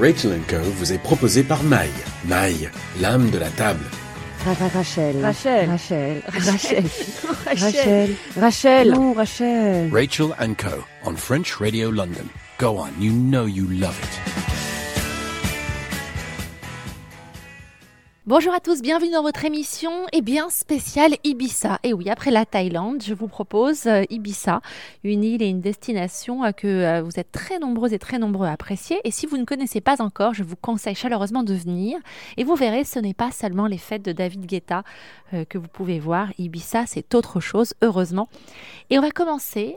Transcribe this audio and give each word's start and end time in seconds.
Rachel 0.00 0.40
Co 0.48 0.56
vous 0.78 0.94
est 0.94 0.98
proposé 0.98 1.42
par 1.42 1.62
Maï. 1.62 1.90
Maï, 2.24 2.70
l'âme 3.02 3.28
de 3.28 3.36
la 3.36 3.50
table. 3.50 3.84
Rachel. 4.72 5.22
Rachel. 5.22 5.68
Rachel. 5.68 6.22
Rachel. 6.26 6.84
Rachel. 7.44 8.16
Rachel. 8.34 8.90
Non, 8.92 9.12
Rachel. 9.12 9.90
Rachel 9.92 10.28
Co 10.56 10.84
on 11.04 11.16
French 11.16 11.60
Radio 11.60 11.90
London. 11.90 12.30
Go 12.58 12.78
on, 12.78 12.92
you 12.98 13.12
know 13.12 13.44
you 13.44 13.66
love 13.66 13.98
it. 14.02 14.59
Bonjour 18.30 18.54
à 18.54 18.60
tous, 18.60 18.80
bienvenue 18.80 19.10
dans 19.10 19.24
votre 19.24 19.44
émission 19.44 19.90
et 20.12 20.22
bien 20.22 20.50
spéciale 20.50 21.16
Ibiza. 21.24 21.80
Et 21.82 21.92
oui, 21.92 22.08
après 22.08 22.30
la 22.30 22.46
Thaïlande, 22.46 23.02
je 23.02 23.12
vous 23.12 23.26
propose 23.26 23.86
euh, 23.86 24.04
Ibiza, 24.08 24.60
une 25.02 25.24
île 25.24 25.42
et 25.42 25.48
une 25.48 25.60
destination 25.60 26.44
euh, 26.44 26.52
que 26.52 26.68
euh, 26.68 27.02
vous 27.02 27.18
êtes 27.18 27.32
très 27.32 27.58
nombreux 27.58 27.92
et 27.92 27.98
très 27.98 28.20
nombreux 28.20 28.46
à 28.46 28.52
apprécier. 28.52 29.00
Et 29.02 29.10
si 29.10 29.26
vous 29.26 29.36
ne 29.36 29.44
connaissez 29.44 29.80
pas 29.80 30.00
encore, 30.00 30.32
je 30.32 30.44
vous 30.44 30.54
conseille 30.54 30.94
chaleureusement 30.94 31.42
de 31.42 31.54
venir. 31.54 31.98
Et 32.36 32.44
vous 32.44 32.54
verrez, 32.54 32.84
ce 32.84 33.00
n'est 33.00 33.14
pas 33.14 33.32
seulement 33.32 33.66
les 33.66 33.78
fêtes 33.78 34.04
de 34.04 34.12
David 34.12 34.46
Guetta 34.46 34.84
que 35.48 35.58
vous 35.58 35.66
pouvez 35.66 35.98
voir. 35.98 36.28
Ibiza, 36.38 36.86
c'est 36.86 37.16
autre 37.16 37.40
chose, 37.40 37.74
heureusement. 37.82 38.28
Et 38.90 38.98
on 39.00 39.02
va 39.02 39.10
commencer 39.10 39.76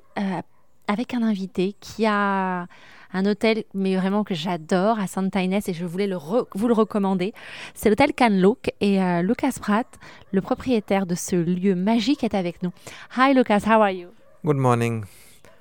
avec 0.87 1.15
un 1.15 1.23
invité 1.23 1.75
qui 1.79 2.05
a 2.05 2.67
un 3.13 3.25
hôtel, 3.25 3.63
mais 3.73 3.95
vraiment 3.95 4.23
que 4.23 4.33
j'adore 4.33 4.99
à 4.99 5.07
Santa 5.07 5.41
Inès 5.41 5.69
et 5.69 5.73
je 5.73 5.85
voulais 5.85 6.07
le 6.07 6.17
vous 6.17 6.67
le 6.67 6.73
recommander. 6.73 7.33
C'est 7.73 7.89
l'hôtel 7.89 8.13
Canlook 8.13 8.71
et 8.81 9.01
euh, 9.01 9.21
Lucas 9.21 9.53
Pratt, 9.61 9.87
le 10.31 10.41
propriétaire 10.41 11.05
de 11.05 11.15
ce 11.15 11.35
lieu 11.35 11.75
magique, 11.75 12.23
est 12.23 12.33
avec 12.35 12.61
nous. 12.63 12.71
Hi 13.17 13.33
Lucas, 13.33 13.61
how 13.65 13.81
are 13.81 13.91
you? 13.91 14.09
Good 14.43 14.57
morning. 14.57 15.05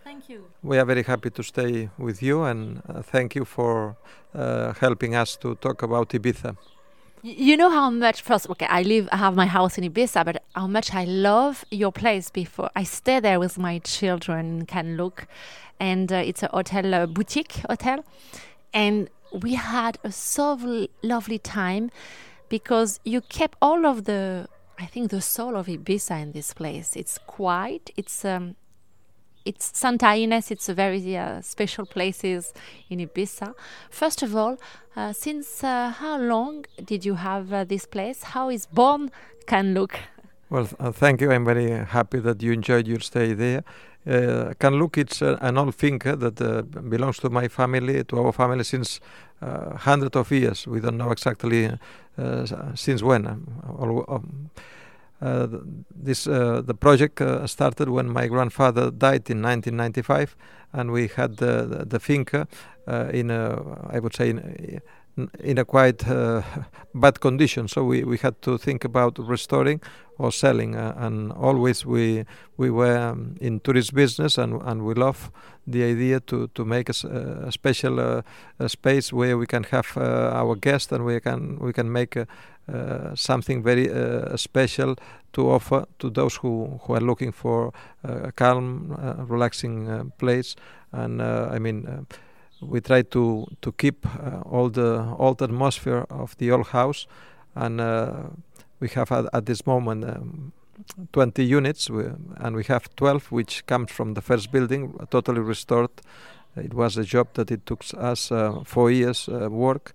Thank 0.04 0.28
you. 0.28 0.40
We 0.64 0.78
are 0.78 0.86
very 0.86 1.04
happy 1.06 1.30
to 1.30 1.42
stay 1.42 1.88
with 1.98 2.22
you 2.22 2.42
and 2.42 2.82
uh, 2.88 3.02
thank 3.02 3.34
you 3.34 3.44
for 3.44 3.96
uh, 4.34 4.72
helping 4.80 5.14
us 5.14 5.36
to 5.40 5.54
talk 5.56 5.82
about 5.82 6.08
Ibiza. 6.10 6.56
You 7.24 7.56
know 7.56 7.70
how 7.70 7.88
much 7.88 8.20
first 8.22 8.50
okay 8.50 8.66
I 8.68 8.82
live 8.82 9.08
I 9.12 9.16
have 9.16 9.36
my 9.36 9.46
house 9.46 9.78
in 9.78 9.84
Ibiza 9.84 10.24
but 10.24 10.42
how 10.56 10.66
much 10.66 10.92
I 10.92 11.04
love 11.04 11.64
your 11.70 11.92
place 11.92 12.30
before 12.30 12.68
I 12.74 12.82
stay 12.82 13.20
there 13.20 13.38
with 13.38 13.58
my 13.58 13.78
children 13.78 14.66
can 14.66 14.96
look 14.96 15.28
and 15.82 16.12
uh, 16.12 16.28
it's 16.28 16.42
a 16.42 16.50
hotel 16.58 16.94
uh, 16.94 17.06
boutique 17.06 17.54
hotel 17.68 17.98
and 18.72 19.10
we 19.44 19.54
had 19.54 19.98
a 20.04 20.12
so 20.12 20.46
lovely 21.02 21.38
time 21.38 21.90
because 22.48 23.00
you 23.04 23.20
kept 23.20 23.56
all 23.60 23.84
of 23.92 24.04
the 24.04 24.46
I 24.78 24.86
think 24.86 25.10
the 25.10 25.20
soul 25.20 25.56
of 25.56 25.66
Ibiza 25.66 26.16
in 26.22 26.32
this 26.32 26.54
place 26.54 26.96
it's 26.96 27.18
quiet 27.18 27.90
it's 27.96 28.24
um, 28.24 28.56
it's 29.44 29.76
Santa 29.76 30.14
Ines. 30.14 30.52
It's 30.52 30.68
a 30.68 30.74
very 30.74 31.16
uh, 31.16 31.40
special 31.40 31.84
places 31.84 32.52
in 32.88 33.00
Ibiza. 33.00 33.54
First 33.90 34.22
of 34.22 34.36
all, 34.36 34.56
uh, 34.94 35.12
since 35.12 35.64
uh, 35.64 35.90
how 35.90 36.16
long 36.18 36.64
did 36.84 37.04
you 37.04 37.14
have 37.14 37.52
uh, 37.52 37.64
this 37.64 37.84
place? 37.84 38.22
How 38.22 38.50
is 38.50 38.66
born 38.66 39.10
Can 39.46 39.74
Lluc? 39.74 39.94
Well, 40.50 40.68
uh, 40.78 40.92
thank 40.92 41.20
you. 41.22 41.32
I'm 41.32 41.44
very 41.44 41.70
happy 41.70 42.20
that 42.20 42.42
you 42.42 42.52
enjoyed 42.52 42.86
your 42.86 43.00
stay 43.00 43.32
there. 43.32 43.64
Uh, 44.04 44.52
Can 44.58 44.74
Lluc 44.74 44.98
it's 44.98 45.22
uh, 45.22 45.38
an 45.40 45.56
old 45.56 45.76
finca 45.76 46.16
that 46.16 46.40
uh, 46.40 46.62
belongs 46.62 47.18
to 47.18 47.30
my 47.30 47.46
family, 47.46 48.02
to 48.02 48.18
our 48.18 48.32
family 48.32 48.64
since 48.64 48.98
uh, 49.40 49.76
hundreds 49.76 50.16
of 50.16 50.30
years. 50.32 50.66
We 50.66 50.80
don't 50.80 50.96
know 50.96 51.12
exactly 51.12 51.70
uh, 52.18 52.46
since 52.74 53.02
when. 53.02 53.26
Um, 53.26 54.04
um, 54.08 54.50
uh, 55.20 55.46
this 55.94 56.24
the 56.24 56.74
project 56.80 57.22
started 57.46 57.88
when 57.88 58.12
my 58.12 58.26
grandfather 58.26 58.90
died 58.90 59.30
in 59.30 59.40
1995, 59.40 60.34
and 60.72 60.90
we 60.90 61.06
had 61.06 61.36
the 61.36 61.64
the, 61.64 61.84
the 61.84 62.00
finca 62.00 62.48
in 63.12 63.30
a, 63.30 63.56
I 63.88 64.00
would 64.00 64.16
say 64.16 64.30
in, 64.30 64.80
in 65.40 65.58
a 65.58 65.64
quite 65.64 66.08
uh, 66.08 66.42
bad 66.94 67.20
condition. 67.20 67.68
So 67.68 67.84
we, 67.84 68.04
we 68.04 68.18
had 68.18 68.40
to 68.42 68.58
think 68.58 68.84
about 68.84 69.18
restoring 69.18 69.80
or 70.18 70.32
selling. 70.32 70.76
Uh, 70.76 70.94
and 70.96 71.32
always 71.32 71.84
we 71.86 72.24
we 72.56 72.70
were 72.70 72.98
um, 72.98 73.36
in 73.40 73.60
tourist 73.60 73.94
business, 73.94 74.38
and 74.38 74.62
and 74.62 74.82
we 74.82 74.94
love 74.94 75.30
the 75.66 75.84
idea 75.84 76.20
to 76.20 76.48
to 76.54 76.64
make 76.64 76.88
a, 76.88 77.06
a 77.46 77.52
special 77.52 78.00
uh, 78.00 78.22
a 78.58 78.68
space 78.68 79.12
where 79.12 79.36
we 79.36 79.46
can 79.46 79.64
have 79.64 79.96
uh, 79.96 80.40
our 80.40 80.56
guests 80.56 80.92
and 80.92 81.04
we 81.04 81.20
can 81.20 81.58
we 81.58 81.72
can 81.72 81.90
make 81.92 82.16
uh, 82.16 82.24
uh, 82.72 83.14
something 83.14 83.62
very 83.62 83.88
special 84.36 84.94
to 85.32 85.50
offer 85.50 85.84
to 85.98 86.10
those 86.10 86.36
who, 86.36 86.80
who 86.82 86.94
are 86.94 87.00
looking 87.00 87.32
for 87.32 87.72
a 88.04 88.30
calm, 88.32 88.94
relaxing 89.28 90.12
place. 90.18 90.54
And 90.92 91.20
I 91.22 91.58
mean 91.58 92.06
we 92.62 92.80
try 92.80 93.02
to 93.02 93.46
to 93.60 93.72
keep 93.72 94.06
uh, 94.06 94.40
all 94.40 94.70
the 94.70 95.14
old 95.18 95.42
atmosphere 95.42 96.06
of 96.10 96.36
the 96.38 96.50
old 96.50 96.68
house, 96.68 97.06
and 97.54 97.80
uh, 97.80 98.12
we 98.80 98.88
have 98.88 99.12
at, 99.12 99.26
at 99.32 99.46
this 99.46 99.66
moment. 99.66 100.04
Um, 100.04 100.52
20 101.12 101.44
units. 101.44 101.90
We, 101.90 102.04
and 102.36 102.56
we 102.56 102.64
have 102.64 102.94
12 102.96 103.30
which 103.32 103.66
comes 103.66 103.90
from 103.90 104.14
the 104.14 104.20
first 104.20 104.50
building 104.52 104.98
totally 105.10 105.40
restored. 105.40 105.90
It 106.56 106.74
was 106.74 106.96
a 106.96 107.04
job 107.04 107.28
that 107.34 107.50
it 107.50 107.64
took 107.66 107.84
us 107.96 108.30
uh, 108.30 108.62
four 108.64 108.90
years 108.90 109.28
uh, 109.28 109.48
work. 109.50 109.94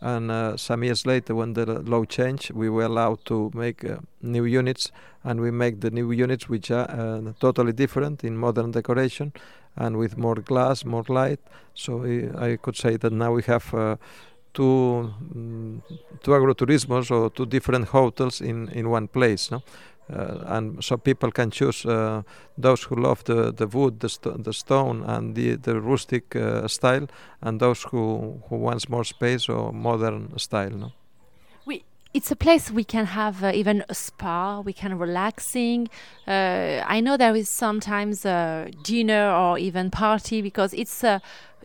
And 0.00 0.30
uh, 0.30 0.56
some 0.56 0.84
years 0.84 1.06
later 1.06 1.34
when 1.34 1.54
the 1.54 1.64
law 1.66 2.04
changed 2.04 2.50
we 2.50 2.68
were 2.68 2.84
allowed 2.84 3.24
to 3.26 3.50
make 3.54 3.84
uh, 3.84 3.96
new 4.22 4.44
units. 4.44 4.92
And 5.24 5.40
we 5.40 5.50
make 5.50 5.80
the 5.80 5.90
new 5.90 6.12
units 6.12 6.48
which 6.48 6.70
are 6.70 6.88
uh, 6.90 7.32
totally 7.40 7.72
different 7.72 8.22
in 8.22 8.36
modern 8.36 8.70
decoration 8.70 9.32
and 9.76 9.96
with 9.96 10.16
more 10.16 10.36
glass 10.36 10.84
more 10.84 11.04
light 11.08 11.40
so 11.74 12.04
I, 12.38 12.56
could 12.56 12.76
say 12.76 12.96
that 12.96 13.12
now 13.12 13.32
we 13.32 13.42
have 13.42 13.72
uh, 13.74 13.96
two 14.54 15.12
um, 15.34 15.82
two 16.22 16.30
agroturismos 16.30 17.10
or 17.10 17.30
two 17.30 17.46
different 17.46 17.88
hotels 17.88 18.40
in 18.40 18.68
in 18.68 18.90
one 18.90 19.08
place 19.08 19.50
no 19.50 19.62
uh, 20.08 20.38
and 20.46 20.84
so 20.84 20.96
people 20.96 21.32
can 21.32 21.50
choose 21.50 21.84
uh, 21.84 22.22
those 22.56 22.84
who 22.84 22.94
love 22.94 23.24
the, 23.24 23.52
the 23.52 23.66
wood, 23.66 23.98
the, 24.00 24.08
the 24.38 24.52
stone, 24.52 25.02
and 25.02 25.34
the, 25.34 25.56
the 25.56 25.80
rustic 25.80 26.36
uh, 26.36 26.68
style, 26.68 27.08
and 27.42 27.58
those 27.58 27.82
who, 27.82 28.40
who 28.48 28.56
wants 28.56 28.88
more 28.88 29.02
space 29.02 29.48
or 29.48 29.72
modern 29.72 30.38
style. 30.38 30.70
No? 30.70 30.92
It's 32.14 32.30
a 32.30 32.36
place 32.36 32.70
we 32.70 32.84
can 32.84 33.06
have 33.06 33.44
uh, 33.44 33.52
even 33.54 33.84
a 33.88 33.94
spa, 33.94 34.60
we 34.60 34.72
can 34.72 34.98
relaxing. 34.98 35.88
Uh, 36.26 36.82
I 36.86 37.00
know 37.00 37.16
there 37.16 37.36
is 37.36 37.48
sometimes 37.48 38.24
a 38.24 38.70
dinner 38.82 39.30
or 39.30 39.58
even 39.58 39.90
party 39.90 40.40
because 40.40 40.72
it's 40.72 41.04
uh, 41.04 41.18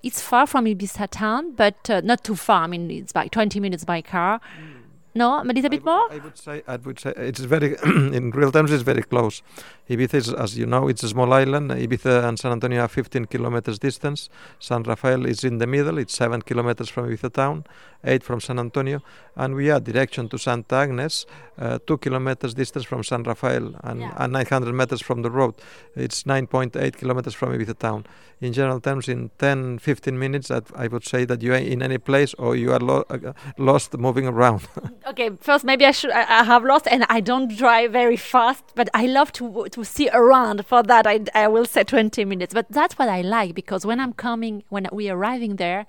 it's 0.03 0.21
far 0.21 0.47
from 0.47 0.65
Ibiza 0.65 1.07
town, 1.09 1.53
but 1.53 1.87
not 2.03 2.23
too 2.23 2.35
far. 2.35 2.63
I 2.63 2.67
mean, 2.67 2.89
it's 2.89 3.13
by 3.13 3.27
20 3.27 3.59
minutes 3.59 3.85
by 3.85 4.01
car. 4.01 4.41
Mm. 4.59 4.80
No, 5.13 5.41
a 5.41 5.43
little 5.43 5.69
bit 5.69 5.83
more. 5.83 6.11
I 6.11 6.19
would 6.19 6.37
say 6.37 6.63
I 6.67 6.77
would 6.77 6.99
say 6.99 7.13
it's 7.17 7.41
very 7.41 7.75
in 8.17 8.31
real 8.31 8.51
terms 8.51 8.71
it's 8.71 8.83
very 8.83 9.03
close. 9.03 9.41
Ibiza 9.89 10.13
is, 10.13 10.33
as 10.33 10.57
you 10.57 10.65
know, 10.65 10.87
it's 10.87 11.03
a 11.03 11.09
small 11.09 11.33
island. 11.33 11.71
Ibiza 11.71 12.23
and 12.23 12.39
San 12.39 12.53
Antonio 12.53 12.81
are 12.81 12.87
15 12.87 13.25
kilometers 13.25 13.77
distance. 13.77 14.29
San 14.59 14.83
Rafael 14.83 15.25
is 15.25 15.43
in 15.43 15.57
the 15.57 15.67
middle. 15.67 15.97
It's 15.97 16.13
seven 16.13 16.41
kilometers 16.41 16.87
from 16.87 17.09
Ibiza 17.09 17.33
town, 17.33 17.65
eight 18.05 18.23
from 18.23 18.39
San 18.39 18.57
Antonio, 18.57 19.01
and 19.35 19.53
we 19.55 19.69
are 19.69 19.81
direction 19.81 20.29
to 20.29 20.37
Santa 20.37 20.75
Agnes, 20.75 21.25
uh, 21.57 21.79
two 21.85 21.97
kilometers 21.97 22.53
distance 22.53 22.85
from 22.85 23.03
San 23.03 23.23
Rafael 23.23 23.75
and, 23.83 23.99
yeah. 23.99 24.13
and 24.15 24.31
900 24.31 24.73
meters 24.73 25.01
from 25.01 25.23
the 25.23 25.29
road. 25.29 25.55
It's 25.93 26.23
9.8 26.23 26.95
kilometers 26.95 27.33
from 27.33 27.49
Ibiza 27.51 27.77
town. 27.77 28.05
In 28.39 28.53
general 28.53 28.79
terms, 28.79 29.09
in 29.09 29.29
10, 29.39 29.79
15 29.79 30.17
minutes, 30.17 30.49
I 30.49 30.87
would 30.87 31.05
say 31.05 31.25
that 31.25 31.41
you 31.41 31.53
are 31.53 31.57
in 31.57 31.81
any 31.81 31.97
place 31.97 32.33
or 32.35 32.55
you 32.55 32.71
are 32.71 32.79
lo 32.79 33.03
uh, 33.09 33.33
lost 33.57 33.97
moving 33.97 34.25
around. 34.25 34.67
okay, 35.07 35.31
first 35.39 35.63
maybe 35.63 35.85
I 35.85 35.91
should 35.91 36.11
I, 36.11 36.41
I 36.41 36.43
have 36.43 36.63
lost 36.63 36.87
and 36.89 37.05
I 37.09 37.19
don't 37.19 37.55
drive 37.55 37.91
very 37.91 38.17
fast, 38.17 38.63
but 38.75 38.89
I 38.93 39.05
love 39.05 39.31
to 39.33 39.67
to 39.71 39.83
see 39.83 40.09
around. 40.09 40.65
For 40.65 40.83
that, 40.83 41.07
I, 41.07 41.21
I 41.33 41.47
will 41.47 41.65
say 41.65 41.83
20 41.83 42.25
minutes. 42.25 42.53
But 42.53 42.67
that's 42.69 42.97
what 42.97 43.09
I 43.09 43.21
like 43.21 43.55
because 43.55 43.85
when 43.85 43.99
I'm 43.99 44.13
coming, 44.13 44.63
when 44.69 44.87
we 44.91 45.09
arriving 45.09 45.57
there, 45.57 45.85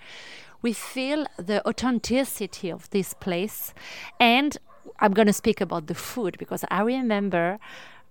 we 0.62 0.72
feel 0.72 1.26
the 1.36 1.66
authenticity 1.66 2.70
of 2.70 2.88
this 2.90 3.14
place. 3.14 3.74
And 4.18 4.56
I'm 5.00 5.12
going 5.12 5.26
to 5.26 5.32
speak 5.32 5.60
about 5.60 5.86
the 5.86 5.94
food 5.94 6.36
because 6.38 6.64
I 6.70 6.82
remember 6.82 7.58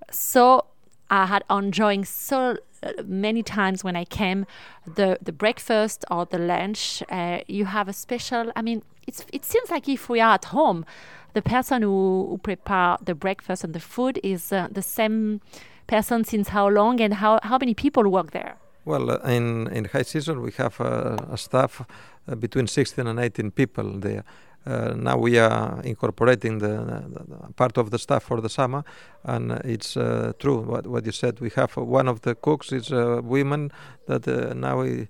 so 0.09 0.65
I 1.09 1.25
had 1.25 1.43
enjoying 1.49 2.05
so 2.05 2.57
uh, 2.83 2.93
many 3.05 3.43
times 3.43 3.83
when 3.83 3.95
I 3.95 4.05
came 4.05 4.45
the 4.85 5.17
the 5.21 5.31
breakfast 5.31 6.05
or 6.09 6.25
the 6.25 6.39
lunch. 6.39 7.03
Uh, 7.09 7.39
you 7.47 7.65
have 7.65 7.87
a 7.87 7.93
special. 7.93 8.51
I 8.55 8.61
mean, 8.61 8.83
it's 9.11 9.25
it 9.37 9.43
seems 9.45 9.69
like 9.69 9.85
if 9.89 10.09
we 10.09 10.19
are 10.21 10.33
at 10.33 10.45
home, 10.45 10.85
the 11.33 11.41
person 11.41 11.81
who, 11.81 12.27
who 12.29 12.37
prepare 12.37 12.97
the 13.09 13.15
breakfast 13.15 13.63
and 13.63 13.73
the 13.73 13.79
food 13.79 14.19
is 14.23 14.51
uh, 14.51 14.67
the 14.71 14.81
same 14.81 15.41
person 15.87 16.23
since 16.23 16.49
how 16.49 16.67
long 16.69 17.01
and 17.01 17.13
how, 17.15 17.39
how 17.43 17.57
many 17.57 17.73
people 17.73 18.03
work 18.09 18.31
there? 18.31 18.55
Well, 18.85 19.11
uh, 19.11 19.17
in, 19.37 19.67
in 19.67 19.85
high 19.85 20.03
season, 20.03 20.41
we 20.41 20.51
have 20.57 20.79
uh, 20.81 21.17
a 21.29 21.37
staff 21.37 21.81
uh, 21.81 22.35
between 22.35 22.67
16 22.67 23.05
and 23.07 23.19
18 23.19 23.51
people 23.51 23.99
there. 23.99 24.23
Uh, 24.65 24.93
now 24.95 25.17
we 25.17 25.39
are 25.39 25.81
incorporating 25.83 26.59
the, 26.59 26.75
the, 27.13 27.53
part 27.53 27.77
of 27.77 27.89
the 27.89 27.97
staff 27.97 28.23
for 28.23 28.39
the 28.41 28.49
summer, 28.49 28.83
and 29.23 29.51
it's 29.75 29.97
uh, 29.97 30.31
true 30.39 30.59
what, 30.61 30.85
what 30.85 31.05
you 31.05 31.11
said. 31.11 31.39
We 31.39 31.49
have 31.55 31.75
one 31.77 32.07
of 32.07 32.21
the 32.21 32.35
cooks 32.35 32.71
is 32.71 32.91
a 32.91 33.21
woman 33.21 33.71
that 34.07 34.27
now 34.55 34.81
we, 34.81 35.07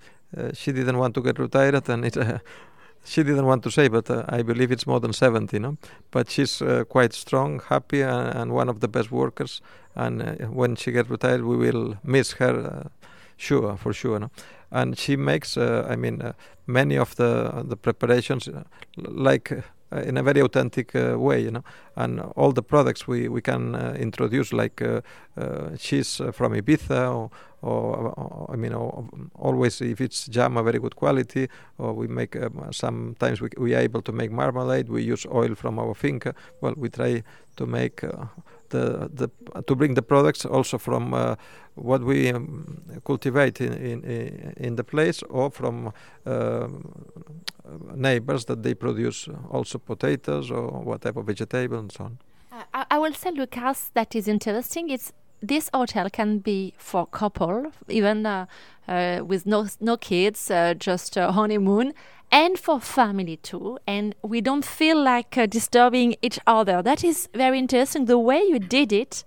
she 0.54 0.72
didn't 0.72 0.98
want 0.98 1.16
to 1.16 1.22
get 1.22 1.38
retired, 1.38 1.90
and 1.90 2.06
it's 2.06 2.18
she 3.04 3.24
didn't 3.24 3.46
want 3.46 3.64
to 3.64 3.72
say, 3.72 3.88
but 3.88 4.10
uh, 4.10 4.24
I 4.30 4.42
believe 4.42 4.72
it's 4.72 4.88
more 4.88 5.00
than 5.00 5.14
70, 5.14 5.60
no? 5.60 5.78
But 6.12 6.30
she's 6.30 6.62
uh, 6.62 6.84
quite 6.86 7.14
strong, 7.14 7.62
happy, 7.68 8.02
and, 8.02 8.36
and, 8.36 8.52
one 8.52 8.70
of 8.70 8.80
the 8.80 8.88
best 8.88 9.12
workers. 9.12 9.62
And 9.96 10.22
uh, 10.22 10.36
when 10.48 10.76
she 10.76 10.92
gets 10.92 11.10
retired, 11.10 11.44
we 11.44 11.58
will 11.58 11.98
miss 12.04 12.34
her, 12.34 12.86
uh, 12.86 12.90
sure, 13.38 13.78
for 13.78 13.94
sure, 13.94 14.20
no? 14.20 14.32
And 14.72 14.98
she 14.98 15.16
makes, 15.16 15.58
uh, 15.58 15.86
I 15.90 15.96
mean, 15.96 16.22
uh, 16.22 16.34
many 16.66 16.98
of 16.98 17.16
the 17.18 17.64
the 17.68 17.76
preparations, 17.76 18.48
like 18.96 19.52
Uh, 19.94 20.00
in 20.04 20.18
a 20.18 20.24
very 20.24 20.42
authentic 20.42 20.96
uh, 20.96 21.20
way, 21.20 21.42
you 21.42 21.52
know. 21.52 21.64
And 21.98 22.22
all 22.38 22.54
the 22.54 22.64
products 22.64 23.08
we 23.10 23.28
we 23.28 23.42
can 23.42 23.76
uh, 23.76 23.94
introduce, 24.00 24.54
like 24.54 24.82
cheese 25.78 26.22
from 26.32 26.54
Ibiza 26.54 27.14
or 27.14 27.30
or, 27.62 28.14
or 28.18 28.50
I 28.54 28.56
mean, 28.56 28.74
or, 28.74 29.06
always 29.36 29.82
if 29.82 30.00
it's 30.00 30.28
jam, 30.28 30.56
a 30.58 30.64
very 30.64 30.80
good 30.80 30.96
quality, 30.96 31.50
or 31.78 31.94
we 31.94 32.08
make 32.08 32.38
um, 32.38 32.70
sometimes 32.72 33.42
we 33.42 33.50
we 33.58 33.76
are 33.76 33.82
able 33.82 34.02
to 34.02 34.14
make 34.14 34.32
marmalade. 34.32 34.90
We 34.90 35.04
use 35.04 35.26
oil 35.30 35.56
from 35.56 35.78
our 35.78 35.94
finca. 35.94 36.36
Well, 36.62 36.74
we 36.78 36.90
try 36.90 37.24
to 37.58 37.66
make 37.66 38.04
uh, 38.04 38.28
the 38.72 39.10
the 39.14 39.30
to 39.68 39.76
bring 39.76 39.94
the 39.96 40.02
products 40.02 40.46
also 40.46 40.78
from 40.78 41.14
uh, 41.14 41.36
what 41.76 42.02
we 42.04 42.30
um, 42.30 42.84
cultivate 43.06 43.62
in, 43.62 43.74
in 43.74 44.54
in 44.58 44.76
the 44.76 44.84
place 44.84 45.24
or 45.30 45.52
from 45.52 45.94
uh, 46.26 46.68
neighbors 47.96 48.46
that 48.46 48.64
they 48.64 48.74
produce 48.74 49.30
also 49.50 49.78
potatoes 49.78 50.52
or 50.52 50.84
whatever 50.84 51.22
vegetable 51.22 51.80
and 51.80 51.92
so 51.92 52.04
on. 52.06 52.18
I, 52.74 52.86
I 52.92 52.98
will 52.98 53.14
say, 53.14 53.32
Lucas, 53.32 53.92
that 53.94 54.16
is 54.16 54.28
interesting. 54.28 54.90
It's 54.90 55.14
this 55.42 55.70
hotel 55.74 56.10
can 56.10 56.40
be 56.40 56.74
for 56.78 57.06
couple, 57.08 57.72
even 57.88 58.26
uh, 58.26 58.46
uh, 58.88 59.22
with 59.26 59.46
no 59.46 59.68
no 59.80 59.98
kids, 59.98 60.52
uh, 60.52 60.74
just 60.74 61.16
honeymoon, 61.16 61.94
and 62.32 62.58
for 62.58 62.80
family 62.80 63.38
too. 63.38 63.78
And 63.86 64.16
we 64.22 64.42
don't 64.42 64.66
feel 64.66 65.02
like 65.02 65.38
uh, 65.38 65.46
disturbing 65.46 66.16
each 66.22 66.40
other. 66.48 66.82
That 66.82 67.04
is 67.04 67.30
very 67.34 67.60
interesting. 67.60 68.06
The 68.06 68.20
way 68.20 68.42
you 68.42 68.60
did 68.60 68.92
it. 68.92 69.24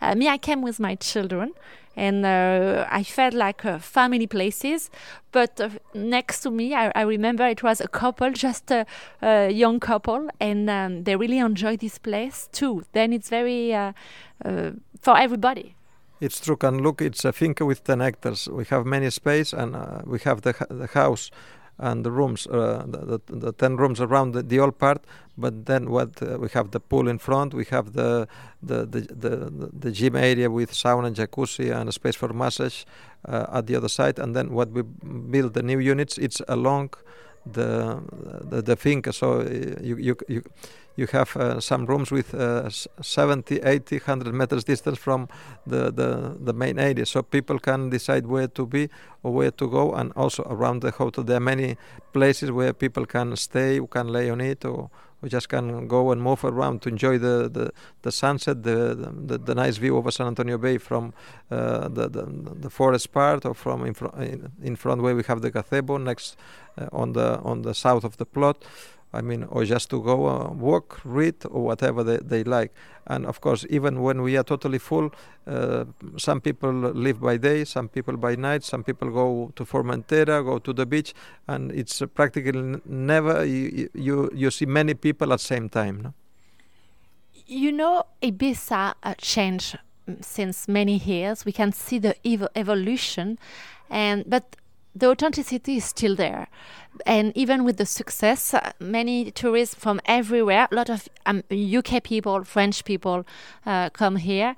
Uh, 0.00 0.14
me, 0.14 0.28
I 0.28 0.38
came 0.38 0.62
with 0.62 0.78
my 0.78 0.94
children, 0.94 1.54
and 1.96 2.24
uh, 2.24 2.86
I 2.88 3.02
felt 3.02 3.34
like 3.34 3.62
family 3.80 4.28
places. 4.28 4.90
But 5.32 5.60
next 5.92 6.42
to 6.42 6.52
me, 6.52 6.72
I, 6.72 6.92
I, 6.94 7.02
remember 7.02 7.44
it 7.48 7.64
was 7.64 7.80
a 7.80 7.88
couple, 7.88 8.30
just 8.46 8.70
a, 8.70 8.86
a 9.20 9.50
young 9.50 9.80
couple, 9.80 10.28
and 10.38 10.70
um, 10.70 11.02
they 11.02 11.16
really 11.16 11.38
enjoyed 11.38 11.80
this 11.80 11.98
place 11.98 12.48
too. 12.52 12.84
Then 12.92 13.12
it's 13.12 13.28
very 13.28 13.74
uh, 13.74 13.92
for 15.00 15.18
everybody. 15.18 15.74
It's 16.20 16.40
true. 16.40 16.56
Can 16.56 16.80
Lluc, 16.80 17.00
it's 17.00 17.24
a 17.24 17.32
finca 17.32 17.64
with 17.64 17.84
10 17.84 18.00
hectares. 18.00 18.48
We 18.48 18.64
have 18.66 18.84
many 18.84 19.08
space 19.10 19.52
and 19.52 19.76
uh, 19.76 20.00
we 20.04 20.18
have 20.20 20.42
the, 20.42 20.54
the 20.68 20.88
house 20.88 21.30
and 21.78 22.04
the 22.04 22.10
rooms, 22.10 22.46
uh, 22.46 22.84
the, 22.86 23.20
the, 23.26 23.36
the, 23.36 23.52
10 23.52 23.76
rooms 23.76 24.00
around 24.00 24.32
the, 24.32 24.42
the 24.42 24.58
old 24.58 24.78
part. 24.78 25.04
But 25.36 25.66
then 25.66 25.90
what 25.90 26.20
uh, 26.20 26.38
we 26.38 26.48
have 26.50 26.72
the 26.72 26.80
pool 26.80 27.08
in 27.08 27.18
front, 27.18 27.54
we 27.54 27.64
have 27.66 27.92
the, 27.92 28.26
the, 28.62 28.84
the, 28.84 29.00
the, 29.00 29.70
the 29.72 29.90
gym 29.92 30.16
area 30.16 30.50
with 30.50 30.72
sauna 30.72 31.06
and 31.06 31.16
jacuzzi 31.16 31.74
and 31.74 31.88
a 31.88 31.92
space 31.92 32.16
for 32.16 32.32
massage 32.32 32.84
uh, 33.28 33.46
at 33.52 33.66
the 33.68 33.76
other 33.76 33.88
side. 33.88 34.18
And 34.18 34.34
then 34.34 34.50
what 34.50 34.70
we 34.70 34.82
build 34.82 35.54
the 35.54 35.62
new 35.62 35.78
units, 35.78 36.18
it's 36.18 36.42
along 36.48 36.90
the 37.46 38.02
the, 38.50 38.62
the 38.62 38.76
finca. 38.76 39.12
So 39.12 39.40
uh, 39.40 39.44
you, 39.80 39.96
you, 39.96 40.16
you 40.28 40.42
you 40.98 41.06
have 41.12 41.36
uh, 41.36 41.60
some 41.60 41.86
rooms 41.86 42.10
with 42.10 42.34
uh, 42.34 42.68
70, 42.68 43.60
80, 43.60 43.98
100 43.98 44.34
meters 44.34 44.64
distance 44.64 44.98
from 44.98 45.28
the, 45.64 45.92
the, 45.92 46.36
the 46.40 46.52
main 46.52 46.76
area. 46.76 47.06
So 47.06 47.22
people 47.22 47.60
can 47.60 47.88
decide 47.88 48.26
where 48.26 48.48
to 48.48 48.66
be 48.66 48.88
or 49.22 49.32
where 49.32 49.52
to 49.52 49.70
go. 49.70 49.94
And 49.94 50.12
also 50.16 50.42
around 50.50 50.82
the 50.82 50.90
hotel, 50.90 51.22
there 51.22 51.36
are 51.36 51.40
many 51.54 51.76
places 52.12 52.50
where 52.50 52.72
people 52.72 53.06
can 53.06 53.36
stay, 53.36 53.78
can 53.88 54.08
lay 54.08 54.28
on 54.28 54.40
it, 54.40 54.64
or, 54.64 54.90
or 55.22 55.28
just 55.28 55.48
can 55.48 55.86
go 55.86 56.10
and 56.10 56.20
move 56.20 56.44
around 56.44 56.82
to 56.82 56.88
enjoy 56.88 57.16
the, 57.16 57.48
the, 57.48 57.70
the 58.02 58.10
sunset, 58.10 58.64
the, 58.64 59.12
the, 59.24 59.38
the 59.38 59.54
nice 59.54 59.76
view 59.76 59.96
over 59.96 60.10
San 60.10 60.26
Antonio 60.26 60.58
Bay 60.58 60.78
from 60.78 61.14
uh, 61.52 61.86
the, 61.86 62.08
the, 62.08 62.26
the 62.58 62.70
forest 62.70 63.12
part 63.12 63.46
or 63.46 63.54
from 63.54 63.86
in, 63.86 63.94
fr- 63.94 64.20
in, 64.20 64.50
in 64.64 64.74
front 64.74 65.00
where 65.02 65.14
we 65.14 65.22
have 65.28 65.42
the 65.42 65.50
gazebo 65.52 65.96
next 65.96 66.36
uh, 66.76 66.88
on 66.92 67.12
the 67.12 67.38
on 67.40 67.62
the 67.62 67.74
south 67.74 68.02
of 68.02 68.16
the 68.16 68.26
plot. 68.26 68.64
I 69.12 69.22
mean, 69.22 69.44
or 69.44 69.64
just 69.64 69.88
to 69.90 70.02
go 70.02 70.26
uh, 70.26 70.50
walk, 70.50 71.00
read, 71.04 71.36
or 71.50 71.64
whatever 71.64 72.04
they, 72.04 72.18
they 72.18 72.44
like. 72.44 72.74
And 73.06 73.24
of 73.24 73.40
course, 73.40 73.64
even 73.70 74.02
when 74.02 74.20
we 74.20 74.36
are 74.36 74.42
totally 74.42 74.78
full, 74.78 75.10
uh, 75.46 75.86
some 76.18 76.42
people 76.42 76.70
live 76.72 77.20
by 77.20 77.38
day, 77.38 77.64
some 77.64 77.88
people 77.88 78.18
by 78.18 78.36
night, 78.36 78.64
some 78.64 78.84
people 78.84 79.10
go 79.10 79.50
to 79.56 79.64
Formentera, 79.64 80.44
go 80.44 80.58
to 80.58 80.72
the 80.74 80.84
beach, 80.84 81.14
and 81.46 81.72
it's 81.72 82.02
uh, 82.02 82.06
practically 82.06 82.80
never 82.84 83.44
you, 83.46 83.88
you, 83.94 84.30
you 84.34 84.50
see 84.50 84.66
many 84.66 84.92
people 84.92 85.32
at 85.32 85.38
the 85.38 85.44
same 85.44 85.70
time. 85.70 86.02
No? 86.02 86.14
You 87.46 87.72
know, 87.72 88.04
Ibiza 88.22 88.94
changed 89.16 89.78
mm, 90.06 90.22
since 90.22 90.68
many 90.68 90.98
years. 90.98 91.46
We 91.46 91.52
can 91.52 91.72
see 91.72 91.98
the 91.98 92.14
ev- 92.26 92.48
evolution, 92.54 93.38
and 93.88 94.28
but 94.28 94.54
the 94.94 95.10
authenticity 95.10 95.76
is 95.76 95.84
still 95.84 96.16
there. 96.16 96.48
And 97.06 97.36
even 97.36 97.64
with 97.64 97.76
the 97.76 97.86
success, 97.86 98.54
uh, 98.54 98.72
many 98.80 99.30
tourists 99.30 99.74
from 99.74 100.00
everywhere, 100.06 100.66
a 100.70 100.74
lot 100.74 100.90
of 100.90 101.08
um, 101.26 101.44
UK 101.50 102.02
people, 102.02 102.44
French 102.44 102.84
people 102.84 103.24
uh, 103.64 103.90
come 103.90 104.16
here 104.16 104.56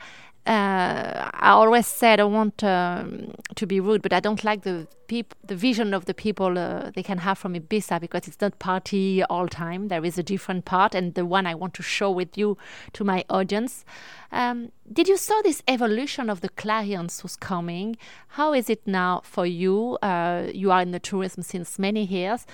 I 0.52 1.50
always 1.50 1.86
said 1.86 2.18
I 2.18 2.24
want 2.24 2.64
um, 2.64 3.32
to 3.54 3.66
be 3.66 3.78
rude, 3.78 4.02
but 4.02 4.12
I 4.12 4.18
don't 4.18 4.42
like 4.42 4.62
the 4.62 4.88
peop- 5.06 5.34
the 5.46 5.54
vision 5.54 5.94
of 5.94 6.06
the 6.06 6.14
people 6.14 6.58
uh, 6.58 6.90
they 6.94 7.04
can 7.04 7.18
have 7.18 7.38
from 7.38 7.54
Ibiza 7.54 8.00
because 8.00 8.26
it's 8.26 8.40
not 8.40 8.58
party 8.58 9.22
all 9.24 9.46
time. 9.46 9.88
There 9.88 10.04
is 10.04 10.18
a 10.18 10.22
different 10.22 10.64
part, 10.64 10.94
and 10.94 11.14
the 11.14 11.24
one 11.24 11.46
I 11.46 11.54
want 11.54 11.74
to 11.74 11.82
show 11.82 12.10
with 12.10 12.36
you 12.36 12.58
to 12.94 13.04
my 13.04 13.24
audience. 13.30 13.84
Um, 14.32 14.72
did 14.92 15.06
you 15.06 15.16
saw 15.16 15.40
this 15.42 15.62
evolution 15.68 16.28
of 16.28 16.40
the 16.40 16.48
clients 16.48 17.20
who's 17.20 17.36
coming? 17.36 17.96
How 18.28 18.52
is 18.52 18.68
it 18.68 18.84
now 18.86 19.20
for 19.22 19.46
you? 19.46 19.98
Uh, 20.02 20.48
you 20.52 20.72
are 20.72 20.82
in 20.82 20.90
the 20.90 21.00
tourism 21.00 21.42
since 21.42 21.78
many 21.78 22.04
years. 22.04 22.46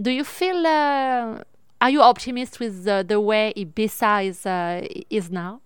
Do 0.00 0.10
you 0.10 0.24
feel? 0.24 0.66
Uh, 0.66 1.42
are 1.80 1.88
you 1.88 2.02
optimist 2.02 2.60
with 2.60 2.84
the, 2.84 3.02
the 3.06 3.18
way 3.18 3.54
Ibiza 3.56 4.26
is 4.26 4.44
uh, 4.44 4.86
is 5.08 5.30
now? 5.30 5.62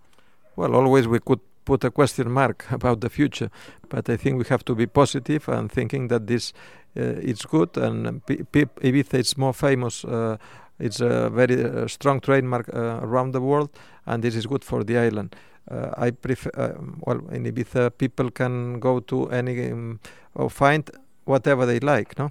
Well, 0.56 0.76
always 0.76 1.08
we 1.08 1.18
could 1.18 1.40
put 1.64 1.84
a 1.84 1.90
question 1.90 2.30
mark 2.30 2.66
about 2.70 3.00
the 3.00 3.10
future. 3.10 3.50
But 3.88 4.08
I 4.08 4.16
think 4.16 4.38
we 4.38 4.44
have 4.48 4.64
to 4.64 4.74
be 4.74 4.86
positive 4.86 5.48
and 5.48 5.70
thinking 5.70 6.08
that 6.08 6.26
this 6.26 6.52
uh, 6.96 7.18
it's 7.22 7.44
good 7.44 7.76
and 7.76 8.24
Ibiza 8.26 9.18
is 9.18 9.36
more 9.36 9.52
famous. 9.52 10.04
Uh, 10.04 10.36
it's 10.78 11.00
a 11.00 11.30
very 11.30 11.64
uh, 11.64 11.88
strong 11.88 12.20
trademark 12.20 12.68
uh, 12.72 13.00
around 13.02 13.32
the 13.32 13.40
world, 13.40 13.70
and 14.06 14.22
this 14.22 14.36
is 14.36 14.46
good 14.46 14.64
for 14.64 14.84
the 14.84 14.98
island. 14.98 15.34
Uh, 15.70 15.90
I 15.96 16.10
prefer 16.10 16.50
uh, 16.54 16.72
well 17.00 17.20
in 17.32 17.44
Ibiza 17.44 17.90
people 17.96 18.30
can 18.30 18.80
go 18.80 19.00
to 19.00 19.28
any 19.30 19.70
um, 19.72 19.98
or 20.34 20.50
find 20.50 20.88
whatever 21.24 21.66
they 21.66 21.80
like. 21.80 22.18
No. 22.18 22.30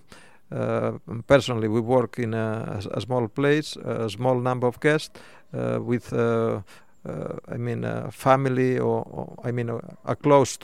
personally, 1.27 1.67
we 1.67 1.81
work 1.81 2.19
in 2.19 2.33
a, 2.35 2.79
a, 2.91 3.01
small 3.01 3.27
place, 3.27 3.75
a 3.77 4.07
small 4.07 4.39
number 4.39 4.67
of 4.67 4.79
guests, 4.79 5.19
with 5.51 6.13
I 7.05 7.57
mean, 7.57 7.83
uh, 7.83 8.09
family 8.11 8.79
or, 8.79 9.03
or, 9.03 9.35
I 9.43 9.51
mean, 9.51 9.69
uh, 9.69 9.79
a 10.05 10.15
close 10.15 10.57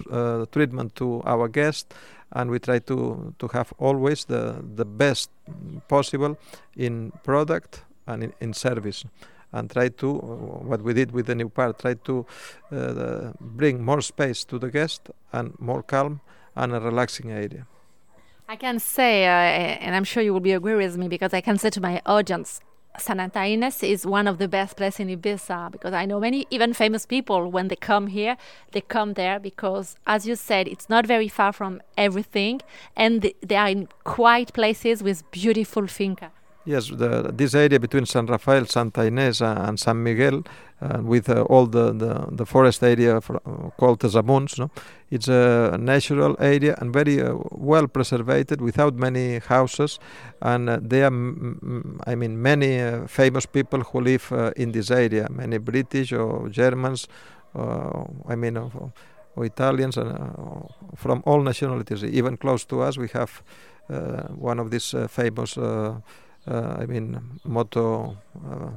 treatment 0.51 0.96
to 0.96 1.22
our 1.25 1.48
guests, 1.48 1.93
and 2.31 2.50
we 2.50 2.60
try 2.60 2.79
to 2.79 3.34
to 3.39 3.48
have 3.50 3.74
always 3.77 4.25
the 4.25 4.63
the 4.75 4.86
best 4.86 5.31
possible 5.88 6.38
in 6.77 7.12
product 7.24 7.84
and 8.08 8.24
in, 8.24 8.34
in 8.39 8.53
service. 8.53 9.05
And 9.51 9.67
try 9.67 9.89
to 9.89 10.10
uh, 10.10 10.24
what 10.69 10.84
we 10.84 10.93
did 10.93 11.12
with 11.12 11.25
the 11.25 11.34
new 11.34 11.50
part 11.50 11.79
try 11.79 11.96
to 11.96 12.25
uh, 12.72 13.31
bring 13.41 13.84
more 13.84 14.01
space 14.01 14.46
to 14.46 14.60
the 14.60 14.69
guest 14.69 15.10
and 15.34 15.58
more 15.60 15.81
calm 15.81 16.22
and 16.55 16.74
a 16.74 16.79
relaxing 16.79 17.31
area 17.31 17.65
i 18.48 18.55
can 18.55 18.79
say 18.79 19.25
uh, 19.25 19.29
and 19.86 19.96
i'm 19.96 20.03
sure 20.03 20.22
you 20.22 20.34
will 20.34 20.39
be 20.39 20.51
agree 20.51 20.75
with 20.75 20.98
me 20.98 21.08
because 21.08 21.34
i 21.34 21.41
can 21.41 21.58
say 21.58 21.69
to 21.69 21.81
my 21.81 22.00
audience 22.05 22.62
Santa 22.98 23.46
Ines 23.46 23.84
is 23.84 24.05
one 24.05 24.27
of 24.27 24.39
the 24.39 24.48
best 24.48 24.75
places 24.75 25.01
in 25.01 25.08
Ibiza 25.10 25.72
because 25.72 25.93
I 25.93 26.05
know 26.05 26.19
many 26.19 26.48
even 26.50 26.74
famous 26.74 27.05
people 27.05 27.50
when 27.50 27.67
they 27.67 27.75
come 27.75 28.08
here, 28.08 28.36
they 28.72 28.81
come 28.81 29.13
there 29.13 29.39
because, 29.39 29.96
as 30.08 30.27
you 30.27 30.36
said, 30.36 30.67
it's 30.67 30.89
not 30.89 31.05
very 31.05 31.27
far 31.27 31.53
from 31.53 31.81
everything, 31.98 32.62
and 32.96 33.31
they 33.41 33.55
are 33.55 33.69
in 33.69 33.88
quiet 34.03 34.53
places 34.53 35.03
with 35.03 35.29
beautiful 35.31 35.88
finca. 35.88 36.31
Yes, 36.65 36.89
the, 36.89 37.31
this 37.34 37.55
area 37.55 37.79
between 37.79 38.05
San 38.05 38.25
Rafael, 38.25 38.65
Santa 38.65 39.05
Ines, 39.05 39.41
uh, 39.41 39.65
and 39.67 39.79
San 39.79 40.03
Miguel, 40.03 40.43
uh, 40.81 41.01
with 41.01 41.29
uh, 41.29 41.41
all 41.43 41.65
the, 41.65 41.91
the, 41.93 42.27
the, 42.31 42.45
forest 42.45 42.83
area 42.83 43.19
for, 43.21 43.36
uh, 43.38 43.69
called 43.77 44.00
Tezamuns, 44.00 44.57
no? 44.57 44.71
it's 45.12 45.27
a 45.27 45.77
natural 45.79 46.36
area 46.39 46.75
and 46.79 46.93
very 46.93 47.21
uh, 47.21 47.36
well 47.51 47.88
preserved 47.88 48.62
without 48.62 48.95
many 48.95 49.39
houses. 49.39 50.00
And 50.41 50.69
uh, 50.69 50.79
there 50.81 51.05
are, 51.05 51.13
I 52.07 52.15
mean, 52.15 52.41
many 52.41 53.07
famous 53.07 53.45
people 53.45 53.81
who 53.81 54.01
live 54.01 54.53
in 54.55 54.71
this 54.71 54.89
area, 54.91 55.27
many 55.29 55.57
British 55.57 56.13
or 56.13 56.50
Germans, 56.50 57.07
I 57.55 58.36
mean, 58.36 58.57
or, 58.57 58.93
or 59.36 59.45
Italians, 59.45 59.95
from 60.95 61.24
all 61.25 61.41
nationalities. 61.41 62.03
Even 62.03 62.38
close 62.38 62.63
to 62.65 62.81
us, 62.81 62.98
we 62.98 63.07
have 63.09 63.43
one 64.36 64.59
of 64.59 64.71
these 64.71 64.93
famous 65.09 65.57
uh, 66.50 66.77
I 66.79 66.86
mean, 66.86 67.19
moto 67.43 68.17
uh, 68.50 68.71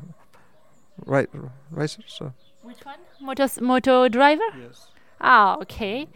right 1.05 1.29
racers. 1.71 2.21
Which 2.63 2.85
one? 2.85 2.99
Moto 3.21 3.49
motor 3.61 4.09
driver. 4.09 4.43
Yes. 4.59 4.87
Ah, 5.21 5.57
okay. 5.63 6.09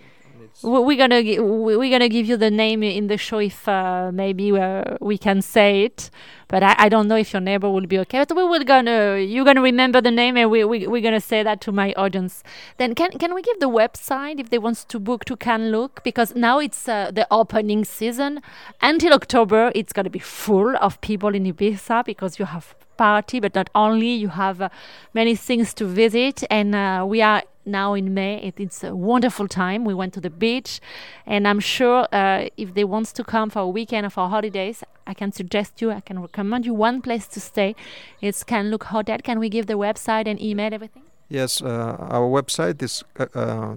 We're 0.62 0.96
gonna 0.96 1.22
we're 1.42 1.90
gonna 1.90 2.08
give 2.08 2.26
you 2.26 2.36
the 2.36 2.50
name 2.50 2.82
in 2.82 3.06
the 3.08 3.18
show 3.18 3.38
if 3.38 3.68
uh, 3.68 4.10
maybe 4.12 4.50
uh, 4.58 4.96
we 5.00 5.18
can 5.18 5.42
say 5.42 5.84
it, 5.84 6.10
but 6.48 6.62
I, 6.62 6.74
I 6.78 6.88
don't 6.88 7.08
know 7.08 7.16
if 7.16 7.32
your 7.32 7.40
neighbor 7.40 7.70
will 7.70 7.86
be 7.86 7.98
okay. 8.00 8.24
But 8.26 8.36
we 8.36 8.44
will 8.44 8.64
gonna 8.64 9.18
you're 9.18 9.44
gonna 9.44 9.62
remember 9.62 10.00
the 10.00 10.10
name 10.10 10.36
and 10.36 10.50
we 10.50 10.64
we 10.64 10.86
we're 10.86 11.02
gonna 11.02 11.20
say 11.20 11.42
that 11.42 11.60
to 11.62 11.72
my 11.72 11.92
audience. 11.94 12.42
Then 12.78 12.94
can 12.94 13.10
can 13.12 13.34
we 13.34 13.42
give 13.42 13.60
the 13.60 13.68
website 13.68 14.40
if 14.40 14.50
they 14.50 14.58
want 14.58 14.78
to 14.88 14.98
book 14.98 15.24
to 15.26 15.36
Can 15.36 15.72
Lluc 15.72 16.02
because 16.02 16.34
now 16.34 16.58
it's 16.58 16.88
uh, 16.88 17.10
the 17.12 17.26
opening 17.30 17.84
season 17.84 18.40
until 18.80 19.12
October. 19.12 19.72
It's 19.74 19.92
gonna 19.92 20.10
be 20.10 20.18
full 20.18 20.76
of 20.76 21.00
people 21.00 21.34
in 21.34 21.44
Ibiza 21.44 22.04
because 22.04 22.38
you 22.38 22.46
have 22.46 22.74
party, 22.96 23.40
but 23.40 23.54
not 23.54 23.68
only 23.74 24.08
you 24.08 24.28
have 24.28 24.60
uh, 24.60 24.68
many 25.14 25.36
things 25.36 25.74
to 25.74 25.84
visit 25.84 26.42
and 26.50 26.74
uh, 26.74 27.04
we 27.06 27.20
are 27.22 27.42
now 27.66 27.94
in 27.94 28.14
May. 28.14 28.40
It, 28.42 28.54
it's 28.58 28.84
a 28.84 28.94
wonderful 28.94 29.48
time. 29.48 29.84
We 29.84 29.94
went 29.94 30.12
to 30.14 30.20
the 30.20 30.30
beach, 30.30 30.80
and 31.26 31.46
I'm 31.48 31.60
sure 31.60 32.06
uh, 32.12 32.48
if 32.56 32.74
they 32.74 32.84
want 32.84 33.06
to 33.08 33.24
come 33.24 33.50
for 33.50 33.60
a 33.60 33.68
weekend 33.68 34.06
or 34.06 34.10
for 34.10 34.28
holidays, 34.28 34.84
I 35.06 35.14
can 35.14 35.32
suggest 35.32 35.80
you. 35.82 35.90
I 35.90 36.00
can 36.00 36.20
recommend 36.20 36.66
you 36.66 36.74
one 36.74 37.00
place 37.02 37.26
to 37.28 37.40
stay. 37.40 37.74
It's 38.20 38.44
Can 38.44 38.70
Lluc 38.70 38.84
Hotel. 38.84 39.18
Can 39.22 39.38
we 39.38 39.48
give 39.48 39.66
the 39.66 39.74
website 39.74 40.26
and 40.26 40.40
email 40.40 40.72
everything? 40.72 41.02
Yes, 41.28 41.60
uh, 41.60 41.96
our 42.10 42.28
website 42.28 42.80
is 42.82 43.02
uh, 43.18 43.26
uh, 43.34 43.74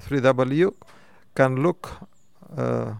3w.canlluc.com, 0.00 1.96
uh, 2.56 2.94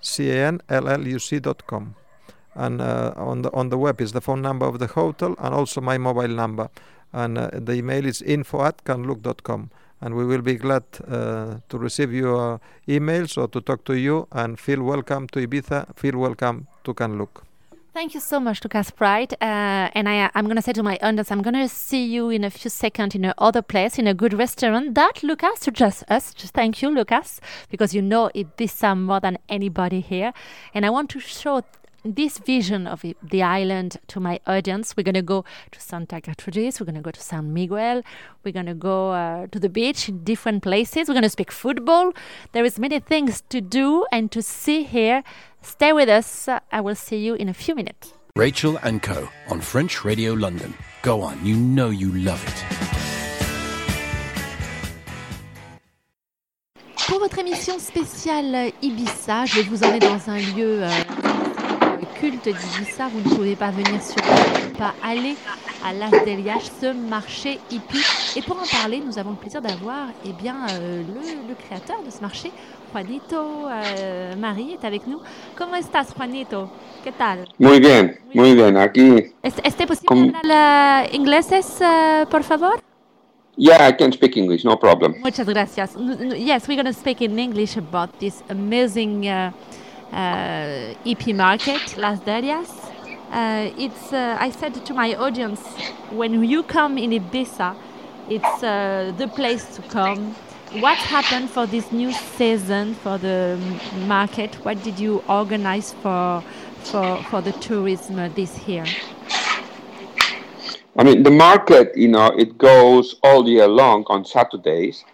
c 0.00 0.30
a 0.30 0.48
n 0.48 0.60
l 0.68 0.88
l 0.88 1.06
u 1.06 1.18
c.com, 1.18 1.94
and 2.54 2.80
uh, 2.80 3.12
on 3.16 3.42
the 3.42 3.50
on 3.52 3.68
the 3.68 3.76
web 3.76 4.00
is 4.00 4.12
the 4.12 4.20
phone 4.20 4.40
number 4.40 4.66
of 4.66 4.78
the 4.78 4.86
hotel 4.86 5.34
and 5.38 5.54
also 5.54 5.80
my 5.80 5.98
mobile 5.98 6.28
number 6.28 6.70
and 7.14 7.38
uh, 7.38 7.48
the 7.52 7.74
email 7.74 8.04
is 8.04 8.20
info 8.20 8.64
at 8.64 8.84
canlluc.com 8.84 9.70
and 10.00 10.14
we 10.14 10.24
will 10.24 10.42
be 10.42 10.56
glad 10.56 10.82
uh, 11.08 11.56
to 11.68 11.78
receive 11.78 12.12
your 12.12 12.60
emails 12.86 13.38
or 13.38 13.48
to 13.48 13.60
talk 13.60 13.84
to 13.84 13.94
you 13.94 14.28
and 14.32 14.58
feel 14.58 14.82
welcome 14.82 15.26
to 15.28 15.46
Ibiza, 15.46 15.96
feel 15.96 16.18
welcome 16.18 16.66
to 16.84 16.92
Can 16.92 17.16
Lluc. 17.18 17.42
Thank 17.94 18.12
you 18.12 18.20
so 18.20 18.40
much, 18.40 18.62
Lucas 18.64 18.90
Pride. 18.90 19.34
Uh, 19.34 19.88
and 19.94 20.08
I, 20.08 20.28
I'm 20.34 20.46
going 20.46 20.56
to 20.56 20.62
say 20.62 20.72
to 20.72 20.82
my 20.82 20.98
audience, 21.00 21.30
I'm 21.30 21.42
going 21.42 21.54
to 21.54 21.68
see 21.68 22.04
you 22.04 22.28
in 22.28 22.42
a 22.42 22.50
few 22.50 22.68
seconds 22.68 23.14
in 23.14 23.24
another 23.24 23.62
place, 23.62 24.00
in 24.00 24.08
a 24.08 24.14
good 24.14 24.34
restaurant 24.34 24.96
that 24.96 25.22
Lucas 25.22 25.60
suggests 25.60 26.02
us. 26.08 26.34
Just 26.34 26.54
thank 26.54 26.82
you, 26.82 26.90
Lucas, 26.90 27.40
because 27.70 27.94
you 27.94 28.02
know 28.02 28.32
Ibiza 28.34 29.00
more 29.00 29.20
than 29.20 29.38
anybody 29.48 30.00
here. 30.00 30.32
And 30.74 30.84
I 30.84 30.90
want 30.90 31.08
to 31.10 31.20
show 31.20 31.62
this 32.04 32.38
vision 32.38 32.86
of 32.86 33.02
the 33.02 33.42
island 33.42 33.96
to 34.08 34.20
my 34.20 34.40
audience. 34.46 34.96
We're 34.96 35.04
going 35.04 35.14
to 35.14 35.22
go 35.22 35.44
to 35.72 35.80
Santa 35.80 36.20
Gertrudis, 36.20 36.80
we're 36.80 36.86
going 36.86 36.96
to 36.96 37.00
go 37.00 37.10
to 37.10 37.20
San 37.20 37.52
Miguel, 37.52 38.02
we're 38.44 38.52
going 38.52 38.66
to 38.66 38.74
go 38.74 39.12
uh, 39.12 39.46
to 39.48 39.58
the 39.58 39.68
beach 39.68 40.08
in 40.08 40.22
different 40.24 40.62
places, 40.62 41.08
we're 41.08 41.14
going 41.14 41.22
to 41.22 41.30
speak 41.30 41.50
football. 41.50 42.12
There 42.52 42.64
is 42.64 42.78
many 42.78 43.00
things 43.00 43.42
to 43.48 43.60
do 43.60 44.06
and 44.12 44.30
to 44.32 44.42
see 44.42 44.84
here. 44.84 45.22
Stay 45.62 45.92
with 45.92 46.08
us. 46.08 46.48
I 46.70 46.80
will 46.80 46.94
see 46.94 47.16
you 47.16 47.34
in 47.34 47.48
a 47.48 47.54
few 47.54 47.74
minutes. 47.74 48.12
Rachel 48.36 48.78
and 48.82 49.02
Co. 49.02 49.28
on 49.48 49.60
French 49.60 50.04
Radio 50.04 50.34
London. 50.34 50.74
Go 51.02 51.22
on, 51.22 51.44
you 51.44 51.56
know 51.56 51.90
you 51.90 52.12
love 52.12 52.42
it. 52.46 52.64
Pour 57.06 57.18
votre 57.20 57.38
émission 57.38 57.78
spéciale 57.78 58.72
Ibiza, 58.82 59.44
je 59.44 59.56
vais 59.56 59.62
vous 59.62 59.84
emmener 59.84 59.98
dans 59.98 60.30
un 60.30 60.38
lieu 60.38 60.82
euh, 60.82 60.88
culte 62.20 62.44
d'Ibiza, 62.44 63.08
vous 63.12 63.28
ne 63.28 63.34
pouvez 63.34 63.56
pas 63.56 63.70
venir 63.70 64.02
sur 64.02 64.22
pas 64.78 64.94
aller 65.02 65.36
à 65.84 65.92
Las 65.92 66.10
ce 66.80 66.92
marché 66.92 67.58
hippie. 67.70 68.04
Et 68.36 68.42
pour 68.42 68.56
en 68.56 68.66
parler, 68.66 69.02
nous 69.04 69.18
avons 69.18 69.30
le 69.30 69.36
plaisir 69.36 69.60
d'avoir 69.60 70.08
eh 70.24 70.32
bien, 70.32 70.56
euh, 70.70 71.02
le, 71.02 71.48
le, 71.48 71.54
créateur 71.54 72.02
de 72.04 72.10
ce 72.10 72.20
marché, 72.20 72.50
Juanito 72.92 73.36
euh, 73.36 74.34
Marie, 74.36 74.72
est 74.72 74.84
avec 74.86 75.06
nous. 75.06 75.20
Comment 75.56 75.76
estás, 75.76 76.12
Juanito? 76.16 76.70
¿Qué 77.04 77.12
tal? 77.12 77.44
Muy 77.58 77.80
bien, 77.80 78.16
muy 78.34 78.54
bien. 78.54 78.76
Aquí. 78.76 79.32
¿Es, 79.42 79.54
¿Este 79.62 79.86
posible 79.86 80.32
hablar 80.42 81.06
uh, 81.06 81.14
inglés, 81.14 81.48
uh, 81.80 82.26
por 82.30 82.42
favor? 82.42 82.80
Yeah, 83.56 83.88
I 83.88 83.92
can 83.92 84.10
speak 84.12 84.36
English, 84.36 84.64
no 84.64 84.76
problem. 84.76 85.14
Muchas 85.22 85.46
gracias. 85.46 85.94
Yes, 86.36 86.66
we're 86.66 86.74
going 86.74 86.92
to 86.92 86.98
speak 86.98 87.20
in 87.20 87.38
English 87.38 87.76
about 87.76 88.10
this 88.18 88.42
amazing 88.48 89.28
uh, 89.28 89.52
EP 90.12 91.34
market, 91.34 91.96
Las 91.96 92.20
Dalias. 92.20 92.70
Uh, 93.32 93.70
it's, 93.76 94.12
uh, 94.12 94.36
I 94.38 94.50
said 94.50 94.74
to 94.86 94.94
my 94.94 95.14
audience, 95.14 95.60
when 96.10 96.44
you 96.44 96.62
come 96.62 96.98
in 96.98 97.10
Ibiza, 97.10 97.74
it's 98.28 98.60
the 98.60 99.28
place 99.34 99.74
to 99.76 99.82
come. 99.82 100.34
What 100.80 100.96
happened 100.98 101.50
for 101.50 101.66
this 101.66 101.90
new 101.92 102.12
season 102.12 102.94
for 102.94 103.18
the 103.18 103.58
market? 104.06 104.54
What 104.64 104.82
did 104.82 104.98
you 104.98 105.22
organize 105.28 105.92
for 105.94 106.42
for 106.84 107.22
for 107.30 107.40
the 107.40 107.52
tourism 107.52 108.16
this 108.34 108.66
year? 108.66 108.84
I 110.96 111.02
mean, 111.02 111.22
the 111.24 111.30
market, 111.30 111.96
you 111.96 112.08
know, 112.08 112.26
it 112.38 112.56
goes 112.56 113.16
all 113.22 113.48
year 113.48 113.66
long 113.66 114.04
on 114.06 114.24
Saturdays. 114.24 115.04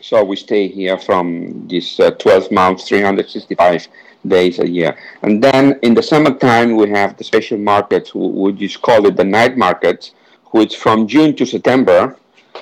So 0.00 0.24
we 0.24 0.36
stay 0.36 0.68
here 0.68 0.98
from 0.98 1.68
this 1.68 1.98
uh, 2.00 2.10
12 2.10 2.50
months, 2.50 2.88
365 2.88 3.88
days 4.26 4.58
a 4.58 4.68
year. 4.68 4.96
And 5.22 5.42
then 5.42 5.78
in 5.82 5.94
the 5.94 6.02
summertime, 6.02 6.76
we 6.76 6.88
have 6.90 7.16
the 7.16 7.24
special 7.24 7.58
markets, 7.58 8.12
which 8.14 8.62
is 8.62 8.76
called 8.76 9.16
the 9.16 9.24
night 9.24 9.56
markets, 9.56 10.12
which 10.46 10.76
from 10.76 11.06
June 11.06 11.34
to 11.36 11.46
September. 11.46 12.16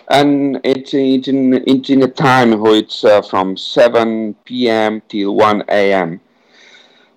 And 0.08 0.60
it's, 0.64 0.94
it's, 0.94 1.28
in, 1.28 1.54
it's 1.66 1.90
in 1.90 2.02
a 2.02 2.08
time 2.08 2.58
where 2.58 2.76
it's 2.76 3.04
uh, 3.04 3.22
from 3.22 3.56
7 3.56 4.34
p.m. 4.44 5.02
till 5.08 5.34
1 5.34 5.64
a.m. 5.68 6.20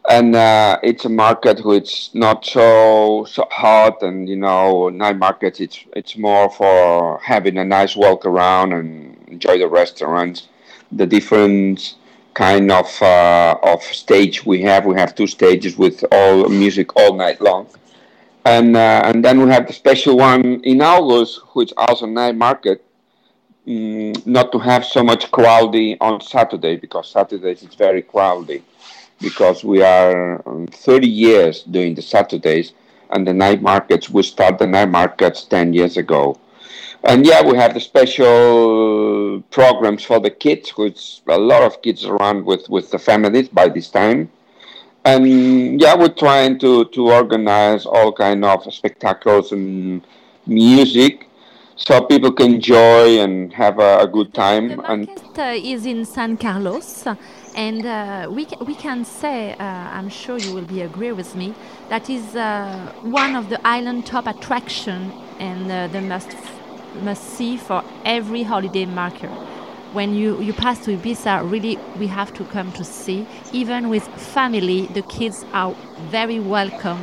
And 0.08 0.36
uh, 0.36 0.78
it's 0.84 1.06
a 1.06 1.10
market 1.10 1.66
which 1.66 1.92
is 1.92 2.10
not 2.14 2.46
so, 2.46 3.26
so 3.28 3.48
hot, 3.50 4.04
and 4.04 4.30
you 4.30 4.36
know, 4.36 4.90
night 4.90 5.18
markets. 5.18 5.60
It's 5.60 5.80
it's 5.96 6.16
more 6.16 6.52
for 6.52 7.20
having 7.24 7.58
a 7.58 7.66
nice 7.66 7.96
walk 7.96 8.24
around 8.24 8.74
and 8.74 9.18
enjoy 9.28 9.58
the 9.58 9.68
restaurants, 9.68 10.48
the 10.92 11.08
different 11.08 11.96
kind 12.36 12.72
of 12.72 13.02
uh, 13.02 13.58
of 13.64 13.82
stage 13.84 14.46
we 14.46 14.62
have. 14.62 14.86
We 14.86 14.96
have 14.96 15.16
two 15.16 15.28
stages 15.28 15.78
with 15.78 16.06
all 16.12 16.48
music 16.50 16.96
all 16.96 17.16
night 17.16 17.42
long, 17.42 17.68
and 18.46 18.78
uh, 18.78 19.02
and 19.06 19.26
then 19.26 19.42
we 19.42 19.50
have 19.50 19.66
the 19.68 19.74
special 19.74 20.18
one 20.18 20.62
in 20.64 20.82
August, 20.82 21.42
which 21.56 21.74
also 21.78 22.06
night 22.06 22.36
market. 22.36 22.84
Mm, 23.68 24.28
not 24.28 24.52
to 24.52 24.60
have 24.60 24.86
so 24.86 25.04
much 25.04 25.32
crowdy 25.32 25.98
on 26.00 26.22
Saturday 26.22 26.76
because 26.76 27.10
Saturdays 27.10 27.64
it's 27.64 27.74
very 27.76 28.04
crowdy 28.04 28.62
because 29.22 29.64
we 29.64 29.82
are 29.82 30.48
um, 30.48 30.68
30 30.68 31.08
years 31.08 31.64
doing 31.64 31.96
the 31.96 32.02
Saturdays 32.04 32.74
and 33.10 33.26
the 33.28 33.34
night 33.34 33.64
markets. 33.64 34.10
We 34.10 34.22
start 34.22 34.60
the 34.60 34.68
night 34.68 34.90
markets 34.90 35.46
10 35.46 35.74
years 35.74 35.98
ago 35.98 36.40
and 37.06 37.26
yeah, 37.26 37.42
we 37.42 37.56
have 37.58 37.74
the 37.74 37.80
special 37.80 39.42
programs 39.52 40.04
for 40.04 40.20
the 40.20 40.32
kids, 40.32 40.72
which 40.72 41.22
a 41.28 41.38
lot 41.38 41.62
of 41.62 41.82
kids 41.82 42.06
around 42.06 42.46
with 42.46 42.68
with 42.70 42.92
the 42.92 43.00
families 43.00 43.48
by 43.50 43.70
this 43.70 43.90
time. 43.90 44.30
And 45.06 45.80
yeah, 45.80 45.96
we're 45.96 46.18
trying 46.26 46.60
to 46.60 46.86
to 46.86 47.12
organize 47.12 47.86
all 47.86 48.12
kind 48.12 48.44
of 48.44 48.74
spectacles 48.74 49.52
and 49.52 50.02
music 50.48 51.28
so 51.76 52.02
people 52.06 52.32
can 52.32 52.56
enjoy 52.56 53.20
and 53.20 53.54
have 53.54 53.80
a, 53.80 54.00
a 54.00 54.08
good 54.08 54.34
time. 54.34 54.70
The 54.70 54.78
market 54.78 55.22
and 55.38 55.40
uh, 55.40 55.72
is 55.74 55.86
in 55.86 56.06
San 56.06 56.38
Carlos, 56.38 57.06
and 57.56 57.86
uh, 57.86 58.28
we 58.32 58.46
ca- 58.46 58.64
we 58.66 58.76
can 58.76 59.06
say, 59.06 59.54
uh, 59.54 59.64
I'm 59.64 60.10
sure 60.10 60.38
you 60.38 60.54
will 60.54 60.66
be 60.66 60.82
agree 60.82 61.12
with 61.12 61.36
me, 61.36 61.54
that 61.90 62.10
is 62.10 62.36
uh, 62.36 62.92
one 63.04 63.36
of 63.36 63.50
the 63.50 63.60
island 63.68 64.06
top 64.06 64.26
attraction 64.28 65.12
and 65.40 65.70
uh, 65.70 65.88
the 65.88 66.02
most 66.02 66.30
must 67.04 67.24
see 67.24 67.58
for 67.58 67.84
every 68.04 68.44
holiday 68.44 68.86
marker. 68.86 69.30
When 69.94 70.14
you, 70.14 70.42
you 70.42 70.54
pass 70.54 70.84
to 70.86 70.98
Ibiza, 70.98 71.50
really 71.50 71.78
we 71.98 72.08
have 72.08 72.34
to 72.34 72.44
come 72.46 72.72
to 72.74 72.84
see. 72.84 73.26
Even 73.54 73.90
with 73.90 74.04
family, 74.08 74.88
the 74.88 75.02
kids 75.04 75.46
are 75.54 75.74
very 76.10 76.40
welcome. 76.40 77.02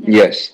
Yes. 0.00 0.52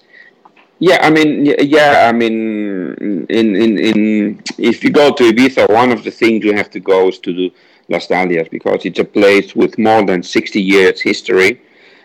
Yeah, 0.79 0.99
I 1.01 1.11
mean, 1.11 1.47
yeah, 1.61 2.07
I 2.09 2.13
mean, 2.13 3.27
in, 3.31 3.57
in, 3.57 3.79
in 3.79 4.43
if 4.59 4.85
you 4.85 4.91
go 4.91 5.13
to 5.13 5.33
Ibiza, 5.33 5.73
one 5.73 5.91
of 5.93 6.05
the 6.05 6.11
things 6.11 6.45
you 6.45 6.55
have 6.55 6.71
to 6.71 6.81
go 6.81 7.09
is 7.09 7.19
to 7.21 7.33
do 7.33 7.51
Las 7.89 8.09
Dalias 8.09 8.51
because 8.51 8.85
it's 8.85 8.99
a 8.99 9.05
place 9.05 9.55
with 9.55 9.79
more 9.79 10.05
than 10.05 10.23
60 10.23 10.61
years 10.61 11.01
history 11.01 11.61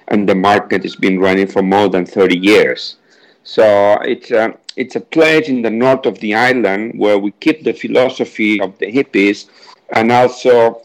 and 0.07 0.27
the 0.27 0.35
market 0.35 0.83
has 0.83 0.95
been 0.95 1.19
running 1.19 1.47
for 1.47 1.61
more 1.61 1.89
than 1.89 2.05
30 2.05 2.37
years. 2.37 2.97
So 3.43 3.97
it's 4.01 4.31
a, 4.31 4.57
it's 4.75 4.95
a 4.95 5.01
place 5.01 5.49
in 5.49 5.61
the 5.61 5.69
north 5.69 6.05
of 6.05 6.19
the 6.19 6.35
island 6.35 6.97
where 6.97 7.17
we 7.17 7.31
keep 7.31 7.63
the 7.63 7.73
philosophy 7.73 8.61
of 8.61 8.77
the 8.79 8.91
hippies 8.91 9.47
and 9.93 10.11
also 10.11 10.81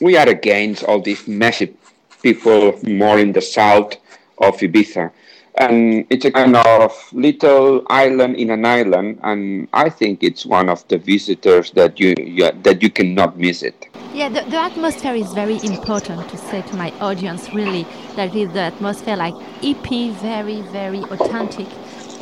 we 0.00 0.16
are 0.16 0.28
against 0.28 0.84
all 0.84 1.00
these 1.00 1.26
massive 1.26 1.74
people 2.22 2.78
more 2.86 3.18
in 3.18 3.32
the 3.32 3.40
south 3.40 3.96
of 4.38 4.56
Ibiza. 4.58 5.10
And 5.58 6.06
it's 6.10 6.26
a 6.26 6.30
kind 6.30 6.54
of 6.56 6.92
little 7.12 7.82
island 7.88 8.36
in 8.36 8.50
an 8.50 8.66
island, 8.66 9.20
and 9.22 9.68
I 9.72 9.88
think 9.88 10.22
it's 10.22 10.44
one 10.44 10.68
of 10.68 10.86
the 10.88 10.98
visitors 10.98 11.70
that 11.70 11.98
you, 11.98 12.14
you 12.18 12.52
that 12.62 12.82
you 12.82 12.90
cannot 12.90 13.38
miss 13.38 13.62
it. 13.62 13.88
Yeah, 14.16 14.30
the, 14.30 14.48
the, 14.48 14.56
atmosphere 14.56 15.14
is 15.14 15.30
very 15.34 15.58
important 15.62 16.26
to 16.30 16.38
say 16.38 16.62
to 16.62 16.76
my 16.76 16.90
audience. 17.00 17.52
Really, 17.52 17.86
that 18.14 18.34
is 18.34 18.50
the 18.54 18.60
atmosphere 18.60 19.14
like 19.14 19.34
hippie, 19.60 20.10
very 20.14 20.62
very 20.62 21.02
authentic, 21.02 21.66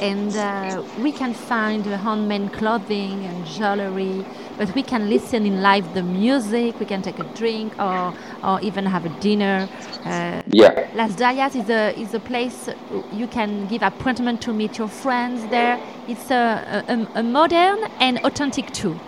and 0.00 0.34
uh, 0.34 0.82
we 0.98 1.12
can 1.12 1.32
find 1.32 1.86
handmade 1.86 2.52
clothing 2.52 3.24
and 3.26 3.46
jewelry 3.46 4.24
but 4.58 4.74
we 4.74 4.82
can 4.82 5.08
listen 5.08 5.46
in 5.46 5.62
live 5.62 5.94
the 5.94 6.02
music 6.02 6.78
we 6.80 6.86
can 6.86 7.00
take 7.00 7.20
a 7.20 7.24
drink 7.34 7.72
or 7.78 8.12
or 8.42 8.60
even 8.60 8.84
have 8.86 9.04
a 9.06 9.20
dinner. 9.20 9.68
Uh, 10.04 10.42
yeah. 10.48 10.88
Las 10.96 11.12
dalias 11.14 11.54
is 11.54 11.70
a 11.70 11.96
is 11.96 12.12
a 12.12 12.20
place 12.20 12.70
you 13.12 13.28
can 13.28 13.68
give 13.68 13.82
appointment 13.82 14.42
to 14.42 14.52
meet 14.52 14.78
your 14.78 14.88
friends 14.88 15.46
there. 15.48 15.78
It's 16.08 16.32
a, 16.32 16.84
a, 16.88 17.20
a 17.20 17.22
modern 17.22 17.84
and 18.00 18.18
authentic 18.24 18.72
too 18.72 18.98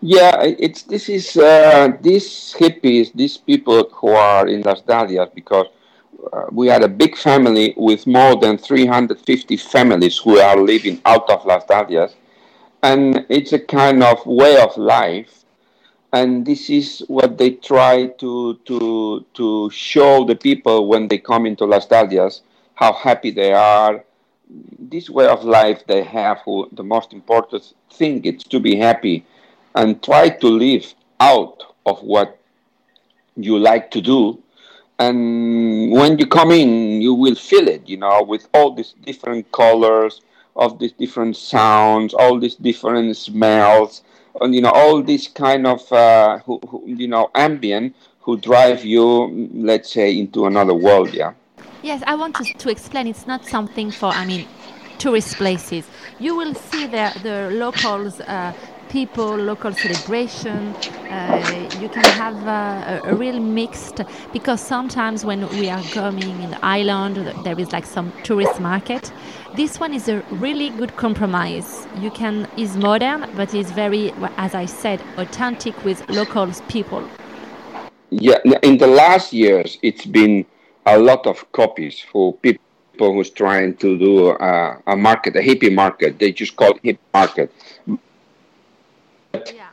yeah 0.00 0.42
it's 0.42 0.82
this 0.82 1.08
is 1.08 1.36
uh, 1.36 1.88
these 2.00 2.54
hippies 2.58 3.12
these 3.14 3.36
people 3.36 3.88
who 3.90 4.08
are 4.08 4.46
in 4.48 4.62
las 4.62 4.82
dalias 4.82 5.32
because 5.34 5.66
uh, 6.32 6.46
we 6.50 6.66
had 6.66 6.82
a 6.82 6.88
big 6.88 7.16
family 7.16 7.74
with 7.76 8.06
more 8.06 8.36
than 8.36 8.58
350 8.58 9.56
families 9.56 10.18
who 10.18 10.38
are 10.38 10.56
living 10.56 11.00
out 11.04 11.28
of 11.30 11.44
Las 11.46 11.64
Dalias. 11.64 12.14
And 12.82 13.24
it's 13.28 13.52
a 13.52 13.58
kind 13.58 14.02
of 14.02 14.24
way 14.26 14.60
of 14.60 14.76
life. 14.76 15.44
And 16.12 16.46
this 16.46 16.70
is 16.70 17.04
what 17.06 17.38
they 17.38 17.52
try 17.52 18.06
to, 18.18 18.54
to, 18.64 19.26
to 19.34 19.70
show 19.70 20.24
the 20.24 20.34
people 20.34 20.88
when 20.88 21.08
they 21.08 21.18
come 21.18 21.46
into 21.46 21.66
Las 21.66 21.86
Dalias, 21.86 22.40
how 22.74 22.92
happy 22.92 23.30
they 23.30 23.52
are. 23.52 24.04
This 24.78 25.10
way 25.10 25.26
of 25.26 25.44
life 25.44 25.86
they 25.86 26.02
have, 26.02 26.40
who, 26.44 26.68
the 26.72 26.82
most 26.82 27.12
important 27.12 27.74
thing 27.92 28.24
is 28.24 28.42
to 28.44 28.58
be 28.58 28.76
happy 28.76 29.24
and 29.78 30.02
try 30.02 30.28
to 30.28 30.48
live 30.48 30.92
out 31.20 31.62
of 31.86 32.02
what 32.02 32.38
you 33.36 33.56
like 33.58 33.90
to 33.92 34.00
do. 34.00 34.42
And 34.98 35.92
when 35.92 36.18
you 36.18 36.26
come 36.26 36.50
in 36.50 37.00
you 37.00 37.14
will 37.14 37.36
feel 37.36 37.68
it 37.68 37.88
you 37.88 37.96
know 37.96 38.20
with 38.24 38.48
all 38.52 38.74
these 38.74 38.94
different 39.06 39.50
colors 39.52 40.22
of 40.56 40.80
these 40.80 40.90
different 40.90 41.36
sounds 41.36 42.12
all 42.14 42.36
these 42.40 42.56
different 42.56 43.16
smells 43.16 44.02
and 44.40 44.52
you 44.56 44.60
know 44.60 44.72
all 44.72 45.00
this 45.00 45.28
kind 45.28 45.68
of 45.68 45.80
uh, 45.92 46.40
who, 46.40 46.58
who, 46.68 46.82
you 46.84 47.06
know 47.06 47.30
ambient 47.36 47.94
who 48.22 48.36
drive 48.38 48.84
you 48.84 49.06
let's 49.54 49.92
say 49.92 50.18
into 50.18 50.46
another 50.46 50.74
world 50.74 51.14
yeah. 51.14 51.32
Yes 51.84 52.02
i 52.04 52.16
want 52.16 52.34
to, 52.34 52.44
to 52.44 52.68
explain. 52.68 53.06
It's 53.06 53.28
not 53.28 53.44
something 53.46 53.92
for 53.92 54.06
i 54.06 54.26
mean 54.26 54.48
tourist 54.98 55.36
places. 55.36 55.88
You 56.18 56.36
will 56.36 56.54
see 56.54 56.86
there 56.86 57.12
the 57.22 57.50
locals 57.52 58.20
uh, 58.20 58.52
people, 58.88 59.36
local 59.36 59.72
celebration. 59.72 60.74
Uh, 61.10 61.68
you 61.80 61.88
can 61.88 62.04
have 62.04 62.36
uh, 62.46 63.00
a, 63.04 63.10
a, 63.10 63.14
real 63.14 63.40
mixed 63.40 64.00
because 64.32 64.60
sometimes 64.60 65.24
when 65.24 65.48
we 65.60 65.68
are 65.68 65.82
coming 65.84 66.42
in 66.42 66.50
the 66.50 66.64
island, 66.64 67.16
there 67.44 67.58
is 67.58 67.72
like 67.72 67.86
some 67.86 68.12
tourist 68.22 68.60
market. 68.60 69.12
This 69.54 69.80
one 69.80 69.94
is 69.94 70.08
a 70.08 70.20
really 70.30 70.70
good 70.70 70.96
compromise. 70.96 71.86
You 72.00 72.10
can 72.10 72.48
is 72.56 72.76
modern, 72.76 73.30
but 73.36 73.54
is 73.54 73.70
very, 73.70 74.12
as 74.36 74.54
I 74.54 74.66
said, 74.66 75.00
authentic 75.16 75.74
with 75.84 76.08
local 76.08 76.50
people. 76.68 77.02
Yeah, 78.10 78.38
in 78.62 78.78
the 78.78 78.86
last 78.86 79.32
years, 79.32 79.78
it's 79.82 80.06
been 80.06 80.46
a 80.86 80.98
lot 80.98 81.26
of 81.26 81.50
copies 81.52 82.00
for 82.00 82.32
people 82.34 82.58
who's 82.98 83.30
trying 83.30 83.76
to 83.76 83.98
do 83.98 84.30
a, 84.30 84.82
a 84.86 84.96
market, 84.96 85.36
a 85.36 85.40
hippie 85.40 85.74
market. 85.74 86.18
They 86.18 86.32
just 86.32 86.56
call 86.56 86.70
it 86.70 86.82
hippie 86.82 87.12
market 87.12 87.52
yeah. 89.34 89.68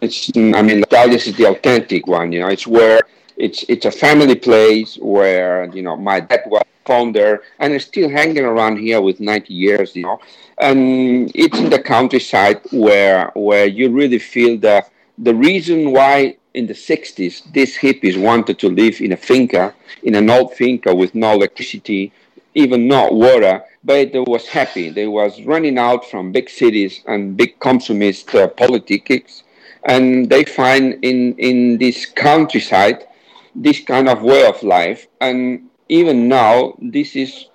It's, 0.00 0.30
I 0.36 0.62
mean, 0.62 0.84
this 0.90 1.26
is 1.26 1.36
the 1.36 1.46
authentic 1.48 2.06
one. 2.06 2.32
You 2.32 2.40
know, 2.40 2.48
it's 2.48 2.66
where 2.66 3.00
it's 3.36 3.64
it's 3.68 3.86
a 3.86 3.90
family 3.90 4.34
place 4.34 4.96
where 4.96 5.70
you 5.74 5.82
know 5.82 5.96
my 5.96 6.20
dad 6.20 6.42
was 6.46 6.62
founder 6.84 7.42
and 7.60 7.72
is 7.72 7.84
still 7.84 8.10
hanging 8.10 8.44
around 8.44 8.78
here 8.78 9.00
with 9.00 9.20
90 9.20 9.54
years. 9.54 9.94
You 9.94 10.02
know, 10.02 10.20
and 10.58 11.30
it's 11.34 11.58
in 11.58 11.70
the 11.70 11.78
countryside 11.78 12.60
where 12.72 13.30
where 13.34 13.66
you 13.66 13.90
really 13.90 14.18
feel 14.18 14.58
the 14.58 14.84
the 15.18 15.34
reason 15.34 15.92
why 15.92 16.36
in 16.54 16.66
the 16.66 16.74
60s 16.74 17.50
these 17.52 17.76
hippies 17.78 18.20
wanted 18.20 18.58
to 18.58 18.68
live 18.68 19.00
in 19.00 19.12
a 19.12 19.16
finca, 19.16 19.74
in 20.02 20.14
an 20.14 20.28
old 20.28 20.52
finca 20.54 20.94
with 20.94 21.14
no 21.14 21.32
electricity, 21.32 22.12
even 22.54 22.86
not 22.88 23.14
water, 23.14 23.62
but 23.84 24.12
they 24.12 24.20
was 24.20 24.46
happy. 24.46 24.90
They 24.90 25.06
was 25.06 25.42
running 25.42 25.78
out 25.78 26.08
from 26.10 26.32
big 26.32 26.50
cities 26.50 27.02
and 27.06 27.36
big 27.36 27.58
consumist 27.60 28.34
uh, 28.34 28.48
politics, 28.48 29.42
and 29.84 30.28
they 30.28 30.44
find 30.44 31.04
in 31.04 31.34
in 31.38 31.78
this 31.78 32.06
countryside 32.06 33.06
this 33.54 33.80
kind 33.80 34.08
of 34.08 34.22
way 34.22 34.46
of 34.46 34.62
life. 34.62 35.06
And 35.20 35.68
even 35.88 36.28
now, 36.28 36.74
this 36.80 37.16
is 37.16 37.46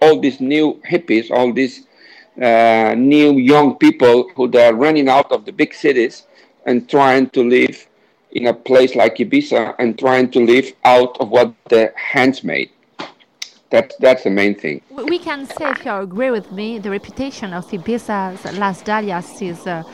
all 0.00 0.20
these 0.20 0.40
new 0.40 0.80
hippies, 0.88 1.30
all 1.30 1.52
these 1.52 1.86
uh, 2.40 2.94
new 2.96 3.38
young 3.38 3.76
people 3.76 4.28
who 4.34 4.48
they 4.48 4.64
are 4.66 4.74
running 4.74 5.08
out 5.08 5.30
of 5.32 5.44
the 5.44 5.52
big 5.52 5.74
cities 5.74 6.26
and 6.66 6.88
trying 6.88 7.28
to 7.30 7.42
live 7.42 7.86
in 8.32 8.46
a 8.46 8.54
place 8.54 8.94
like 8.94 9.16
Ibiza 9.16 9.74
and 9.78 9.98
trying 9.98 10.30
to 10.30 10.40
live 10.44 10.72
out 10.84 11.16
of 11.20 11.30
what 11.30 11.52
the 11.68 11.92
hands 11.96 12.44
made. 12.44 12.70
That's 13.70 13.94
that's 13.96 14.24
the 14.24 14.30
main 14.30 14.56
thing. 14.56 14.80
We 14.90 15.18
can 15.18 15.46
say, 15.46 15.70
if 15.70 15.84
you 15.84 15.92
agree 15.92 16.30
with 16.32 16.50
me, 16.50 16.78
the 16.80 16.90
reputation 16.90 17.52
of 17.52 17.64
Ibiza's 17.70 18.44
Las 18.58 18.82
Dalias 18.82 19.40
is 19.40 19.64
uh, 19.64 19.84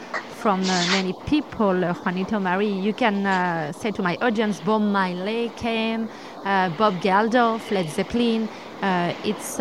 from 0.41 0.63
uh, 0.63 0.87
many 0.93 1.13
people. 1.27 1.85
Uh, 1.85 1.93
Juanito 1.93 2.39
Marí, 2.39 2.83
you 2.83 2.95
can 2.95 3.27
uh, 3.27 3.73
say 3.73 3.91
to 3.91 4.03
my 4.03 4.17
audience, 4.23 4.61
Bob 4.61 4.81
Marley 4.81 5.53
came, 5.57 6.09
uh, 6.47 6.71
Bob 6.79 6.95
Geldof, 7.03 7.71
Led 7.71 7.91
Zeppelin. 7.91 8.49
Uh, 8.81 9.13
it's 9.25 9.59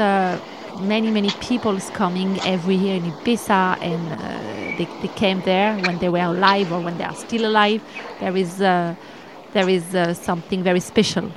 many 0.80 1.12
many 1.12 1.32
people 1.42 1.76
is 1.76 1.90
coming 1.90 2.40
every 2.46 2.76
year 2.76 2.96
in 2.96 3.12
Ibiza, 3.12 3.78
and 3.82 4.78
they, 4.78 4.88
they 5.02 5.14
came 5.16 5.42
there 5.42 5.78
when 5.80 5.98
they 6.00 6.08
were 6.08 6.20
alive 6.20 6.72
or 6.72 6.80
when 6.80 6.98
they 6.98 7.04
are 7.04 7.16
still 7.16 7.46
alive. 7.46 7.82
There 8.22 8.38
is 8.38 8.60
there 8.60 9.70
is 9.70 9.84
something 10.18 10.64
very 10.64 10.80
special. 10.80 11.30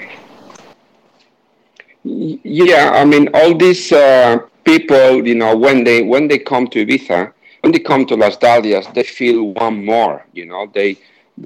Yeah, 2.04 2.90
I 2.94 3.04
mean, 3.04 3.28
all 3.34 3.56
these 3.56 3.92
uh, 3.92 4.38
people, 4.64 5.26
you 5.26 5.34
know, 5.34 5.56
when 5.56 5.84
they 5.84 6.02
when 6.02 6.28
they 6.28 6.38
come 6.38 6.66
to 6.68 6.84
Ibiza, 6.86 7.32
when 7.60 7.72
they 7.72 7.78
come 7.80 8.06
to 8.06 8.14
Las 8.16 8.36
Dalias, 8.36 8.92
they 8.94 9.02
feel 9.02 9.52
one 9.52 9.84
more. 9.84 10.24
You 10.32 10.46
know, 10.46 10.70
they 10.72 10.96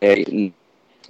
they 0.01 0.53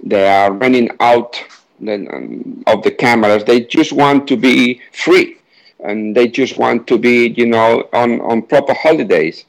they 0.03 0.27
are 0.27 0.51
running 0.53 0.89
out 0.99 1.41
um, 1.87 2.63
of 2.67 2.83
the 2.83 2.91
cameras. 2.91 3.43
They 3.43 3.61
just 3.61 3.91
want 3.93 4.27
to 4.29 4.37
be 4.37 4.81
free, 4.91 5.37
and 5.79 6.15
they 6.15 6.27
just 6.27 6.57
want 6.57 6.87
to 6.87 6.97
be, 6.97 7.29
you 7.37 7.45
know, 7.45 7.87
on 7.93 8.21
on 8.21 8.41
proper 8.43 8.73
holidays. 8.73 9.45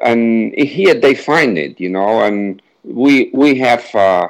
And 0.00 0.52
here 0.54 0.94
they 0.94 1.14
find 1.14 1.56
it, 1.56 1.80
you 1.80 1.88
know, 1.88 2.20
and 2.22 2.60
we 2.84 3.30
we 3.32 3.56
have 3.58 3.94
uh, 3.94 4.28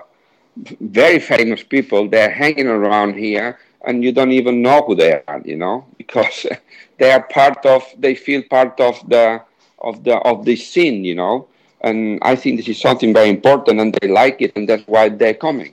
very 0.80 1.18
famous 1.18 1.62
people. 1.62 2.08
They're 2.08 2.30
hanging 2.30 2.66
around 2.66 3.14
here 3.14 3.58
and 3.86 4.04
you 4.04 4.12
don't 4.12 4.32
even 4.32 4.62
know 4.62 4.82
who 4.82 4.94
they 4.94 5.22
are, 5.26 5.40
you 5.44 5.56
know, 5.56 5.86
because 5.96 6.46
they 6.98 7.10
are 7.12 7.22
part 7.22 7.64
of, 7.64 7.82
they 7.98 8.14
feel 8.14 8.42
part 8.42 8.78
of 8.80 9.00
the, 9.08 9.42
of 9.78 10.04
the, 10.04 10.16
of 10.18 10.44
the 10.44 10.56
scene, 10.56 11.04
you 11.04 11.14
know, 11.14 11.48
and 11.80 12.18
I 12.22 12.36
think 12.36 12.56
this 12.56 12.68
is 12.68 12.80
something 12.80 13.12
very 13.14 13.28
important, 13.28 13.80
and 13.80 13.96
they 14.00 14.08
like 14.08 14.42
it, 14.42 14.52
and 14.56 14.68
that's 14.68 14.86
why 14.86 15.08
they're 15.08 15.34
coming. 15.34 15.72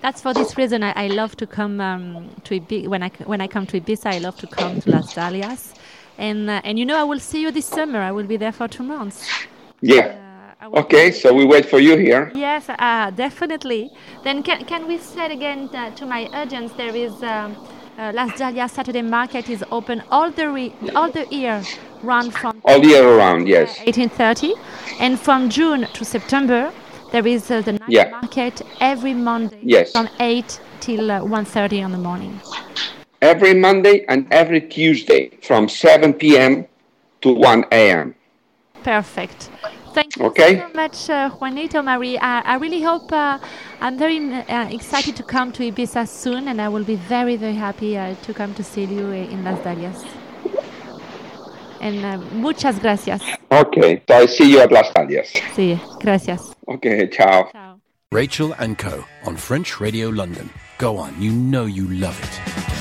That's 0.00 0.20
for 0.20 0.32
this 0.32 0.56
reason 0.56 0.82
I, 0.82 0.92
I 0.92 1.06
love 1.08 1.36
to 1.36 1.46
come 1.46 1.80
um, 1.80 2.30
to 2.44 2.60
Ibiza. 2.60 2.86
When 2.86 3.02
I 3.02 3.08
when 3.24 3.40
I 3.40 3.48
come 3.48 3.66
to 3.66 3.80
Ibiza, 3.80 4.06
I 4.06 4.18
love 4.18 4.36
to 4.38 4.46
come 4.46 4.80
to 4.80 4.90
Las 4.90 5.14
Dalias, 5.14 5.74
and 6.16 6.48
uh, 6.48 6.60
and 6.64 6.78
you 6.78 6.86
know 6.86 6.96
I 6.96 7.02
will 7.02 7.18
see 7.18 7.42
you 7.42 7.50
this 7.50 7.66
summer. 7.66 8.00
I 8.00 8.12
will 8.12 8.26
be 8.26 8.36
there 8.36 8.52
for 8.52 8.68
two 8.68 8.84
months. 8.84 9.28
Yeah. 9.80 10.16
Uh, 10.20 10.25
Okay, 10.74 11.12
so 11.12 11.32
we 11.32 11.44
wait 11.44 11.66
for 11.66 11.78
you 11.78 11.96
here. 11.96 12.32
Yes, 12.34 12.68
uh, 12.68 13.10
definitely. 13.10 13.90
Then 14.24 14.42
can, 14.42 14.64
can 14.64 14.88
we 14.88 14.98
say 14.98 15.32
again 15.32 15.70
uh, 15.72 15.90
to 15.90 16.06
my 16.06 16.26
audience 16.32 16.72
there 16.72 16.94
is 16.94 17.12
um, 17.22 17.56
uh, 17.98 18.10
Las 18.14 18.32
Dalias 18.32 18.70
Saturday 18.70 19.02
Market 19.02 19.48
is 19.48 19.64
open 19.70 20.02
all 20.10 20.30
the 20.30 20.50
re- 20.50 20.74
all 20.94 21.10
the 21.10 21.26
year, 21.30 21.62
run 22.02 22.30
from 22.30 22.60
all 22.64 22.84
year 22.84 23.06
around. 23.06 23.46
Yes. 23.46 23.78
1830, 23.86 24.54
and 24.98 25.20
from 25.20 25.48
June 25.48 25.86
to 25.92 26.04
September 26.04 26.72
there 27.12 27.26
is 27.26 27.50
uh, 27.50 27.60
the 27.60 27.72
night 27.72 27.88
yeah. 27.88 28.10
market 28.10 28.62
every 28.80 29.14
Monday. 29.14 29.60
Yes. 29.62 29.92
From 29.92 30.08
8 30.18 30.60
till 30.80 31.10
uh, 31.10 31.20
1:30 31.20 31.84
in 31.84 31.92
the 31.92 31.98
morning. 31.98 32.40
Every 33.22 33.54
Monday 33.54 34.04
and 34.08 34.26
every 34.30 34.60
Tuesday 34.60 35.30
from 35.42 35.68
7 35.68 36.12
p.m. 36.14 36.66
to 37.20 37.32
1 37.32 37.64
a.m. 37.72 38.14
Perfect. 38.82 39.50
Thank 39.96 40.18
you 40.18 40.26
okay. 40.26 40.58
so 40.58 40.68
much, 40.74 41.08
uh, 41.08 41.30
Juanito 41.30 41.80
Marí. 41.80 42.18
I, 42.20 42.42
I 42.44 42.56
really 42.56 42.82
hope 42.82 43.10
uh, 43.12 43.38
I'm 43.80 43.96
very 43.96 44.18
uh, 44.30 44.68
excited 44.68 45.16
to 45.16 45.22
come 45.22 45.52
to 45.52 45.62
Ibiza 45.62 46.06
soon, 46.06 46.48
and 46.48 46.60
I 46.60 46.68
will 46.68 46.84
be 46.84 46.96
very, 46.96 47.36
very 47.36 47.54
happy 47.54 47.96
uh, 47.96 48.14
to 48.24 48.34
come 48.34 48.52
to 48.56 48.62
see 48.62 48.84
you 48.84 49.10
in 49.10 49.42
Las 49.42 49.58
Dalias. 49.60 50.04
And 51.80 52.04
uh, 52.04 52.18
muchas 52.34 52.78
gracias. 52.78 53.22
Okay, 53.50 54.02
so 54.06 54.16
I 54.16 54.26
see 54.26 54.50
you 54.50 54.60
at 54.60 54.70
Las 54.70 54.92
Dalias. 54.92 55.32
Sí, 55.54 55.80
gracias. 55.98 56.54
Okay, 56.68 57.08
ciao. 57.08 57.48
Ciao. 57.50 57.80
Rachel 58.12 58.52
and 58.58 58.76
Co. 58.76 59.02
on 59.24 59.36
French 59.36 59.80
Radio 59.80 60.10
London. 60.10 60.50
Go 60.76 60.98
on, 60.98 61.14
you 61.18 61.32
know 61.32 61.64
you 61.64 61.88
love 61.88 62.20
it. 62.22 62.75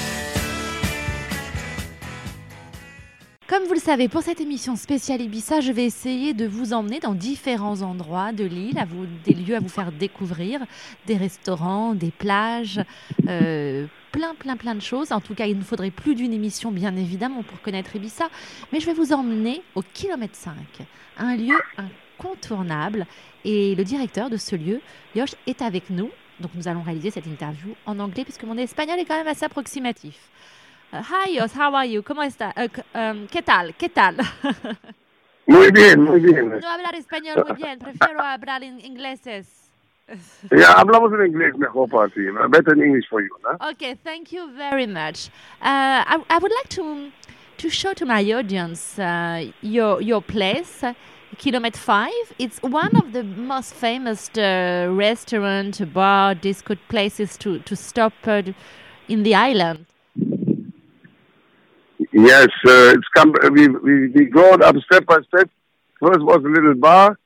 Comme 3.47 3.65
vous 3.65 3.75
le 3.75 3.79
savez, 3.79 4.08
pour 4.08 4.23
cette 4.23 4.41
émission 4.41 4.75
spéciale 4.75 5.21
Ibiza, 5.21 5.62
je 5.62 5.71
vais 5.71 5.86
essayer 5.86 6.34
de 6.34 6.47
vous 6.47 6.73
emmener 6.73 6.99
dans 6.99 7.13
différents 7.13 7.84
endroits 7.84 8.31
de 8.31 8.43
l'île, 8.43 8.79
à 8.79 8.86
vous, 8.86 9.05
des 9.23 9.36
lieux 9.36 9.55
à 9.55 9.60
vous 9.60 9.69
faire 9.69 9.91
découvrir, 9.91 10.62
des 11.05 11.15
restaurants, 11.15 11.93
des 11.93 12.10
plages, 12.10 12.81
euh, 13.27 13.86
plein, 14.12 14.34
plein, 14.34 14.58
plein 14.58 14.73
de 14.73 14.81
choses. 14.81 15.12
En 15.12 15.21
tout 15.21 15.36
cas, 15.36 15.45
il 15.45 15.58
nous 15.58 15.63
faudrait 15.63 15.91
plus 15.91 16.15
d'une 16.15 16.34
émission, 16.34 16.71
bien 16.71 16.95
évidemment, 16.95 17.43
pour 17.43 17.62
connaître 17.62 17.95
Ibiza. 17.95 18.29
Mais 18.73 18.79
je 18.79 18.88
vais 18.88 18.95
vous 18.95 19.13
emmener 19.13 19.62
au 19.75 19.84
kilomètre 19.84 20.36
5, 20.36 20.55
un 21.19 21.36
lieu 21.36 21.55
incontournable. 21.77 23.05
Et 23.43 23.75
le 23.75 23.84
directeur 23.84 24.31
de 24.31 24.38
ce 24.38 24.55
lieu, 24.55 24.81
Yosh, 25.13 25.36
est 25.45 25.62
avec 25.62 25.91
nous. 25.91 26.10
Donc 26.39 26.49
nous 26.55 26.67
allons 26.67 26.81
réaliser 26.81 27.12
cette 27.12 27.27
interview 27.27 27.75
en 27.86 27.99
anglais, 27.99 28.23
puisque 28.23 28.43
mon 28.43 28.58
espagnol 28.58 28.97
est 28.97 29.05
quand 29.05 29.17
même 29.17 29.27
assez 29.27 29.45
approximatif. 29.45 30.31
Uh, 30.93 31.02
hi, 31.02 31.30
Yosh, 31.30 31.52
how 31.52 31.74
are 31.76 31.86
you? 31.86 32.02
¿Cómo 32.04 32.24
está? 32.24 32.54
Uh, 32.56 32.67
um, 32.98 33.28
¿Qué 33.28 33.41
tal? 33.41 33.74
¿Qué 33.78 33.89
tal? 33.89 34.15
Muy 35.48 35.69
bien, 35.71 36.02
muy 36.02 36.19
bien. 36.19 36.50
no 36.60 36.67
hablar 36.67 36.95
español 36.95 37.43
muy 37.48 37.56
bien, 37.56 37.78
prefiero 37.78 38.19
hablar 38.19 38.63
en 38.63 38.80
ingleses. 38.80 39.69
Ya 40.52 40.71
hablamos 40.74 41.12
en 41.13 41.28
inglés 41.28 41.56
mejor 41.58 41.89
para 41.89 42.08
ti. 42.10 42.21
Better 42.50 42.74
in 42.76 42.84
English 42.84 43.08
for 43.10 43.21
you, 43.21 43.30
¿no? 43.43 43.69
Okay, 43.69 43.95
thank 43.95 44.32
you 44.32 44.48
very 44.56 44.88
much. 44.88 45.30
Uh, 45.62 46.04
I, 46.06 46.24
I 46.30 46.38
would 46.39 46.52
like 46.52 46.69
to 46.69 47.12
to 47.58 47.69
show 47.69 47.93
to 47.93 48.06
my 48.06 48.24
audience 48.32 49.00
uh, 49.00 49.52
your 49.62 50.02
your 50.02 50.21
place, 50.21 50.84
uh, 50.84 50.93
Kilometer 51.38 51.80
Five. 51.80 52.34
It's 52.38 52.60
one 52.62 52.95
of 52.98 53.13
the 53.13 53.24
most 53.24 53.74
famous 53.74 54.30
uh, 54.38 54.88
restaurant, 54.91 55.82
bar, 55.93 56.36
disco 56.36 56.76
places 56.88 57.38
to 57.38 57.60
to 57.60 57.76
stop 57.76 58.13
in 59.08 59.24
the 59.24 59.34
island. 59.36 59.86
Yes, 62.12 62.47
uh, 62.65 62.93
it's 62.95 63.08
come. 63.15 63.34
We 63.53 63.67
we 63.67 64.08
we 64.10 64.25
go 64.25 64.51
up 64.51 64.75
step 64.86 65.05
by 65.05 65.19
step. 65.27 65.49
First 66.01 66.19
was 66.21 66.43
a 66.43 66.49
little 66.49 66.75
bar, 66.75 67.17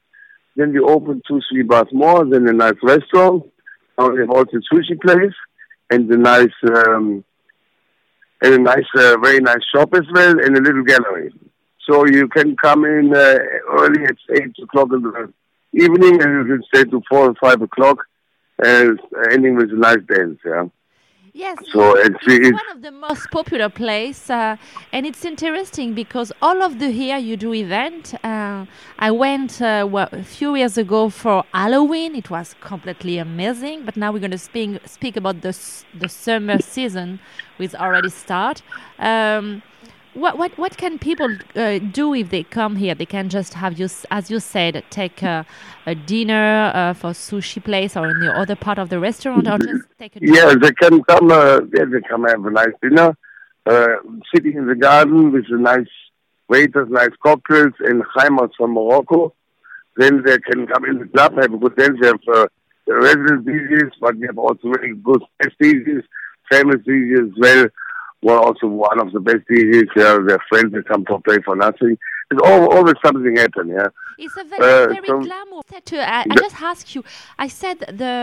then 0.55 0.73
we 0.73 0.79
opened 0.79 1.23
two, 1.27 1.41
three 1.49 1.63
bars 1.63 1.88
more, 1.91 2.23
then 2.25 2.47
a 2.47 2.53
nice 2.53 2.75
restaurant. 2.84 3.43
Now 3.97 4.10
we 4.10 4.19
have 4.19 4.29
also 4.29 4.58
a 4.58 4.75
sushi 4.75 4.99
place 5.01 5.34
and 5.89 6.10
a 6.12 6.17
nice 6.17 6.53
um, 6.63 7.23
and 8.41 8.53
a 8.53 8.60
nice, 8.60 8.86
uh, 8.95 9.17
very 9.17 9.39
nice 9.39 9.63
shop 9.73 9.93
as 9.93 10.05
well, 10.13 10.39
and 10.39 10.58
a 10.58 10.62
little 10.62 10.84
gallery. 10.84 11.34
So 11.89 12.05
you 12.05 12.27
can 12.27 12.55
come 12.55 12.86
in 12.86 13.13
uh, 13.13 13.38
early 13.71 14.03
at 14.03 14.17
eight 14.38 14.55
o'clock 14.62 14.89
in 14.93 15.01
the 15.01 15.34
evening, 15.73 16.21
and 16.21 16.47
you 16.47 16.55
can 16.55 16.63
stay 16.73 16.84
to 16.89 17.01
four 17.10 17.29
or 17.29 17.36
five 17.41 17.62
o'clock, 17.62 17.97
and 18.63 18.99
ending 19.32 19.55
with 19.55 19.71
a 19.71 19.75
nice 19.75 20.03
dance. 20.08 20.39
Yeah. 20.45 20.65
Yes, 21.34 21.58
So 21.72 21.98
it's- 21.98 22.15
it's 22.28 22.52
one 22.52 22.70
of 22.76 22.82
the 22.82 22.92
most 22.92 23.30
popular 23.30 23.70
place, 23.70 24.30
uh, 24.30 24.56
and 24.92 25.06
it's 25.06 25.24
interesting 25.26 25.94
because 25.94 26.32
all 26.42 26.62
of 26.63 26.80
the 26.80 26.89
here 26.92 27.18
you 27.18 27.36
do 27.38 27.54
event. 27.54 28.13
Uh, 28.24 28.65
I 28.98 29.12
went 29.12 29.62
uh, 29.62 29.88
wa- 29.89 30.10
a 30.12 30.24
few 30.24 30.56
years 30.56 30.78
ago 30.78 31.10
for 31.10 31.44
Halloween. 31.54 32.15
It 32.15 32.30
was 32.30 32.56
completely 32.62 33.18
amazing. 33.18 33.84
But 33.86 33.96
now 33.98 34.12
we're 34.12 34.20
going 34.28 34.32
to 34.32 34.38
speak 34.38 34.80
speak 34.86 35.18
about 35.18 35.42
the 35.42 35.54
the 35.94 36.10
summer 36.10 36.60
season, 36.62 37.20
which 37.58 37.76
already 37.76 38.10
start. 38.10 38.62
Um, 38.98 39.62
what 40.13 40.38
what 40.38 40.58
what 40.58 40.78
can 40.78 40.98
people 40.98 41.30
uh, 41.56 41.80
do 41.80 42.13
if 42.13 42.30
they 42.30 42.43
come 42.43 42.76
here? 42.76 42.95
They 42.95 43.06
can 43.06 43.30
just 43.30 43.54
have 43.54 43.80
you, 43.80 43.88
as 44.10 44.32
you 44.32 44.39
said, 44.39 44.84
take 44.89 45.22
a, 45.22 45.45
a 45.86 45.95
dinner 45.95 46.72
uh, 46.74 46.93
for 46.93 47.12
sushi 47.12 47.63
place 47.63 47.95
or 47.95 48.10
in 48.10 48.19
the 48.19 48.34
other 48.36 48.56
part 48.56 48.80
of 48.80 48.89
the 48.89 49.00
restaurant, 49.00 49.48
or 49.48 49.58
just 49.58 49.86
take 49.98 50.15
a 50.15 50.19
Yeah, 50.22 50.56
they 50.56 50.72
can 50.72 51.04
come. 51.04 51.32
Uh, 51.32 51.62
yeah, 51.74 51.86
they 51.86 52.02
come 52.08 52.24
have 52.24 52.45
a 52.45 52.52
nice 52.52 52.74
dinner, 52.82 53.15
uh, 53.65 53.88
sitting 54.34 54.58
in 54.58 54.67
the 54.67 54.76
garden 54.76 55.32
with 55.32 55.45
a 55.50 55.58
nice 55.58 55.88
waiters, 56.48 56.89
nice 56.89 57.15
cocktails, 57.22 57.74
and 57.80 58.04
Heimat 58.15 58.52
from 58.58 58.74
Morocco. 58.74 59.34
Then 59.95 60.24
they 60.26 60.39
can 60.39 60.65
come 60.65 60.86
in 60.86 61.00
the 61.00 61.06
club, 61.06 61.36
have 61.36 61.54
a 61.54 61.58
good 61.58 61.76
dance. 61.76 61.98
We 62.00 62.08
have 62.08 62.19
uh, 62.34 62.48
resident 62.88 63.45
DJs, 63.45 63.91
but 64.02 64.15
we 64.15 64.26
have 64.26 64.38
also 64.38 64.72
very 64.72 64.95
good 64.95 65.22
guest 65.39 65.56
DJs, 65.62 66.04
famous 66.50 66.78
DJs 66.88 67.32
as 67.32 67.38
well. 67.38 67.67
Well, 68.21 68.39
also 68.39 68.67
one 68.67 68.99
of 68.99 69.12
the 69.13 69.19
best 69.21 69.43
DJs. 69.49 69.88
Yeah, 69.95 70.17
their 70.27 70.39
friends 70.49 70.73
that 70.73 70.88
come 70.88 71.05
to 71.05 71.19
play 71.19 71.38
for 71.45 71.55
nothing. 71.55 71.97
It's 72.32 72.41
al- 72.43 72.69
always 72.75 72.95
something 73.03 73.36
happen. 73.38 73.69
Yeah. 73.69 73.88
It's 74.17 74.36
a 74.38 74.43
very, 74.43 74.62
Uh, 74.62 74.88
very 74.88 75.08
so- 75.08 75.19
glamour. 75.19 75.60
I, 75.60 75.71
said 75.73 75.86
to, 75.86 75.97
I, 76.15 76.19
I 76.29 76.36
just 76.36 76.62
asked 76.62 76.93
you. 76.95 77.03
I 77.38 77.47
said 77.47 77.77
the 77.79 78.15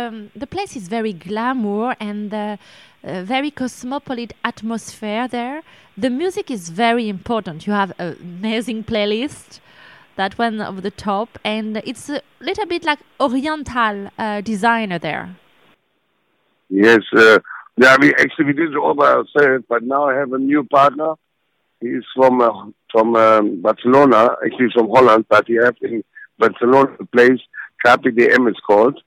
the 0.42 0.46
place 0.46 0.76
is 0.76 0.88
very 0.88 1.12
glamour 1.14 1.96
and 1.98 2.32
uh, 2.34 2.56
uh, 3.04 3.22
very 3.22 3.50
cosmopolitan 3.50 4.36
atmosphere 4.44 5.26
there. 5.28 5.62
The 5.96 6.10
music 6.10 6.50
is 6.50 6.68
very 6.68 7.08
important. 7.08 7.66
You 7.66 7.72
have 7.72 7.92
an 7.98 8.16
amazing 8.20 8.84
playlist, 8.84 9.60
that 10.16 10.36
one 10.38 10.60
of 10.60 10.82
the 10.82 10.90
top, 10.90 11.38
and 11.44 11.76
it's 11.90 12.10
a 12.10 12.20
little 12.40 12.66
bit 12.66 12.84
like 12.84 12.98
Oriental 13.18 14.10
uh, 14.18 14.40
designer 14.42 14.98
there. 14.98 15.26
Yes, 16.68 17.02
uh, 17.16 17.38
yeah, 17.76 17.96
we 18.00 18.14
actually 18.14 18.46
we 18.46 18.52
did 18.54 18.72
by 18.72 19.12
ourselves, 19.12 19.64
but 19.68 19.82
now 19.82 20.08
I 20.08 20.14
have 20.14 20.32
a 20.32 20.38
new 20.38 20.64
partner. 20.64 21.14
He's 21.80 22.04
from 22.14 22.40
uh, 22.40 22.66
from 22.90 23.16
um, 23.16 23.60
Barcelona, 23.60 24.36
actually 24.44 24.70
from 24.74 24.88
Holland, 24.88 25.26
but 25.28 25.46
he 25.46 25.56
has 25.56 25.74
in 25.82 26.02
Barcelona 26.38 26.96
a 27.00 27.04
place, 27.04 27.40
Carpe 27.84 28.14
Diem 28.16 28.46
it's 28.48 28.60
called. 28.66 28.98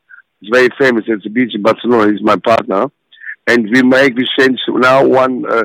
It's 0.41 0.55
very 0.55 0.69
famous. 0.79 1.05
It's 1.07 1.25
a 1.25 1.29
beach 1.29 1.55
in 1.55 1.63
Barcelona. 1.63 2.11
He's 2.11 2.21
my 2.21 2.37
partner, 2.37 2.91
and 3.47 3.69
we 3.69 3.81
make 3.81 4.15
we 4.15 4.27
change 4.37 4.59
now 4.67 5.05
one 5.05 5.45
uh, 5.49 5.63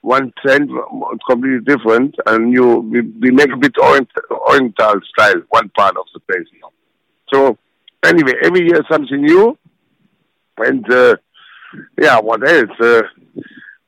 one 0.00 0.32
trend 0.40 0.70
uh, 0.70 1.16
completely 1.28 1.60
different, 1.60 2.14
and 2.26 2.52
you 2.52 2.78
we, 2.78 3.02
we 3.02 3.30
make 3.30 3.52
a 3.52 3.56
bit 3.58 3.76
orient, 3.78 4.08
oriental 4.30 4.94
style 5.12 5.42
one 5.50 5.68
part 5.70 5.96
of 5.96 6.06
the 6.14 6.20
place. 6.20 6.46
So 7.32 7.58
anyway, 8.04 8.32
every 8.42 8.66
year 8.66 8.80
something 8.90 9.20
new. 9.20 9.58
And 10.58 10.84
uh, 10.92 11.16
yeah, 12.00 12.18
what 12.20 12.46
else? 12.48 12.70
Uh, 12.80 13.02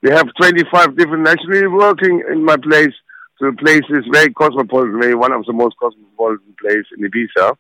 we 0.03 0.11
have 0.11 0.29
25 0.41 0.97
different 0.97 1.23
nationalities 1.23 1.71
working 1.71 2.23
in 2.31 2.45
my 2.45 2.57
place. 2.57 2.95
So 3.39 3.51
the 3.51 3.57
place 3.57 3.83
is 3.91 4.05
very 4.13 4.33
cosmopolitan, 4.33 5.01
very 5.01 5.15
one 5.15 5.33
of 5.33 5.45
the 5.47 5.53
most 5.53 5.77
cosmopolitan 5.79 6.55
places 6.61 6.87
in 6.97 7.09
Ibiza. 7.09 7.57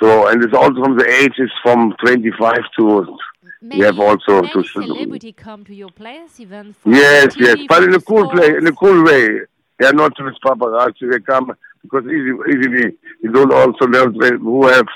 So, 0.00 0.28
and 0.28 0.42
it's 0.42 0.54
also 0.54 0.82
from 0.82 0.96
the 0.96 1.08
ages 1.08 1.50
from 1.62 1.94
25 2.04 2.54
to 2.78 3.18
Many, 3.60 3.82
have 3.82 3.98
also 3.98 4.42
many 4.42 4.52
to- 4.52 4.64
celebrity 4.64 5.32
come 5.32 5.64
to 5.64 5.74
your 5.74 5.90
place, 5.90 6.38
even 6.38 6.72
for 6.72 6.90
yes, 6.90 7.34
TV, 7.34 7.40
yes, 7.40 7.58
but 7.68 7.82
in 7.82 7.94
a 7.94 8.00
cool 8.00 8.24
sports. 8.24 8.40
play, 8.40 8.56
in 8.56 8.66
a 8.66 8.72
cool 8.72 9.02
way. 9.04 9.40
They 9.78 9.86
are 9.86 9.92
not 9.92 10.16
just 10.16 10.40
paparazzi. 10.42 11.10
They 11.10 11.20
come 11.20 11.52
because 11.82 12.04
easy, 12.04 12.32
easily 12.50 12.96
you 13.22 13.32
don't 13.32 13.52
also 13.52 13.86
know 13.86 14.06
who 14.10 14.66
have 14.66 14.86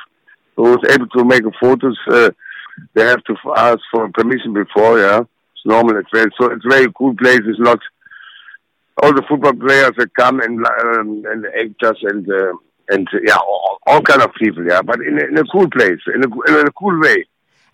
who 0.57 0.75
is 0.75 0.91
able 0.95 1.09
to 1.09 1.25
make 1.25 1.43
photos. 1.61 1.99
Uh, 2.09 2.31
they 2.95 3.05
have 3.05 3.23
to 3.25 3.35
ask 3.57 3.81
for 3.91 4.09
permission 4.11 4.53
before. 4.53 4.99
Yeah, 4.99 5.21
it's 5.21 5.67
normal 5.67 5.99
as 5.99 6.05
well. 6.13 6.27
So 6.39 6.51
it's 6.53 6.65
a 6.65 6.69
very 6.69 6.93
cool 6.97 7.15
place. 7.17 7.41
It's 7.45 7.61
not 7.61 7.81
all 9.03 9.13
the 9.13 9.23
football 9.29 9.55
players 9.55 9.93
that 9.99 10.15
come 10.15 10.41
and 10.41 10.65
um, 10.67 11.25
and 11.31 11.47
actors 11.47 11.99
and 12.03 12.29
uh, 12.31 12.53
and 12.89 13.09
yeah, 13.25 13.37
all, 13.37 13.79
all 13.87 14.03
kind 14.03 14.23
of 14.23 14.31
people. 14.35 14.65
Yeah, 14.65 14.83
but 14.83 15.01
in 15.01 15.19
a, 15.19 15.25
in 15.25 15.39
a 15.39 15.45
cool 15.45 15.69
place, 15.71 16.01
in 16.15 16.23
a 16.25 16.61
in 16.61 16.67
a 16.67 16.73
cool 16.73 17.01
way. 17.01 17.25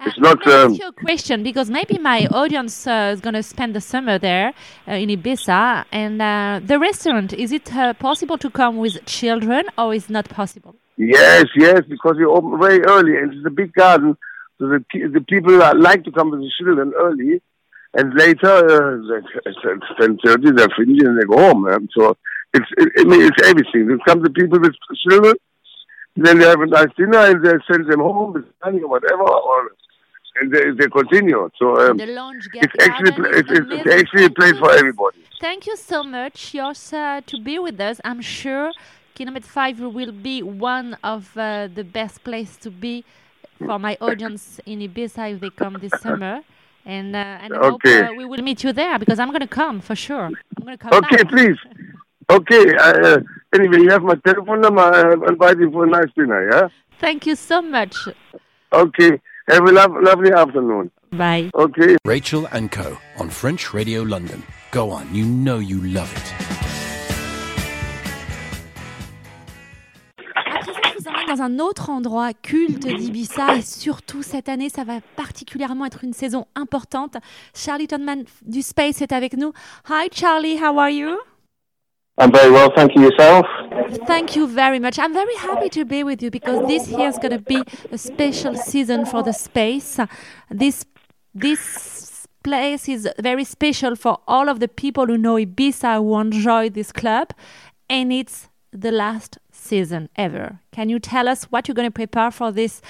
It's 0.00 0.16
Uh, 0.16 0.20
not, 0.20 0.38
Let 0.38 0.46
me 0.46 0.52
um, 0.52 0.70
ask 0.70 0.80
you 0.80 0.88
a 0.88 0.92
question 0.92 1.42
because 1.42 1.68
maybe 1.70 1.98
my 1.98 2.28
audience 2.30 2.86
uh, 2.86 3.10
is 3.14 3.20
going 3.20 3.34
to 3.34 3.42
spend 3.42 3.74
the 3.74 3.80
summer 3.80 4.16
there 4.16 4.52
uh, 4.86 4.92
in 4.92 5.08
Ibiza, 5.08 5.86
and 5.90 6.22
uh, 6.22 6.60
the 6.64 6.78
restaurant 6.78 7.32
is 7.32 7.50
it 7.50 7.74
uh, 7.74 7.94
possible 7.94 8.38
to 8.38 8.48
come 8.48 8.76
with 8.76 9.04
children 9.06 9.64
or 9.76 9.92
is 9.92 10.08
not 10.08 10.28
possible? 10.28 10.76
Yes, 10.96 11.46
yes, 11.56 11.80
because 11.88 12.14
we 12.16 12.24
open 12.24 12.60
very 12.60 12.80
early, 12.84 13.16
and 13.16 13.34
it's 13.34 13.44
a 13.44 13.50
big 13.50 13.72
garden. 13.72 14.16
So 14.58 14.66
the 14.66 14.82
the 15.08 15.20
people 15.20 15.56
like 15.78 16.04
to 16.04 16.12
come 16.12 16.30
with 16.30 16.40
the 16.40 16.50
children 16.58 16.92
early, 16.98 17.40
and 17.94 18.14
later 18.14 18.54
uh, 18.54 19.18
at 19.18 19.96
ten 20.00 20.18
thirty 20.24 20.50
they're 20.50 20.68
finished 20.76 21.02
and 21.02 21.18
they 21.18 21.24
go 21.24 21.38
home. 21.38 21.88
So 21.96 22.16
it's 22.52 22.66
it, 22.76 22.88
I 22.98 23.04
mean 23.04 23.22
it's 23.22 23.42
everything. 23.46 23.86
There 23.86 23.98
come 24.06 24.22
the 24.22 24.30
people 24.30 24.58
with 24.58 24.74
children, 25.08 25.34
then 26.16 26.38
they 26.38 26.46
have 26.46 26.60
a 26.60 26.66
nice 26.66 26.88
dinner 26.96 27.18
and 27.18 27.44
they 27.44 27.54
send 27.70 27.90
them 27.90 28.00
home 28.00 28.32
with 28.32 28.46
money 28.64 28.80
or 28.80 28.88
whatever, 28.88 29.22
or 29.22 29.70
and 30.40 30.52
they, 30.52 30.70
they 30.70 30.88
continue. 30.88 31.48
So 31.58 31.90
um, 31.90 31.96
the 31.96 32.06
lounge 32.06 32.48
it's 32.52 32.74
actually 32.80 33.12
it's, 33.38 33.50
it's, 33.50 33.66
it's 33.70 33.94
actually 33.94 34.24
a 34.24 34.30
place 34.30 34.58
for 34.58 34.72
everybody. 34.72 35.18
Thank 35.40 35.66
you 35.68 35.76
so 35.76 36.02
much, 36.02 36.52
Jos, 36.52 36.92
uh, 36.92 37.20
to 37.26 37.40
be 37.40 37.60
with 37.60 37.80
us. 37.80 38.00
I'm 38.04 38.20
sure 38.20 38.72
Kilometer 39.14 39.46
5 39.48 39.80
will 39.80 40.12
be 40.12 40.42
one 40.42 40.96
of 41.02 41.36
uh, 41.36 41.68
the 41.72 41.84
best 41.84 42.24
place 42.24 42.56
to 42.58 42.70
be 42.70 43.04
for 43.58 43.78
my 43.78 43.96
audience 44.00 44.60
in 44.66 44.80
Ibiza 44.80 45.34
if 45.34 45.40
they 45.40 45.50
come 45.50 45.76
this 45.80 45.92
summer. 46.00 46.40
And, 46.86 47.14
uh, 47.14 47.18
and 47.42 47.52
I 47.54 47.58
Okay. 47.58 48.00
hope 48.00 48.10
uh, 48.10 48.14
we 48.16 48.24
will 48.24 48.42
meet 48.42 48.64
you 48.64 48.72
there 48.72 48.98
because 48.98 49.18
I'm 49.18 49.28
going 49.28 49.40
to 49.40 49.46
come 49.46 49.80
for 49.80 49.94
sure. 49.94 50.26
I'm 50.26 50.64
going 50.64 50.78
to 50.78 50.82
come 50.82 50.92
Okay, 50.94 51.22
now. 51.24 51.30
please. 51.30 51.58
Okay. 52.30 52.76
Uh, 52.76 53.20
anyway, 53.54 53.78
you 53.80 53.88
have 53.88 54.02
my 54.02 54.14
telephone 54.16 54.60
number. 54.60 54.82
I'll 54.82 55.24
invite 55.30 55.58
you 55.58 55.70
for 55.70 55.84
a 55.84 55.88
nice 55.88 56.10
dinner. 56.14 56.50
Yeah. 56.50 56.68
Thank 56.98 57.24
you 57.24 57.34
so 57.34 57.62
much. 57.62 57.96
Okay. 58.70 59.18
Have 59.48 59.62
a 59.66 59.72
lo- 59.72 59.98
lovely 60.02 60.30
afternoon. 60.32 60.90
Bye. 61.10 61.50
Okay. 61.54 61.96
Rachel 62.04 62.46
and 62.52 62.70
Co. 62.70 62.98
on 63.18 63.30
French 63.30 63.72
Radio 63.72 64.02
London. 64.02 64.42
Go 64.72 64.90
on, 64.90 65.08
you 65.14 65.24
know 65.24 65.58
you 65.58 65.80
love 65.80 66.12
it. 66.14 66.57
Dans 71.28 71.42
un 71.42 71.58
autre 71.58 71.90
endroit 71.90 72.32
culte 72.32 72.86
d'Ibiza 72.86 73.56
et 73.56 73.62
surtout 73.62 74.22
cette 74.22 74.48
année, 74.48 74.70
ça 74.70 74.84
va 74.84 75.00
particulièrement 75.16 75.84
être 75.84 76.02
une 76.02 76.14
saison 76.14 76.46
importante. 76.54 77.16
Charlie 77.54 77.86
Tonman 77.86 78.24
du 78.46 78.62
Space 78.62 79.02
est 79.02 79.12
avec 79.12 79.36
nous. 79.36 79.52
Hi 79.90 80.08
Charlie, 80.10 80.58
how 80.58 80.78
are 80.78 80.88
you? 80.88 81.18
I'm 82.18 82.32
very 82.32 82.50
well, 82.50 82.70
thank 82.74 82.94
you 82.96 83.02
yourself? 83.02 83.46
Thank 84.06 84.36
you 84.36 84.46
very 84.46 84.80
much. 84.80 84.98
I'm 84.98 85.12
very 85.12 85.36
happy 85.36 85.68
to 85.70 85.84
be 85.84 86.02
with 86.02 86.22
you 86.22 86.30
because 86.30 86.66
this 86.66 86.88
year 86.88 87.08
is 87.08 87.18
going 87.18 87.36
to 87.36 87.38
be 87.38 87.62
a 87.92 87.98
special 87.98 88.54
season 88.56 89.04
for 89.04 89.22
the 89.22 89.32
space. 89.32 90.00
This 90.50 90.84
this 91.34 92.26
place 92.42 92.88
is 92.88 93.06
very 93.20 93.44
special 93.44 93.94
for 93.94 94.18
all 94.26 94.48
of 94.48 94.58
the 94.58 94.68
people 94.68 95.06
who 95.06 95.18
know 95.18 95.36
Ibiza 95.36 95.98
who 95.98 96.18
enjoy 96.18 96.70
this 96.70 96.90
club, 96.90 97.28
and 97.88 98.12
it's 98.12 98.48
the 98.72 98.90
last 98.90 99.38
season 99.68 100.08
ever. 100.16 100.60
Can 100.72 100.88
you 100.88 100.98
tell 100.98 101.28
us 101.28 101.44
what 101.44 101.68
you're 101.68 101.74
going 101.74 101.92
to 101.94 102.00
prepare 102.02 102.30
for 102.30 102.50
this 102.50 102.80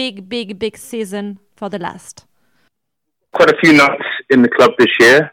big, 0.00 0.28
big, 0.28 0.58
big 0.58 0.76
season 0.76 1.38
for 1.56 1.68
the 1.68 1.78
last? 1.78 2.24
Quite 3.32 3.50
a 3.50 3.58
few 3.62 3.72
nights 3.72 4.08
in 4.30 4.42
the 4.42 4.48
club 4.48 4.72
this 4.78 4.94
year. 5.00 5.32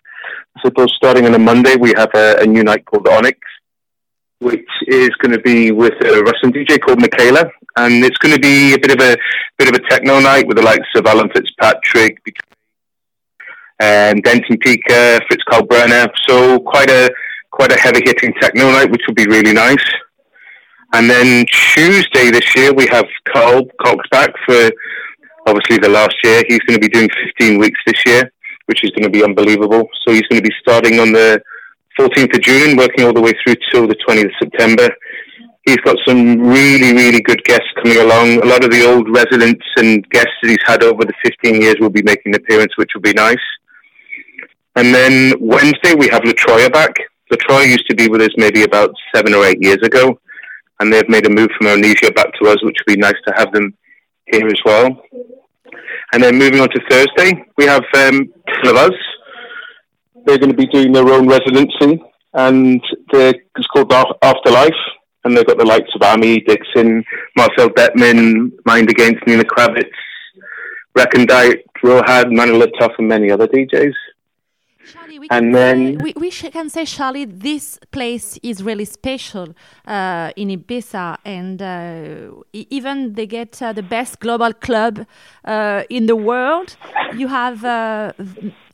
I 0.57 0.61
suppose 0.65 0.91
starting 0.95 1.25
on 1.25 1.33
a 1.33 1.39
Monday, 1.39 1.75
we 1.75 1.93
have 1.95 2.09
a, 2.15 2.37
a 2.39 2.45
new 2.45 2.63
night 2.63 2.85
called 2.85 3.07
Onyx, 3.07 3.39
which 4.39 4.69
is 4.87 5.11
going 5.21 5.33
to 5.33 5.41
be 5.41 5.71
with 5.71 5.93
a 6.03 6.21
Russian 6.23 6.51
DJ 6.51 6.79
called 6.81 6.99
Michaela, 6.99 7.45
and 7.77 8.03
it's 8.03 8.17
going 8.17 8.33
to 8.33 8.39
be 8.39 8.73
a 8.73 8.79
bit 8.79 8.91
of 8.91 9.01
a 9.01 9.15
bit 9.57 9.69
of 9.69 9.75
a 9.75 9.89
techno 9.89 10.19
night 10.19 10.47
with 10.47 10.57
the 10.57 10.63
likes 10.63 10.87
of 10.95 11.05
Alan 11.05 11.29
Fitzpatrick, 11.33 12.17
and 13.79 14.23
Denton 14.23 14.57
Pika, 14.57 15.19
Fritz 15.27 15.43
Kalkbrenner. 15.49 16.09
So 16.27 16.59
quite 16.59 16.89
a 16.89 17.09
quite 17.51 17.71
a 17.71 17.79
heavy 17.79 18.01
hitting 18.05 18.33
techno 18.41 18.71
night, 18.71 18.89
which 18.91 19.01
will 19.07 19.15
be 19.15 19.27
really 19.27 19.53
nice. 19.53 19.85
And 20.95 21.09
then 21.09 21.45
Tuesday 21.51 22.31
this 22.31 22.55
year 22.55 22.73
we 22.73 22.87
have 22.89 23.03
Carl 23.27 23.65
Cox 23.83 24.07
back 24.11 24.29
for 24.45 24.71
obviously 25.45 25.77
the 25.77 25.89
last 25.89 26.15
year. 26.23 26.41
He's 26.47 26.59
going 26.59 26.79
to 26.79 26.87
be 26.87 26.87
doing 26.87 27.09
15 27.37 27.59
weeks 27.59 27.77
this 27.85 28.01
year, 28.05 28.31
which 28.67 28.81
is 28.81 28.91
going 28.91 29.03
to 29.03 29.09
be 29.09 29.21
unbelievable. 29.21 29.89
So 30.07 30.13
he's 30.13 30.25
going 30.29 30.41
to 30.41 30.49
be 30.49 30.55
starting 30.61 31.01
on 31.01 31.11
the 31.11 31.41
14th 31.99 32.33
of 32.35 32.41
June 32.41 32.77
working 32.77 33.03
all 33.03 33.11
the 33.11 33.21
way 33.21 33.33
through 33.43 33.55
till 33.73 33.87
the 33.87 33.97
20th 34.07 34.23
of 34.23 34.31
September. 34.41 34.87
He's 35.65 35.83
got 35.83 35.97
some 36.07 36.39
really, 36.39 36.93
really 36.93 37.19
good 37.19 37.43
guests 37.43 37.67
coming 37.83 37.97
along. 37.97 38.41
A 38.41 38.45
lot 38.45 38.63
of 38.63 38.71
the 38.71 38.89
old 38.89 39.13
residents 39.13 39.65
and 39.75 40.09
guests 40.11 40.31
that 40.43 40.49
he's 40.49 40.65
had 40.65 40.81
over 40.81 41.03
the 41.03 41.13
15 41.25 41.61
years 41.61 41.75
will 41.81 41.89
be 41.89 42.03
making 42.03 42.33
an 42.33 42.35
appearance, 42.35 42.71
which 42.77 42.91
will 42.95 43.01
be 43.01 43.11
nice. 43.11 43.35
And 44.77 44.95
then 44.95 45.33
Wednesday 45.41 45.93
we 45.93 46.07
have 46.07 46.23
La 46.23 46.31
Troya 46.31 46.71
back. 46.71 46.93
La 47.31 47.35
Troya 47.35 47.67
used 47.67 47.87
to 47.89 47.95
be 47.95 48.07
with 48.07 48.21
us 48.21 48.31
maybe 48.37 48.63
about 48.63 48.91
seven 49.13 49.33
or 49.33 49.43
eight 49.43 49.61
years 49.61 49.81
ago, 49.83 50.17
and 50.79 50.91
they've 50.91 51.09
made 51.09 51.25
a 51.25 51.29
move 51.29 51.49
from 51.57 51.67
Amnesia 51.67 52.11
back 52.11 52.27
to 52.41 52.49
us, 52.49 52.57
which 52.63 52.77
would 52.79 52.93
be 52.93 52.99
nice 52.99 53.19
to 53.27 53.33
have 53.35 53.51
them 53.51 53.73
here 54.27 54.47
as 54.47 54.59
well. 54.65 55.01
And 56.13 56.23
then 56.23 56.37
moving 56.37 56.59
on 56.59 56.69
to 56.69 56.81
Thursday, 56.89 57.43
we 57.57 57.65
have 57.65 57.83
um, 57.95 58.31
Tale 58.63 58.71
Of 58.71 58.77
Us. 58.77 58.97
They're 60.25 60.37
going 60.37 60.51
to 60.51 60.57
be 60.57 60.67
doing 60.67 60.91
their 60.91 61.07
own 61.07 61.27
residency, 61.27 62.01
and 62.33 62.81
it's 63.13 63.67
called 63.67 63.91
Afterlife. 64.21 64.71
And 65.23 65.35
they've 65.35 65.45
got 65.45 65.57
the 65.57 65.65
likes 65.65 65.89
of 65.95 66.03
Amy 66.03 66.41
Dixon, 66.41 67.03
Marcel 67.35 67.69
Dettmann, 67.69 68.51
Mind 68.65 68.89
Against 68.91 69.25
Nina 69.25 69.43
Kraviz, 69.43 69.89
Recondite, 70.95 71.63
Rødhåd, 71.83 72.31
Manila 72.31 72.67
and 72.97 73.07
many 73.07 73.31
other 73.31 73.47
DJs. 73.47 73.93
Charlie, 74.93 75.19
we 75.19 75.27
And 75.31 75.45
can 75.45 75.51
then- 75.51 75.99
say, 75.99 76.03
we, 76.03 76.13
we 76.17 76.31
can 76.31 76.69
say, 76.69 76.85
Charlie, 76.85 77.25
this 77.25 77.79
place 77.91 78.37
is 78.43 78.61
really 78.63 78.85
special 78.85 79.55
uh, 79.87 80.31
in 80.35 80.49
Ibiza, 80.49 81.17
and 81.25 81.61
uh, 81.61 82.41
even 82.53 83.13
they 83.13 83.25
get 83.27 83.61
uh, 83.61 83.73
the 83.73 83.83
best 83.83 84.19
global 84.19 84.53
club 84.53 85.05
uh, 85.45 85.83
in 85.89 86.05
the 86.05 86.15
world. 86.15 86.77
You 87.15 87.27
have 87.27 87.63
uh, 87.65 88.13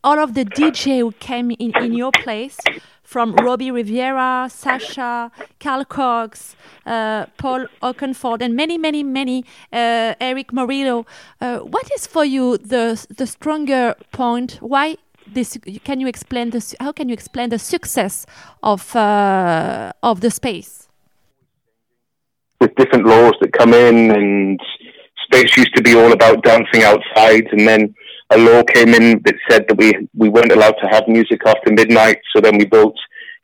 all 0.04 0.20
of 0.20 0.34
the 0.34 0.46
DJ 0.46 1.00
who 1.00 1.12
came 1.14 1.52
in, 1.52 1.72
in 1.82 1.94
your 1.94 2.12
place. 2.24 2.58
From 3.04 3.34
Robbie 3.36 3.72
Rivera, 3.72 4.48
Sasha, 4.50 5.32
Carl 5.60 5.84
Cox, 5.84 6.56
uh, 6.86 7.26
Paul 7.38 7.66
Oakenfold, 7.84 8.42
and 8.42 8.56
many, 8.56 8.78
many, 8.78 9.04
many, 9.04 9.44
uh, 9.74 10.16
Erick 10.22 10.54
Morillo. 10.54 11.06
Uh, 11.42 11.58
what 11.60 11.90
is 11.94 12.08
for 12.08 12.24
you 12.24 12.58
the 12.58 13.06
the 13.18 13.28
stronger 13.28 13.96
point? 14.14 14.60
Why 14.62 14.96
this 15.34 15.58
can 15.84 16.00
you 16.00 16.08
explain 16.08 16.50
this 16.50 16.76
how 16.80 16.92
can 16.92 17.10
you 17.10 17.14
explain 17.14 17.50
the 17.50 17.60
success 17.60 18.26
of 18.62 18.96
uh, 18.96 19.92
of 20.04 20.22
the 20.22 20.32
space? 20.32 20.88
With 22.60 22.76
different 22.76 23.06
laws 23.06 23.34
that 23.42 23.54
come 23.54 23.74
in 23.74 24.12
and 24.12 24.60
space 25.26 25.58
used 25.58 25.74
to 25.76 25.82
be 25.82 25.96
all 25.96 26.12
about 26.12 26.44
dancing 26.44 26.84
outside 26.84 27.48
and 27.52 27.68
then 27.68 27.96
a 28.32 28.38
law 28.38 28.64
came 28.64 28.94
in 28.94 29.22
that 29.26 29.36
said 29.50 29.66
that 29.68 29.78
we 29.78 29.94
we 30.16 30.30
weren't 30.30 30.52
allowed 30.52 30.78
to 30.82 30.88
have 30.88 31.08
music 31.08 31.42
after 31.46 31.72
midnight 31.72 32.20
so 32.34 32.42
then 32.42 32.58
we 32.58 32.66
built 32.66 32.96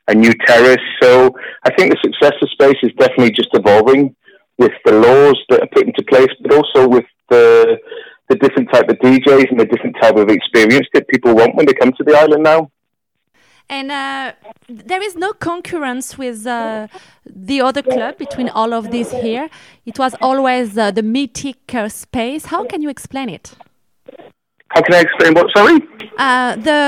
a 0.08 0.14
new 0.14 0.32
terrace. 0.46 0.86
So 1.02 1.34
i 1.64 1.70
think 1.74 1.92
the 1.92 1.98
success 2.02 2.36
of 2.42 2.50
space 2.50 2.80
is 2.82 2.92
definitely 2.98 3.32
just 3.32 3.50
evolving 3.54 4.14
with 4.58 4.72
the 4.84 4.92
laws 4.92 5.38
that 5.48 5.62
are 5.62 5.72
put 5.74 5.86
into 5.86 6.02
place 6.04 6.32
but 6.42 6.52
also 6.52 6.88
with 6.88 7.04
the 7.30 7.78
the 8.28 8.36
different 8.36 8.70
type 8.72 8.88
of 8.88 8.96
DJs 8.98 9.50
and 9.50 9.58
the 9.60 9.66
different 9.66 9.96
type 10.00 10.16
of 10.16 10.28
experience 10.28 10.86
that 10.94 11.08
people 11.08 11.34
want 11.34 11.54
when 11.56 11.66
they 11.66 11.72
come 11.74 11.92
to 11.92 12.04
the 12.04 12.14
island 12.16 12.42
now. 12.42 12.70
and 13.70 13.90
uh, 13.92 14.32
there 14.68 15.02
is 15.08 15.14
no 15.14 15.30
concurrence 15.48 16.16
with 16.22 16.46
uh, 16.46 16.86
the 17.48 17.60
other 17.60 17.82
club 17.82 18.16
between 18.24 18.48
all 18.48 18.72
of 18.72 18.90
this 18.90 19.08
here 19.12 19.48
it 19.90 19.98
was 19.98 20.12
always 20.28 20.68
uh, 20.78 20.90
the 20.90 21.02
mythic 21.02 21.74
uh, 21.74 21.88
space 21.88 22.46
how 22.46 22.64
can 22.64 22.80
you 22.84 22.90
explain 22.96 23.28
it 23.38 23.46
How 24.74 24.82
can 24.82 24.94
I 24.94 25.00
explain 25.00 25.32
what? 25.34 25.46
Sorry. 25.56 25.78
uh, 26.18 26.52
the 26.68 26.80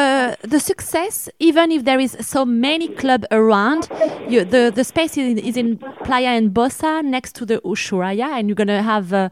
the 0.54 0.60
success, 0.60 1.14
even 1.38 1.66
if 1.76 1.80
there 1.88 2.00
is 2.06 2.12
so 2.20 2.44
many 2.44 2.88
club 3.02 3.24
around, 3.30 3.88
you, 4.32 4.44
the 4.54 4.70
the 4.78 4.84
space 4.84 5.16
is, 5.16 5.38
is 5.50 5.56
in 5.56 5.78
Playa 6.06 6.32
d'en 6.36 6.50
Bossa 6.50 6.92
next 7.02 7.32
to 7.38 7.46
the 7.46 7.58
Ushuaia, 7.72 8.28
and 8.36 8.42
you're 8.48 8.60
gonna 8.64 8.82
have 8.82 9.06
a 9.14 9.30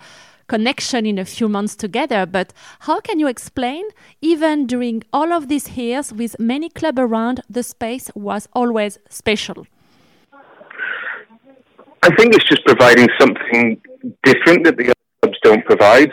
connection 0.48 1.06
in 1.06 1.18
a 1.18 1.24
few 1.24 1.48
months 1.48 1.76
together. 1.76 2.26
But 2.26 2.52
how 2.80 3.00
can 3.00 3.20
you 3.20 3.28
explain, 3.28 3.84
even 4.20 4.66
during 4.66 5.04
all 5.12 5.32
of 5.32 5.48
these 5.48 5.76
years 5.76 6.12
with 6.12 6.38
many 6.40 6.68
club 6.68 6.98
around, 6.98 7.42
the 7.48 7.62
space 7.62 8.10
was 8.14 8.48
always 8.54 8.98
special? 9.08 9.66
I 12.02 12.14
think 12.16 12.34
it's 12.34 12.48
just 12.48 12.64
providing 12.64 13.08
something 13.20 13.80
different 14.24 14.64
that 14.64 14.76
the 14.76 14.94
clubs 15.20 15.38
don't 15.42 15.64
provide. 15.64 16.10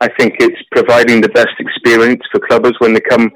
I 0.00 0.08
think 0.18 0.34
it's 0.38 0.60
providing 0.70 1.20
the 1.20 1.28
best 1.28 1.54
experience 1.58 2.22
for 2.30 2.40
clubbers 2.40 2.74
when 2.78 2.92
they 2.92 3.00
come 3.00 3.30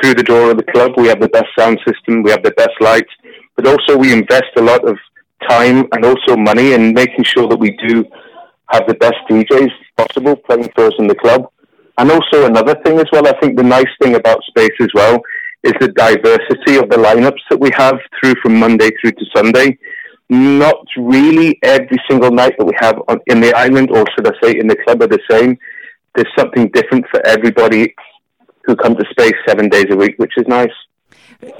through 0.00 0.14
the 0.14 0.22
door 0.22 0.50
of 0.50 0.56
the 0.58 0.64
club. 0.64 0.92
We 0.96 1.08
have 1.08 1.20
the 1.20 1.28
best 1.28 1.46
sound 1.58 1.80
system, 1.86 2.22
we 2.22 2.30
have 2.30 2.42
the 2.42 2.52
best 2.52 2.76
lights, 2.80 3.10
but 3.56 3.66
also 3.66 3.96
we 3.96 4.12
invest 4.12 4.50
a 4.56 4.62
lot 4.62 4.86
of 4.86 4.96
time 5.48 5.86
and 5.92 6.04
also 6.04 6.36
money 6.36 6.72
in 6.72 6.92
making 6.92 7.24
sure 7.24 7.48
that 7.48 7.58
we 7.58 7.76
do 7.88 8.04
have 8.70 8.86
the 8.86 8.94
best 8.94 9.16
DJs 9.28 9.70
possible 9.96 10.36
playing 10.36 10.70
for 10.74 10.86
us 10.86 10.94
in 10.98 11.06
the 11.06 11.14
club. 11.14 11.50
And 11.98 12.10
also 12.10 12.46
another 12.46 12.74
thing 12.84 12.98
as 12.98 13.06
well, 13.12 13.26
I 13.26 13.38
think 13.40 13.56
the 13.56 13.62
nice 13.62 13.90
thing 14.02 14.14
about 14.16 14.42
Space 14.44 14.72
as 14.80 14.88
well 14.94 15.20
is 15.62 15.72
the 15.80 15.88
diversity 15.88 16.76
of 16.76 16.90
the 16.90 16.96
lineups 16.96 17.40
that 17.50 17.60
we 17.60 17.70
have 17.74 17.98
through 18.18 18.34
from 18.42 18.58
Monday 18.58 18.90
through 19.00 19.12
to 19.12 19.24
Sunday. 19.34 19.78
Not 20.28 20.84
really 20.96 21.58
every 21.62 21.98
single 22.08 22.30
night 22.30 22.54
that 22.58 22.64
we 22.64 22.74
have 22.80 23.00
on, 23.08 23.20
in 23.26 23.40
the 23.40 23.54
island, 23.54 23.90
or 23.90 24.04
should 24.14 24.26
I 24.26 24.32
say 24.42 24.58
in 24.58 24.66
the 24.66 24.76
club, 24.76 25.02
are 25.02 25.06
the 25.06 25.20
same. 25.30 25.56
There's 26.14 26.30
something 26.36 26.68
different 26.70 27.06
for 27.10 27.24
everybody 27.26 27.94
who 28.64 28.74
come 28.76 28.96
to 28.96 29.04
Space 29.10 29.34
seven 29.46 29.68
days 29.68 29.86
a 29.90 29.96
week, 29.96 30.14
which 30.16 30.32
is 30.36 30.46
nice. 30.48 30.72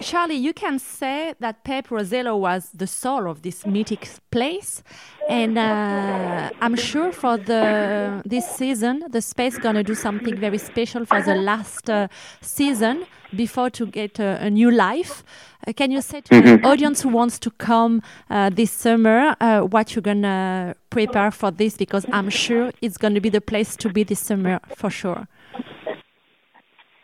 Charlie, 0.01 0.35
you 0.37 0.53
can 0.53 0.79
say 0.79 1.35
that 1.41 1.65
Pep 1.65 1.89
Rosello 1.91 2.37
was 2.37 2.71
the 2.75 2.87
soul 2.87 3.29
of 3.29 3.43
this 3.43 3.67
mythic 3.67 4.09
place, 4.31 4.83
and 5.29 5.57
uh, 5.59 6.51
I'm 6.61 6.77
sure 6.77 7.13
for 7.13 7.37
the 7.39 8.23
this 8.25 8.47
season, 8.49 9.05
the 9.11 9.21
space 9.23 9.59
gonna 9.59 9.83
do 9.85 9.95
something 9.95 10.37
very 10.37 10.59
special 10.59 11.05
for 11.05 11.21
the 11.23 11.35
last 11.35 11.89
uh, 11.89 12.09
season 12.41 13.07
before 13.35 13.71
to 13.71 13.87
get 13.87 14.19
a, 14.19 14.39
a 14.45 14.51
new 14.51 14.71
life. 14.71 15.25
Uh, 15.67 15.73
can 15.73 15.91
you 15.91 16.01
say 16.01 16.21
to 16.21 16.35
Mhm. 16.35 16.63
the 16.63 16.69
audience 16.69 17.03
who 17.03 17.09
wants 17.09 17.39
to 17.39 17.51
come 17.51 18.03
uh, 18.31 18.51
this 18.51 18.71
summer 18.71 19.35
uh, 19.41 19.61
what 19.63 19.95
you're 19.95 20.03
gonna 20.03 20.75
prepare 20.91 21.31
for 21.31 21.51
this? 21.51 21.77
Because 21.77 22.05
I'm 22.13 22.31
sure 22.31 22.71
it's 22.83 22.97
gonna 22.99 23.21
be 23.21 23.31
the 23.31 23.41
place 23.41 23.77
to 23.77 23.89
be 23.89 24.05
this 24.05 24.21
summer 24.21 24.61
for 24.77 24.91
sure. 24.91 25.27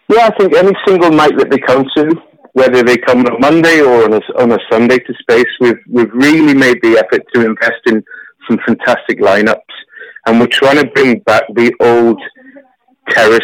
Yeah, 0.09 0.27
I 0.27 0.31
think 0.37 0.55
any 0.55 0.73
single 0.87 1.11
night 1.11 1.37
that 1.39 1.51
they 1.51 1.59
come 1.59 1.85
to, 1.97 2.21
whether 2.53 2.83
they 2.83 2.97
come 2.97 3.21
on 3.21 3.35
a 3.35 3.39
Monday 3.39 3.81
or 3.81 4.05
on 4.05 4.15
a, 4.15 4.21
on 4.39 4.53
a 4.53 4.59
Sunday 4.71 4.99
to 4.99 5.15
Space, 5.21 5.51
we've 5.61 5.79
we've 5.89 6.13
really 6.13 6.55
made 6.55 6.79
the 6.83 6.99
effort 6.99 7.23
to 7.35 7.45
invest 7.45 7.83
in 7.87 8.03
some 8.49 8.59
fantastic 8.67 9.21
lineups, 9.21 9.75
and 10.27 10.41
we're 10.41 10.47
trying 10.47 10.77
to 10.77 10.87
bring 10.87 11.21
back 11.21 11.45
the 11.55 11.73
old 11.81 12.21
terrace 13.11 13.41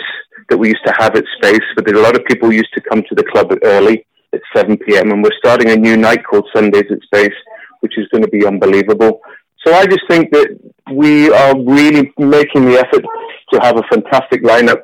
that 0.48 0.56
we 0.56 0.68
used 0.68 0.84
to 0.86 0.94
have 0.98 1.16
at 1.16 1.24
Space. 1.38 1.66
But 1.76 1.90
a 1.90 2.00
lot 2.00 2.16
of 2.16 2.24
people 2.26 2.52
used 2.52 2.72
to 2.74 2.80
come 2.80 3.02
to 3.08 3.14
the 3.14 3.24
club 3.24 3.52
early 3.64 4.06
at 4.32 4.40
7 4.54 4.76
p.m. 4.78 5.10
and 5.10 5.22
we're 5.22 5.38
starting 5.38 5.70
a 5.70 5.76
new 5.76 5.96
night 5.96 6.24
called 6.24 6.48
Sundays 6.54 6.84
at 6.90 7.02
Space, 7.02 7.36
which 7.80 7.98
is 7.98 8.06
going 8.12 8.22
to 8.22 8.30
be 8.30 8.46
unbelievable. 8.46 9.20
So 9.66 9.74
I 9.74 9.86
just 9.86 10.02
think 10.08 10.30
that 10.32 10.48
we 10.92 11.30
are 11.30 11.54
really 11.58 12.12
making 12.18 12.66
the 12.66 12.78
effort 12.78 13.04
to 13.52 13.60
have 13.60 13.76
a 13.76 13.82
fantastic 13.90 14.42
lineup. 14.42 14.82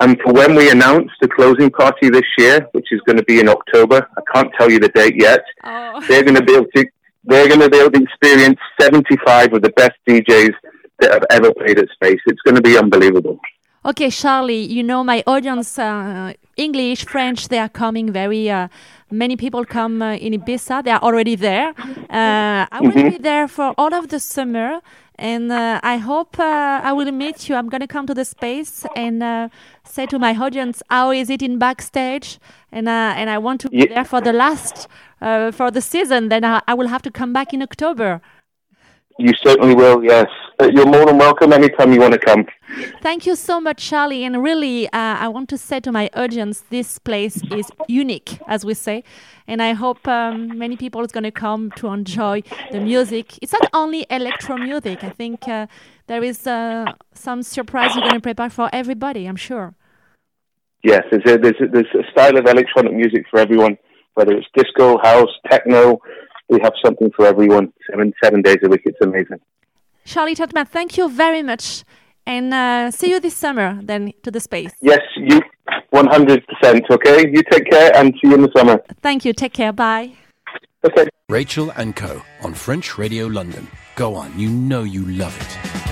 And 0.00 0.18
for 0.22 0.32
when 0.32 0.54
we 0.54 0.70
announce 0.70 1.10
the 1.20 1.28
closing 1.28 1.70
party 1.70 2.08
this 2.08 2.26
year, 2.38 2.68
which 2.72 2.86
is 2.92 3.00
going 3.06 3.16
to 3.16 3.24
be 3.24 3.40
in 3.40 3.48
October, 3.48 4.08
I 4.16 4.20
can't 4.32 4.52
tell 4.58 4.70
you 4.70 4.78
the 4.78 4.88
date 4.90 5.20
yet. 5.20 5.42
Oh. 5.64 6.00
They're 6.06 6.22
going 6.22 6.36
to 6.36 6.44
be 6.44 6.54
able 6.54 6.66
to 6.76 6.86
they're 7.24 7.48
going 7.48 7.60
to 7.60 7.68
be 7.68 7.78
able 7.78 7.90
to 7.90 8.02
experience 8.02 8.58
75 8.80 9.52
of 9.52 9.62
the 9.62 9.70
best 9.70 9.92
DJs 10.08 10.54
that 11.00 11.12
have 11.12 11.24
ever 11.30 11.52
played 11.52 11.78
at 11.78 11.88
Space. 11.90 12.20
It's 12.26 12.40
going 12.42 12.54
to 12.54 12.62
be 12.62 12.78
unbelievable. 12.78 13.38
Okay, 13.84 14.10
Charlie, 14.10 14.62
you 14.62 14.82
know 14.82 15.04
my 15.04 15.22
audience, 15.26 15.78
uh, 15.78 16.32
English, 16.58 17.04
French, 17.06 17.48
they 17.48 17.58
are 17.58 17.68
coming 17.68 18.12
very. 18.12 18.50
Uh, 18.50 18.68
many 19.10 19.36
people 19.36 19.64
come 19.64 20.02
uh, 20.02 20.16
in 20.16 20.32
Ibiza. 20.34 20.82
They 20.84 20.90
are 20.90 21.00
already 21.00 21.36
there. 21.36 21.68
Uh, 22.10 22.66
I 22.76 22.80
will 22.82 22.92
Mhm. 22.92 23.10
be 23.12 23.18
there 23.18 23.48
for 23.48 23.72
all 23.78 23.94
of 23.94 24.08
the 24.08 24.18
summer, 24.20 24.80
and 25.18 25.50
uh, 25.52 25.80
I 25.82 25.96
hope 25.98 26.38
uh, 26.38 26.80
I 26.88 26.92
will 26.92 27.10
meet 27.12 27.48
you. 27.48 27.56
I'm 27.56 27.68
gonna 27.68 27.86
come 27.86 28.06
to 28.06 28.14
the 28.14 28.24
space 28.24 28.84
and 28.96 29.22
uh, 29.22 29.48
say 29.84 30.06
to 30.06 30.18
my 30.18 30.34
audience, 30.34 30.82
how 30.90 31.10
is 31.12 31.30
it 31.30 31.42
in 31.42 31.58
backstage? 31.58 32.38
And 32.72 32.88
uh, 32.88 33.14
and 33.20 33.30
I 33.30 33.38
want 33.38 33.60
to 33.62 33.68
be 33.70 33.78
Ye- 33.78 33.86
there 33.94 34.04
for 34.04 34.20
the 34.20 34.32
last 34.32 34.88
uh, 35.22 35.52
for 35.52 35.70
the 35.70 35.80
season. 35.80 36.28
Then 36.28 36.44
I, 36.44 36.60
I 36.68 36.74
will 36.74 36.88
have 36.88 37.02
to 37.02 37.10
come 37.10 37.32
back 37.32 37.52
in 37.54 37.62
October. 37.62 38.20
You 39.20 39.32
certainly 39.42 39.74
will, 39.74 40.04
yes. 40.04 40.26
Uh, 40.60 40.70
You're 40.72 40.86
more 40.86 41.04
than 41.04 41.18
welcome 41.18 41.52
anytime 41.52 41.92
you 41.92 42.00
want 42.00 42.12
to 42.12 42.20
come. 42.20 42.46
Thank 43.02 43.26
you 43.26 43.34
so 43.34 43.60
much, 43.60 43.84
Charlie. 43.88 44.24
And 44.24 44.40
really, 44.40 44.86
uh, 44.86 44.90
I 44.92 45.26
want 45.26 45.48
to 45.48 45.58
say 45.58 45.80
to 45.80 45.90
my 45.90 46.08
audience, 46.14 46.62
this 46.70 47.00
place 47.00 47.42
is 47.50 47.68
unique, 47.88 48.38
as 48.46 48.64
we 48.64 48.74
say. 48.74 49.02
And 49.48 49.60
I 49.60 49.72
hope 49.72 50.06
um, 50.06 50.56
many 50.56 50.76
people 50.76 51.02
is 51.04 51.10
going 51.10 51.24
to 51.24 51.32
come 51.32 51.72
to 51.72 51.88
enjoy 51.88 52.42
the 52.70 52.78
music. 52.78 53.38
It's 53.42 53.52
not 53.52 53.68
only 53.72 54.06
electro 54.08 54.56
music. 54.56 55.02
I 55.02 55.10
think 55.10 55.48
uh, 55.48 55.66
there 56.06 56.22
is 56.22 56.46
uh, 56.46 56.92
some 57.12 57.42
surprise 57.42 57.96
you're 57.96 58.02
going 58.02 58.14
to 58.14 58.20
prepare 58.20 58.50
for 58.50 58.70
everybody. 58.72 59.26
I'm 59.26 59.36
sure. 59.36 59.74
Yes, 60.84 61.02
there's 61.10 61.26
a, 61.26 61.38
there's, 61.38 61.60
a, 61.60 61.66
there's 61.66 61.92
a 61.94 62.08
style 62.12 62.36
of 62.36 62.46
electronic 62.46 62.94
music 62.94 63.26
for 63.28 63.40
everyone, 63.40 63.78
whether 64.14 64.32
it's 64.32 64.46
disco, 64.54 64.98
house, 65.02 65.30
techno. 65.50 66.00
We 66.48 66.60
have 66.62 66.72
something 66.84 67.10
for 67.14 67.26
everyone. 67.26 67.72
Seven 67.90 68.12
seven 68.22 68.42
days 68.42 68.58
a 68.62 68.68
week. 68.68 68.82
It's 68.84 69.00
amazing. 69.02 69.40
Charlie 70.04 70.34
Tutman, 70.34 70.66
thank 70.66 70.96
you 70.96 71.08
very 71.08 71.42
much. 71.42 71.84
And 72.26 72.52
uh, 72.52 72.90
see 72.90 73.10
you 73.10 73.20
this 73.20 73.34
summer 73.34 73.78
then 73.82 74.12
to 74.22 74.30
the 74.30 74.40
space. 74.40 74.72
Yes, 74.80 75.00
you 75.16 75.40
100%. 75.92 76.90
Okay, 76.90 77.30
you 77.30 77.42
take 77.50 77.70
care 77.70 77.94
and 77.96 78.12
see 78.14 78.28
you 78.28 78.34
in 78.34 78.42
the 78.42 78.52
summer. 78.56 78.82
Thank 79.02 79.24
you. 79.24 79.32
Take 79.32 79.52
care. 79.54 79.72
Bye. 79.72 80.12
Okay. 80.84 81.08
Rachel 81.28 81.70
and 81.76 81.96
Co. 81.96 82.22
on 82.42 82.54
French 82.54 82.98
Radio 82.98 83.26
London. 83.26 83.66
Go 83.96 84.14
on, 84.14 84.38
you 84.38 84.48
know 84.48 84.84
you 84.84 85.04
love 85.06 85.36
it. 85.40 85.87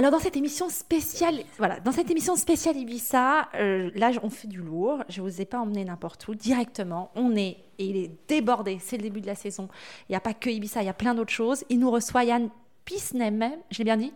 Alors 0.00 0.12
dans 0.12 0.18
cette 0.18 0.38
émission 0.38 0.70
spéciale, 0.70 1.40
voilà, 1.58 1.78
dans 1.78 1.92
cette 1.92 2.10
émission 2.10 2.34
spéciale 2.34 2.74
Ibiza, 2.78 3.50
euh, 3.56 3.90
là 3.94 4.12
on 4.22 4.30
fait 4.30 4.48
du 4.48 4.62
lourd. 4.62 5.04
Je 5.10 5.20
vous 5.20 5.42
ai 5.42 5.44
pas 5.44 5.58
emmené 5.58 5.84
n'importe 5.84 6.26
où 6.26 6.34
directement. 6.34 7.10
On 7.16 7.36
est 7.36 7.58
et 7.78 7.84
il 7.84 7.96
est 7.98 8.10
débordé. 8.26 8.78
C'est 8.80 8.96
le 8.96 9.02
début 9.02 9.20
de 9.20 9.26
la 9.26 9.34
saison. 9.34 9.68
Il 10.08 10.12
n'y 10.12 10.16
a 10.16 10.20
pas 10.20 10.32
que 10.32 10.48
Ibiza, 10.48 10.80
il 10.82 10.86
y 10.86 10.88
a 10.88 10.94
plein 10.94 11.12
d'autres 11.14 11.34
choses. 11.34 11.64
Il 11.68 11.80
nous 11.80 11.90
reçoit 11.90 12.24
Yann 12.24 12.48
Pisnem, 12.90 13.52
je 13.70 13.78
l'ai 13.78 13.84
bien 13.84 13.96
dit. 13.96 14.12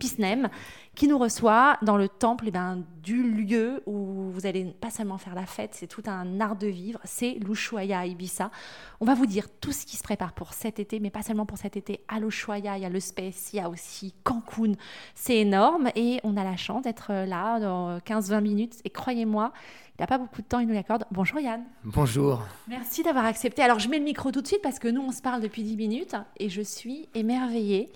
Pisnem, 0.00 0.48
qui 0.96 1.06
nous 1.06 1.16
reçoit 1.16 1.78
dans 1.82 1.96
le 1.96 2.08
temple 2.08 2.46
eh 2.48 2.50
ben, 2.50 2.82
du 3.04 3.22
lieu 3.22 3.84
où 3.86 4.32
vous 4.32 4.46
allez 4.46 4.64
pas 4.64 4.90
seulement 4.90 5.16
faire 5.16 5.36
la 5.36 5.46
fête, 5.46 5.70
c'est 5.74 5.86
tout 5.86 6.02
un 6.06 6.40
art 6.40 6.56
de 6.56 6.66
vivre, 6.66 6.98
c'est 7.04 7.34
l'Ushuaïa 7.34 8.00
à 8.00 8.06
Ibiza. 8.06 8.50
On 8.98 9.04
va 9.04 9.14
vous 9.14 9.26
dire 9.26 9.46
tout 9.60 9.70
ce 9.70 9.86
qui 9.86 9.96
se 9.96 10.02
prépare 10.02 10.32
pour 10.32 10.54
cet 10.54 10.80
été, 10.80 10.98
mais 10.98 11.10
pas 11.10 11.22
seulement 11.22 11.46
pour 11.46 11.56
cet 11.56 11.76
été. 11.76 12.00
À 12.08 12.18
l'Ushuaïa, 12.18 12.78
il 12.78 12.82
y 12.82 12.84
a 12.84 12.88
le 12.88 12.98
Space, 12.98 13.52
il 13.52 13.58
y 13.58 13.60
a 13.60 13.70
aussi 13.70 14.12
Cancun. 14.24 14.72
C'est 15.14 15.36
énorme 15.36 15.90
et 15.94 16.18
on 16.24 16.36
a 16.36 16.42
la 16.42 16.56
chance 16.56 16.82
d'être 16.82 17.12
là 17.12 17.60
dans 17.60 17.98
15-20 17.98 18.40
minutes. 18.40 18.74
Et 18.84 18.90
croyez-moi, 18.90 19.52
il 20.00 20.04
n'a 20.04 20.06
pas 20.06 20.16
beaucoup 20.16 20.40
de 20.40 20.46
temps, 20.46 20.60
il 20.60 20.66
nous 20.66 20.72
l'accorde. 20.72 21.04
Bonjour 21.10 21.40
Yann. 21.40 21.62
Bonjour. 21.84 22.42
Merci 22.68 23.02
d'avoir 23.02 23.26
accepté. 23.26 23.60
Alors, 23.60 23.80
je 23.80 23.90
mets 23.90 23.98
le 23.98 24.04
micro 24.04 24.32
tout 24.32 24.40
de 24.40 24.46
suite 24.46 24.62
parce 24.62 24.78
que 24.78 24.88
nous, 24.88 25.02
on 25.02 25.12
se 25.12 25.20
parle 25.20 25.42
depuis 25.42 25.62
10 25.62 25.76
minutes 25.76 26.16
et 26.38 26.48
je 26.48 26.62
suis 26.62 27.06
émerveillée 27.14 27.90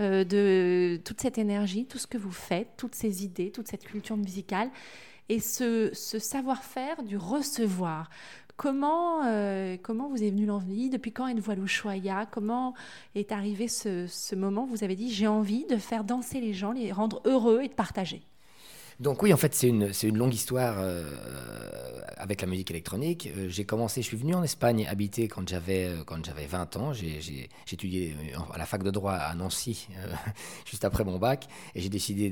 euh, 0.00 0.24
de 0.24 1.00
toute 1.04 1.20
cette 1.20 1.38
énergie, 1.38 1.86
tout 1.86 1.98
ce 1.98 2.08
que 2.08 2.18
vous 2.18 2.32
faites, 2.32 2.70
toutes 2.76 2.96
ces 2.96 3.22
idées, 3.22 3.52
toute 3.52 3.68
cette 3.68 3.84
culture 3.84 4.16
musicale 4.16 4.70
et 5.28 5.38
ce, 5.38 5.90
ce 5.92 6.18
savoir-faire 6.18 7.04
du 7.04 7.16
recevoir. 7.16 8.10
Comment, 8.56 9.24
euh, 9.26 9.76
comment 9.80 10.08
vous 10.08 10.24
est 10.24 10.30
venue 10.30 10.46
l'envie? 10.46 10.90
Depuis 10.90 11.12
quand 11.12 11.28
êtes-vous 11.28 11.52
à 11.52 11.54
l'Ushuaïa 11.54 12.26
Comment 12.28 12.74
est 13.14 13.30
arrivé 13.30 13.68
ce, 13.68 14.08
ce 14.08 14.34
moment 14.34 14.64
où 14.64 14.66
vous 14.66 14.82
avez 14.82 14.96
dit 14.96 15.12
j'ai 15.12 15.28
envie 15.28 15.64
de 15.66 15.76
faire 15.76 16.02
danser 16.02 16.40
les 16.40 16.54
gens, 16.54 16.72
les 16.72 16.90
rendre 16.90 17.22
heureux 17.24 17.60
et 17.62 17.68
de 17.68 17.74
partager? 17.74 18.26
Donc 18.98 19.22
oui, 19.22 19.32
en 19.32 19.36
fait, 19.36 19.54
c'est 19.54 19.68
une, 19.68 19.92
une 20.02 20.16
longue 20.16 20.32
histoire 20.32 20.76
euh, 20.78 21.04
avec 22.16 22.40
la 22.40 22.46
musique 22.46 22.70
électronique. 22.70 23.28
Euh, 23.36 23.48
j'ai 23.48 23.64
commencé, 23.64 24.00
je 24.00 24.06
suis 24.06 24.16
venu 24.16 24.34
en 24.34 24.42
Espagne 24.42 24.86
habiter 24.88 25.28
quand 25.28 25.46
j'avais, 25.46 25.86
euh, 25.86 26.02
quand 26.04 26.24
j'avais 26.24 26.46
20 26.46 26.76
ans. 26.76 26.92
J'ai, 26.94 27.48
étudié 27.70 28.16
euh, 28.34 28.38
à 28.54 28.58
la 28.58 28.64
fac 28.64 28.82
de 28.82 28.90
droit 28.90 29.12
à 29.12 29.34
Nancy, 29.34 29.88
euh, 29.98 30.08
juste 30.64 30.84
après 30.84 31.04
mon 31.04 31.18
bac, 31.18 31.46
et 31.74 31.80
j'ai 31.80 31.88
décidé 31.88 32.30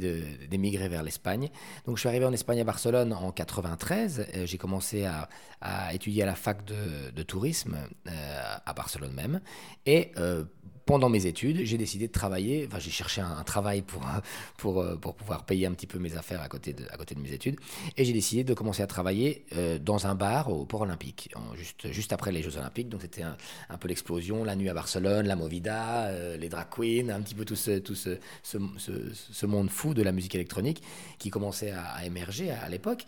d'émigrer 0.48 0.88
vers 0.88 1.02
l'Espagne. 1.02 1.50
Donc 1.86 1.96
je 1.96 2.00
suis 2.00 2.08
arrivé 2.08 2.24
en 2.24 2.32
Espagne 2.32 2.60
à 2.60 2.64
Barcelone 2.64 3.12
en 3.12 3.30
93. 3.30 4.26
Euh, 4.34 4.46
j'ai 4.46 4.58
commencé 4.58 5.04
à, 5.04 5.28
à 5.60 5.92
étudier 5.94 6.22
à 6.22 6.26
la 6.26 6.34
fac 6.34 6.64
de, 6.64 7.10
de 7.10 7.22
tourisme 7.22 7.76
euh, 8.08 8.54
à 8.64 8.72
Barcelone 8.72 9.12
même. 9.12 9.40
Et 9.86 10.12
euh, 10.16 10.44
pendant 10.86 11.08
mes 11.08 11.26
études, 11.26 11.64
j'ai 11.64 11.78
décidé 11.78 12.08
de 12.08 12.12
travailler. 12.12 12.66
Enfin, 12.66 12.78
j'ai 12.78 12.90
cherché 12.90 13.20
un, 13.20 13.42
travail 13.44 13.82
pour, 13.82 14.78
euh, 14.78 14.96
pour 14.96 15.14
pouvoir 15.14 15.44
payer 15.44 15.66
un 15.66 15.72
petit 15.72 15.86
peu 15.86 15.98
mes 15.98 16.16
affaires 16.16 16.42
à 16.42 16.48
côté 16.48 16.72
de, 16.72 16.84
à 16.90 16.96
côté 16.96 17.14
de 17.14 17.20
mes 17.20 17.32
études. 17.32 17.56
Et 17.96 18.04
j'ai 18.04 18.12
décidé 18.12 18.44
de 18.44 18.54
commencer 18.54 18.82
à 18.82 18.86
travailler 18.86 19.44
euh, 19.56 19.78
dans 19.78 20.06
un 20.06 20.14
bar 20.14 20.50
au 20.50 20.64
Port 20.64 20.82
Olympique, 20.82 21.32
juste, 21.56 21.90
juste 21.90 22.12
après 22.12 22.32
les 22.32 22.42
Jeux 22.42 22.56
Olympiques. 22.58 22.88
Donc, 22.88 23.02
c'était 23.02 23.22
un, 23.22 23.36
un 23.70 23.78
peu 23.78 23.88
l'explosion, 23.88 24.44
la 24.44 24.56
nuit 24.56 24.68
à 24.68 24.74
Barcelone, 24.74 25.26
la 25.26 25.36
Movida, 25.36 26.06
euh, 26.06 26.36
les 26.36 26.48
drag 26.48 26.68
queens, 26.70 27.08
un 27.10 27.22
petit 27.22 27.34
peu 27.34 27.44
tout, 27.44 27.56
ce, 27.56 27.78
tout 27.78 27.94
ce, 27.94 28.18
ce, 28.42 28.58
ce- 28.78 29.46
monde 29.46 29.68
fou 29.70 29.92
de 29.92 30.02
la 30.02 30.12
musique 30.12 30.34
électronique 30.34 30.82
qui 31.18 31.28
commençait 31.28 31.70
à, 31.70 32.04
émerger 32.04 32.50
à, 32.50 32.68
l'époque. 32.68 33.04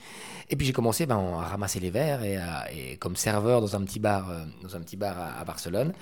Et 0.51 0.57
puis, 0.57 0.67
j'ai 0.67 0.73
commencé 0.73 1.07
ben, 1.07 1.17
à 1.17 1.47
ramasser 1.47 1.81
les 1.81 1.91
verres 1.91 2.23
et, 2.25 2.97
comme 2.99 3.17
serveur 3.17 3.61
dans 3.61 3.75
un 3.75 3.83
petit 3.85 3.99
bar, 3.99 4.31
dans 4.63 4.77
un 4.77 4.81
petit 4.81 4.97
bar 4.97 5.39
à 5.39 5.45
Barcelone. 5.45 5.93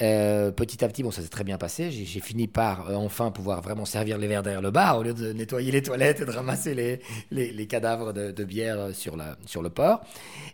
Euh, 0.00 0.50
petit 0.52 0.84
à 0.84 0.88
petit, 0.88 1.02
bon, 1.02 1.10
ça 1.10 1.22
s'est 1.22 1.28
très 1.28 1.44
bien 1.44 1.58
passé. 1.58 1.90
J'ai 1.90 2.20
fini 2.20 2.46
par 2.46 2.90
euh, 2.90 2.94
enfin 2.94 3.30
pouvoir 3.30 3.62
vraiment 3.62 3.84
servir 3.84 4.18
les 4.18 4.28
verres 4.28 4.42
derrière 4.42 4.62
le 4.62 4.70
bar 4.70 4.98
au 4.98 5.02
lieu 5.02 5.14
de 5.14 5.32
nettoyer 5.32 5.72
les 5.72 5.82
toilettes 5.82 6.20
et 6.20 6.24
de 6.24 6.30
ramasser 6.30 6.74
les, 6.74 7.00
les, 7.30 7.66
cadavres 7.66 8.12
de, 8.12 8.44
bière 8.44 8.94
sur, 8.94 9.16
la, 9.16 9.36
sur 9.46 9.62
le 9.62 9.70
port. 9.70 10.00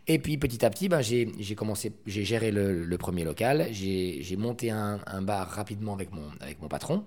Et 0.06 0.18
puis 0.18 0.38
petit 0.38 0.64
à 0.64 0.70
petit, 0.70 0.88
ben, 0.88 1.02
j'ai 1.02 1.54
commencé, 1.54 1.92
j'ai 2.06 2.24
géré 2.24 2.50
le, 2.50 2.96
premier 2.98 3.24
local. 3.24 3.66
J'ai 3.72 4.22
j'ai 4.22 4.36
monté 4.36 4.70
un, 4.70 5.00
un 5.06 5.20
bar 5.20 5.48
rapidement 5.48 5.92
avec 5.94 6.12
mon, 6.12 6.22
avec 6.40 6.62
mon 6.62 6.68
patron. 6.68 7.04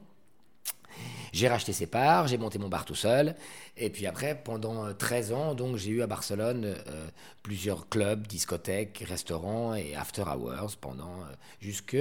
J'ai 1.33 1.47
racheté 1.47 1.73
ses 1.73 1.87
parts, 1.87 2.27
j'ai 2.27 2.37
monté 2.37 2.57
mon 2.57 2.69
bar 2.69 2.85
tout 2.85 2.95
seul. 2.95 3.35
Et 3.75 3.89
puis 3.89 4.07
après, 4.07 4.41
pendant 4.43 4.85
euh, 4.85 4.93
13 4.93 5.33
ans, 5.33 5.55
donc 5.55 5.77
j'ai 5.77 5.91
eu 5.91 6.01
à 6.01 6.07
Barcelone 6.07 6.65
euh, 6.65 7.07
plusieurs 7.43 7.89
clubs, 7.89 8.25
discothèques, 8.25 9.03
restaurants 9.07 9.75
et 9.75 9.95
after 9.95 10.23
hours 10.23 10.75
pendant 10.79 11.21
euh, 11.21 11.33
jusque 11.59 11.97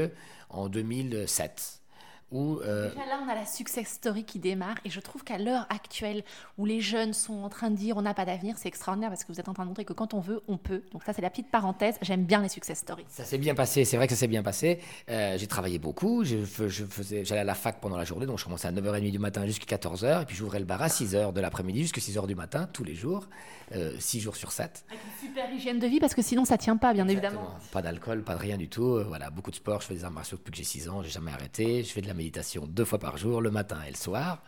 en 0.48 0.68
2007. 0.68 1.75
Où... 2.32 2.58
Euh, 2.60 2.92
là, 2.94 3.20
on 3.24 3.28
a 3.28 3.34
la 3.34 3.46
success 3.46 3.86
story 3.86 4.24
qui 4.24 4.38
démarre 4.38 4.76
et 4.84 4.90
je 4.90 4.98
trouve 5.00 5.22
qu'à 5.22 5.38
l'heure 5.38 5.66
actuelle 5.70 6.24
où 6.58 6.66
les 6.66 6.80
jeunes 6.80 7.12
sont 7.12 7.34
en 7.44 7.48
train 7.48 7.70
de 7.70 7.76
dire 7.76 7.96
on 7.96 8.02
n'a 8.02 8.14
pas 8.14 8.24
d'avenir, 8.24 8.56
c'est 8.58 8.68
extraordinaire 8.68 9.10
parce 9.10 9.24
que 9.24 9.32
vous 9.32 9.38
êtes 9.38 9.48
en 9.48 9.54
train 9.54 9.62
de 9.64 9.68
montrer 9.68 9.84
que 9.84 9.92
quand 9.92 10.12
on 10.14 10.20
veut, 10.20 10.42
on 10.48 10.56
peut. 10.56 10.82
Donc 10.92 11.04
ça, 11.04 11.12
c'est 11.12 11.22
la 11.22 11.30
petite 11.30 11.50
parenthèse. 11.50 11.96
J'aime 12.02 12.24
bien 12.24 12.42
les 12.42 12.48
success 12.48 12.78
stories. 12.78 13.04
Ça 13.08 13.24
s'est 13.24 13.38
bien 13.38 13.54
passé, 13.54 13.84
c'est 13.84 13.96
vrai 13.96 14.06
que 14.08 14.14
ça 14.14 14.18
s'est 14.20 14.26
bien 14.26 14.42
passé. 14.42 14.80
Euh, 15.08 15.38
j'ai 15.38 15.46
travaillé 15.46 15.78
beaucoup, 15.78 16.24
je, 16.24 16.38
je 16.44 16.84
faisais, 16.84 17.24
j'allais 17.24 17.42
à 17.42 17.44
la 17.44 17.54
fac 17.54 17.80
pendant 17.80 17.96
la 17.96 18.04
journée, 18.04 18.26
donc 18.26 18.38
je 18.38 18.44
commençais 18.44 18.68
à 18.68 18.72
9h30 18.72 19.10
du 19.10 19.18
matin 19.18 19.46
jusqu'à 19.46 19.76
14h 19.76 20.22
et 20.22 20.24
puis 20.24 20.34
j'ouvrais 20.34 20.58
le 20.58 20.64
bar 20.64 20.82
à 20.82 20.88
6h 20.88 21.32
de 21.32 21.40
l'après-midi 21.40 21.82
jusqu'à 21.82 22.00
6h 22.00 22.26
du 22.26 22.34
matin 22.34 22.68
tous 22.72 22.84
les 22.84 22.94
jours, 22.94 23.28
6 23.98 24.20
jours 24.20 24.36
sur 24.36 24.52
7. 24.52 24.84
Avec 24.88 25.00
une 25.04 25.28
super 25.28 25.52
hygiène 25.52 25.78
de 25.78 25.86
vie 25.86 26.00
parce 26.00 26.14
que 26.14 26.22
sinon 26.22 26.44
ça 26.44 26.58
tient 26.58 26.76
pas, 26.76 26.92
bien 26.92 27.06
évidemment. 27.08 27.50
Pas 27.72 27.82
d'alcool, 27.82 28.22
pas 28.22 28.34
de 28.34 28.40
rien 28.40 28.56
du 28.56 28.68
tout. 28.68 29.02
voilà, 29.04 29.30
beaucoup 29.30 29.50
de 29.50 29.56
sport, 29.56 29.80
je 29.80 29.86
fais 29.86 29.94
des 29.94 30.04
arts 30.04 30.10
martiaux 30.10 30.36
depuis 30.38 30.50
que 30.50 30.58
j'ai 30.58 30.64
6 30.64 30.88
ans, 30.88 31.02
j'ai 31.02 31.10
jamais 31.10 31.30
arrêté. 31.30 31.82
Je 31.84 31.92
fais 31.92 32.00
de 32.00 32.08
la 32.08 32.14
méditation 32.16 32.66
deux 32.66 32.84
fois 32.84 32.98
par 32.98 33.16
jour, 33.16 33.40
le 33.40 33.50
matin 33.50 33.78
et 33.86 33.90
le 33.90 33.96
soir. 33.96 34.42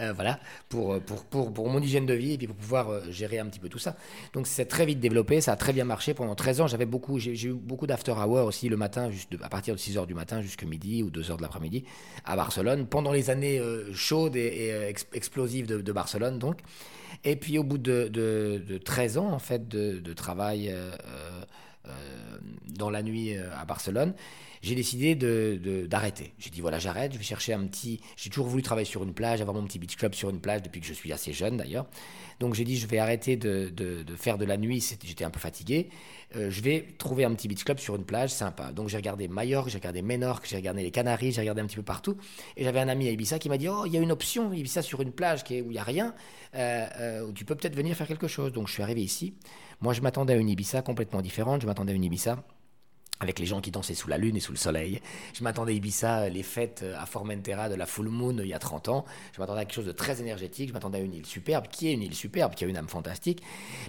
Euh, 0.00 0.12
voilà, 0.12 0.38
pour, 0.68 1.00
pour, 1.00 1.24
pour, 1.24 1.52
pour, 1.52 1.68
mon 1.68 1.80
hygiène 1.80 2.06
de 2.06 2.14
vie 2.14 2.32
et 2.32 2.38
puis 2.38 2.46
pour 2.46 2.56
pouvoir 2.56 2.90
euh, 2.90 3.00
gérer 3.10 3.38
un 3.38 3.46
petit 3.46 3.58
peu 3.58 3.68
tout 3.68 3.78
ça. 3.78 3.96
Donc 4.32 4.46
c'est 4.46 4.64
très 4.64 4.86
vite 4.86 5.00
développé, 5.00 5.40
ça 5.40 5.52
a 5.52 5.56
très 5.56 5.72
bien 5.72 5.84
marché. 5.84 6.14
Pendant 6.14 6.34
13 6.34 6.60
ans, 6.62 6.66
j'avais 6.66 6.86
beaucoup, 6.86 7.18
j'ai 7.18 7.32
eu 7.32 7.52
beaucoup 7.52 7.86
d'after 7.86 8.12
hour 8.12 8.44
aussi 8.44 8.68
le 8.68 8.76
matin, 8.76 9.10
juste 9.10 9.34
à 9.42 9.48
partir 9.48 9.74
de 9.74 9.78
6 9.80 9.96
h 9.96 10.06
du 10.06 10.14
matin 10.14 10.40
jusqu'à 10.40 10.66
midi 10.66 11.02
ou 11.02 11.10
2 11.10 11.22
h 11.22 11.36
de 11.36 11.42
l'après-midi 11.42 11.84
à 12.24 12.36
Barcelone, 12.36 12.86
pendant 12.86 13.12
les 13.12 13.30
années 13.30 13.58
euh, 13.58 13.92
chaudes 13.92 14.36
et, 14.36 14.94
explosives 15.12 15.66
de, 15.66 15.92
Barcelone 15.92 16.38
donc. 16.38 16.60
Et 17.24 17.36
puis 17.36 17.58
au 17.58 17.64
bout 17.64 17.78
de, 17.78 18.08
de, 18.08 18.62
de 18.66 18.78
13 18.78 19.18
ans 19.18 19.32
en 19.32 19.38
fait 19.38 19.68
de 19.68 20.12
travail 20.12 20.72
dans 22.66 22.90
la 22.90 23.02
nuit 23.02 23.36
à 23.36 23.64
Barcelone, 23.64 24.14
j'ai 24.62 24.74
décidé 24.74 25.14
d'arrêter. 25.86 26.32
J'ai 26.38 26.50
dit 26.50 26.60
voilà, 26.60 26.78
j'arrête, 26.78 27.12
je 27.12 27.18
vais 27.18 27.24
chercher 27.24 27.52
un 27.52 27.64
petit. 27.66 28.00
J'ai 28.16 28.30
toujours 28.30 28.46
voulu 28.46 28.62
travailler 28.62 28.86
sur 28.86 29.02
une 29.02 29.14
plage, 29.14 29.40
avoir 29.40 29.56
mon 29.56 29.64
petit 29.64 29.78
beach 29.78 29.96
club 29.96 30.14
sur 30.14 30.30
une 30.30 30.40
plage 30.40 30.62
depuis 30.62 30.80
que 30.80 30.86
je 30.86 30.92
suis 30.92 31.12
assez 31.12 31.32
jeune 31.32 31.56
d'ailleurs. 31.56 31.86
Donc 32.40 32.54
j'ai 32.54 32.64
dit 32.64 32.76
je 32.76 32.86
vais 32.86 32.98
arrêter 32.98 33.36
de, 33.36 33.72
faire 34.16 34.38
de 34.38 34.44
la 34.44 34.56
nuit, 34.56 34.84
j'étais 35.04 35.24
un 35.24 35.30
peu 35.30 35.40
fatigué. 35.40 35.88
Euh, 36.36 36.50
je 36.50 36.60
vais 36.60 36.86
trouver 36.98 37.24
un 37.24 37.32
petit 37.34 37.48
beach 37.48 37.64
club 37.64 37.78
sur 37.78 37.96
une 37.96 38.04
plage 38.04 38.30
sympa. 38.30 38.70
Donc 38.72 38.88
j'ai 38.88 38.96
regardé 38.96 39.28
Majorque, 39.28 39.70
j'ai 39.70 39.78
regardé 39.78 40.02
Menorque, 40.02 40.46
j'ai 40.46 40.56
regardé 40.56 40.82
les 40.82 40.90
Canaries, 40.90 41.32
j'ai 41.32 41.40
regardé 41.40 41.62
un 41.62 41.66
petit 41.66 41.76
peu 41.76 41.82
partout. 41.82 42.16
Et 42.56 42.64
j'avais 42.64 42.80
un 42.80 42.88
ami 42.88 43.08
à 43.08 43.10
Ibiza 43.12 43.38
qui 43.38 43.48
m'a 43.48 43.58
dit 43.58 43.68
oh 43.68 43.84
il 43.86 43.92
y 43.92 43.96
a 43.96 44.00
une 44.00 44.12
option 44.12 44.52
Ibiza 44.52 44.82
sur 44.82 45.00
une 45.00 45.12
plage 45.12 45.42
où 45.48 45.52
il 45.52 45.68
n'y 45.68 45.78
a 45.78 45.82
rien, 45.82 46.14
euh, 46.54 46.86
euh, 47.00 47.26
où 47.26 47.32
tu 47.32 47.44
peux 47.44 47.54
peut-être 47.54 47.76
venir 47.76 47.96
faire 47.96 48.06
quelque 48.06 48.28
chose. 48.28 48.52
Donc 48.52 48.68
je 48.68 48.74
suis 48.74 48.82
arrivé 48.82 49.02
ici. 49.02 49.34
Moi 49.80 49.92
je 49.92 50.00
m'attendais 50.00 50.32
à 50.32 50.36
une 50.36 50.48
Ibiza 50.48 50.82
complètement 50.82 51.22
différente. 51.22 51.62
Je 51.62 51.66
m'attendais 51.66 51.92
à 51.92 51.94
une 51.94 52.04
Ibiza 52.04 52.36
avec 53.20 53.38
les 53.38 53.46
gens 53.46 53.60
qui 53.60 53.70
dansaient 53.70 53.94
sous 53.94 54.08
la 54.08 54.16
lune 54.16 54.36
et 54.36 54.40
sous 54.40 54.52
le 54.52 54.58
soleil. 54.58 55.00
Je 55.34 55.42
m'attendais 55.42 55.72
à 55.72 55.74
Ibiza, 55.74 56.28
les 56.28 56.42
fêtes 56.42 56.84
à 56.96 57.06
Formentera 57.06 57.68
de 57.68 57.74
la 57.74 57.86
Full 57.86 58.08
Moon 58.08 58.36
il 58.38 58.48
y 58.48 58.54
a 58.54 58.58
30 58.58 58.88
ans. 58.88 59.04
Je 59.34 59.40
m'attendais 59.40 59.60
à 59.60 59.64
quelque 59.64 59.74
chose 59.74 59.86
de 59.86 59.92
très 59.92 60.20
énergétique. 60.20 60.68
Je 60.68 60.72
m'attendais 60.72 60.98
à 60.98 61.00
une 61.00 61.14
île 61.14 61.26
superbe, 61.26 61.66
qui 61.68 61.88
est 61.88 61.92
une 61.92 62.02
île 62.02 62.14
superbe, 62.14 62.54
qui 62.54 62.64
a 62.64 62.68
une 62.68 62.76
âme 62.76 62.88
fantastique. 62.88 63.42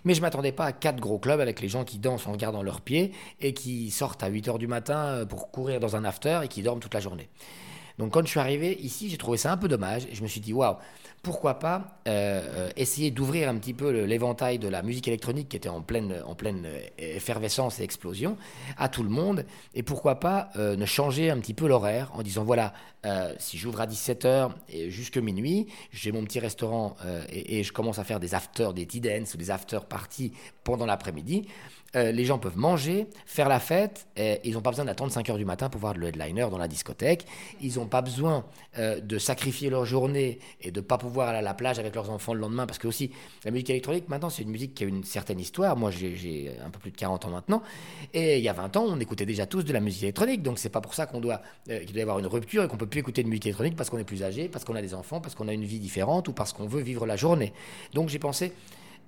Mais 0.03 0.13
je 0.13 0.21
m'attendais 0.21 0.51
pas 0.51 0.65
à 0.65 0.71
quatre 0.71 0.99
gros 0.99 1.19
clubs 1.19 1.39
avec 1.39 1.59
les 1.61 1.69
gens 1.69 1.83
qui 1.83 1.99
dansent 1.99 2.27
en 2.27 2.31
regardant 2.31 2.63
leurs 2.63 2.81
pieds 2.81 3.11
et 3.39 3.53
qui 3.53 3.91
sortent 3.91 4.23
à 4.23 4.27
8 4.27 4.47
heures 4.47 4.59
du 4.59 4.67
matin 4.67 5.25
pour 5.27 5.51
courir 5.51 5.79
dans 5.79 5.95
un 5.95 6.05
after 6.05 6.41
et 6.43 6.47
qui 6.47 6.61
dorment 6.61 6.79
toute 6.79 6.93
la 6.93 6.99
journée. 6.99 7.29
Donc 7.99 8.13
quand 8.13 8.21
je 8.21 8.29
suis 8.29 8.39
arrivé 8.39 8.79
ici, 8.81 9.09
j'ai 9.09 9.17
trouvé 9.17 9.37
ça 9.37 9.51
un 9.51 9.57
peu 9.57 9.67
dommage. 9.67 10.07
Je 10.11 10.23
me 10.23 10.27
suis 10.27 10.39
dit, 10.39 10.53
waouh, 10.53 10.77
pourquoi 11.21 11.59
pas 11.59 11.99
euh, 12.07 12.41
euh, 12.55 12.69
essayer 12.75 13.11
d'ouvrir 13.11 13.49
un 13.49 13.57
petit 13.57 13.73
peu 13.73 13.89
l'éventail 14.03 14.57
de 14.57 14.67
la 14.67 14.81
musique 14.81 15.07
électronique 15.07 15.49
qui 15.49 15.57
était 15.57 15.69
en 15.69 15.81
pleine, 15.81 16.13
euh, 16.13 16.79
effervescence 16.97 17.79
et 17.79 17.83
explosion 17.83 18.37
à 18.77 18.89
tout 18.89 19.03
le 19.03 19.09
monde. 19.09 19.45
Et 19.73 19.83
pourquoi 19.83 20.19
pas 20.19 20.49
ne 20.55 20.85
changer 20.85 21.29
un 21.29 21.39
petit 21.39 21.53
peu 21.53 21.67
l'horaire 21.67 22.09
en 22.13 22.21
disant, 22.21 22.43
voilà, 22.43 22.73
si 23.37 23.57
j'ouvre 23.57 23.81
à 23.81 23.87
17h 23.87 24.51
et 24.69 24.89
jusque 24.89 25.17
minuit, 25.17 25.67
j'ai 25.91 26.11
mon 26.11 26.23
petit 26.23 26.39
restaurant 26.39 26.95
et, 27.31 27.63
je 27.63 27.73
commence 27.73 27.99
à 27.99 28.03
faire 28.03 28.19
des 28.19 28.35
afters, 28.35 28.73
des 28.73 28.85
tea 28.85 29.01
dance 29.01 29.33
ou 29.33 29.37
des 29.37 29.51
after 29.51 29.79
parties 29.87 30.33
pendant 30.63 30.85
l'après-midi. 30.85 31.47
Euh, 31.95 32.11
les 32.11 32.25
gens 32.25 32.37
peuvent 32.37 32.57
manger, 32.57 33.07
faire 33.25 33.49
la 33.49 33.59
fête, 33.59 34.07
ils 34.43 34.53
n'ont 34.53 34.61
pas 34.61 34.69
besoin 34.69 34.85
d'attendre 34.85 35.11
5 35.11 35.29
heures 35.29 35.37
du 35.37 35.45
matin 35.45 35.69
pour 35.69 35.81
voir 35.81 35.93
le 35.93 36.07
headliner 36.07 36.47
dans 36.49 36.57
la 36.57 36.67
discothèque. 36.67 37.25
Ils 37.61 37.75
n'ont 37.75 37.87
pas 37.87 38.01
besoin 38.01 38.45
euh, 38.77 38.99
de 38.99 39.17
sacrifier 39.17 39.69
leur 39.69 39.85
journée 39.85 40.39
et 40.61 40.71
de 40.71 40.79
ne 40.79 40.85
pas 40.85 40.97
pouvoir 40.97 41.29
aller 41.29 41.39
à 41.39 41.41
la 41.41 41.53
plage 41.53 41.79
avec 41.79 41.95
leurs 41.95 42.09
enfants 42.09 42.33
le 42.33 42.39
lendemain, 42.39 42.67
parce 42.67 42.77
que 42.77 42.87
aussi, 42.87 43.11
la 43.43 43.51
musique 43.51 43.71
électronique, 43.71 44.07
maintenant, 44.09 44.29
c'est 44.29 44.43
une 44.43 44.51
musique 44.51 44.75
qui 44.75 44.83
a 44.83 44.87
une 44.87 45.03
certaine 45.03 45.39
histoire. 45.39 45.75
Moi, 45.75 45.91
j'ai 45.91 46.51
un 46.63 46.69
peu 46.69 46.79
plus 46.79 46.91
de 46.91 46.97
40 46.97 47.25
ans 47.25 47.29
maintenant, 47.29 47.63
et 48.13 48.37
il 48.37 48.43
y 48.43 48.49
a 48.49 48.53
20 48.53 48.77
ans, 48.77 48.85
on 48.87 48.99
écoutait 48.99 49.25
déjà 49.25 49.45
tous 49.45 49.63
de 49.63 49.73
la 49.73 49.79
musique 49.79 50.03
électronique, 50.03 50.43
donc 50.43 50.59
c'est 50.59 50.69
pas 50.69 50.81
pour 50.81 50.93
ça 50.93 51.05
qu'on 51.05 51.19
doit, 51.19 51.41
euh, 51.69 51.79
qu'il 51.79 51.93
doit 51.93 51.99
y 51.99 52.01
avoir 52.01 52.19
une 52.19 52.27
rupture 52.27 52.63
et 52.63 52.67
qu'on 52.67 52.77
peut 52.77 52.87
plus 52.87 52.99
écouter 52.99 53.23
de 53.23 53.27
musique 53.27 53.47
électronique 53.47 53.75
parce 53.75 53.89
qu'on 53.89 53.97
est 53.97 54.03
plus 54.03 54.23
âgé, 54.23 54.49
parce 54.49 54.63
qu'on 54.63 54.75
a 54.75 54.81
des 54.81 54.93
enfants, 54.93 55.21
parce 55.21 55.35
qu'on 55.35 55.47
a 55.47 55.53
une 55.53 55.65
vie 55.65 55.79
différente 55.79 56.27
ou 56.27 56.33
parce 56.33 56.53
qu'on 56.53 56.67
veut 56.67 56.81
vivre 56.81 57.05
la 57.05 57.15
journée. 57.15 57.53
Donc 57.93 58.09
j'ai 58.09 58.19
pensé 58.19 58.53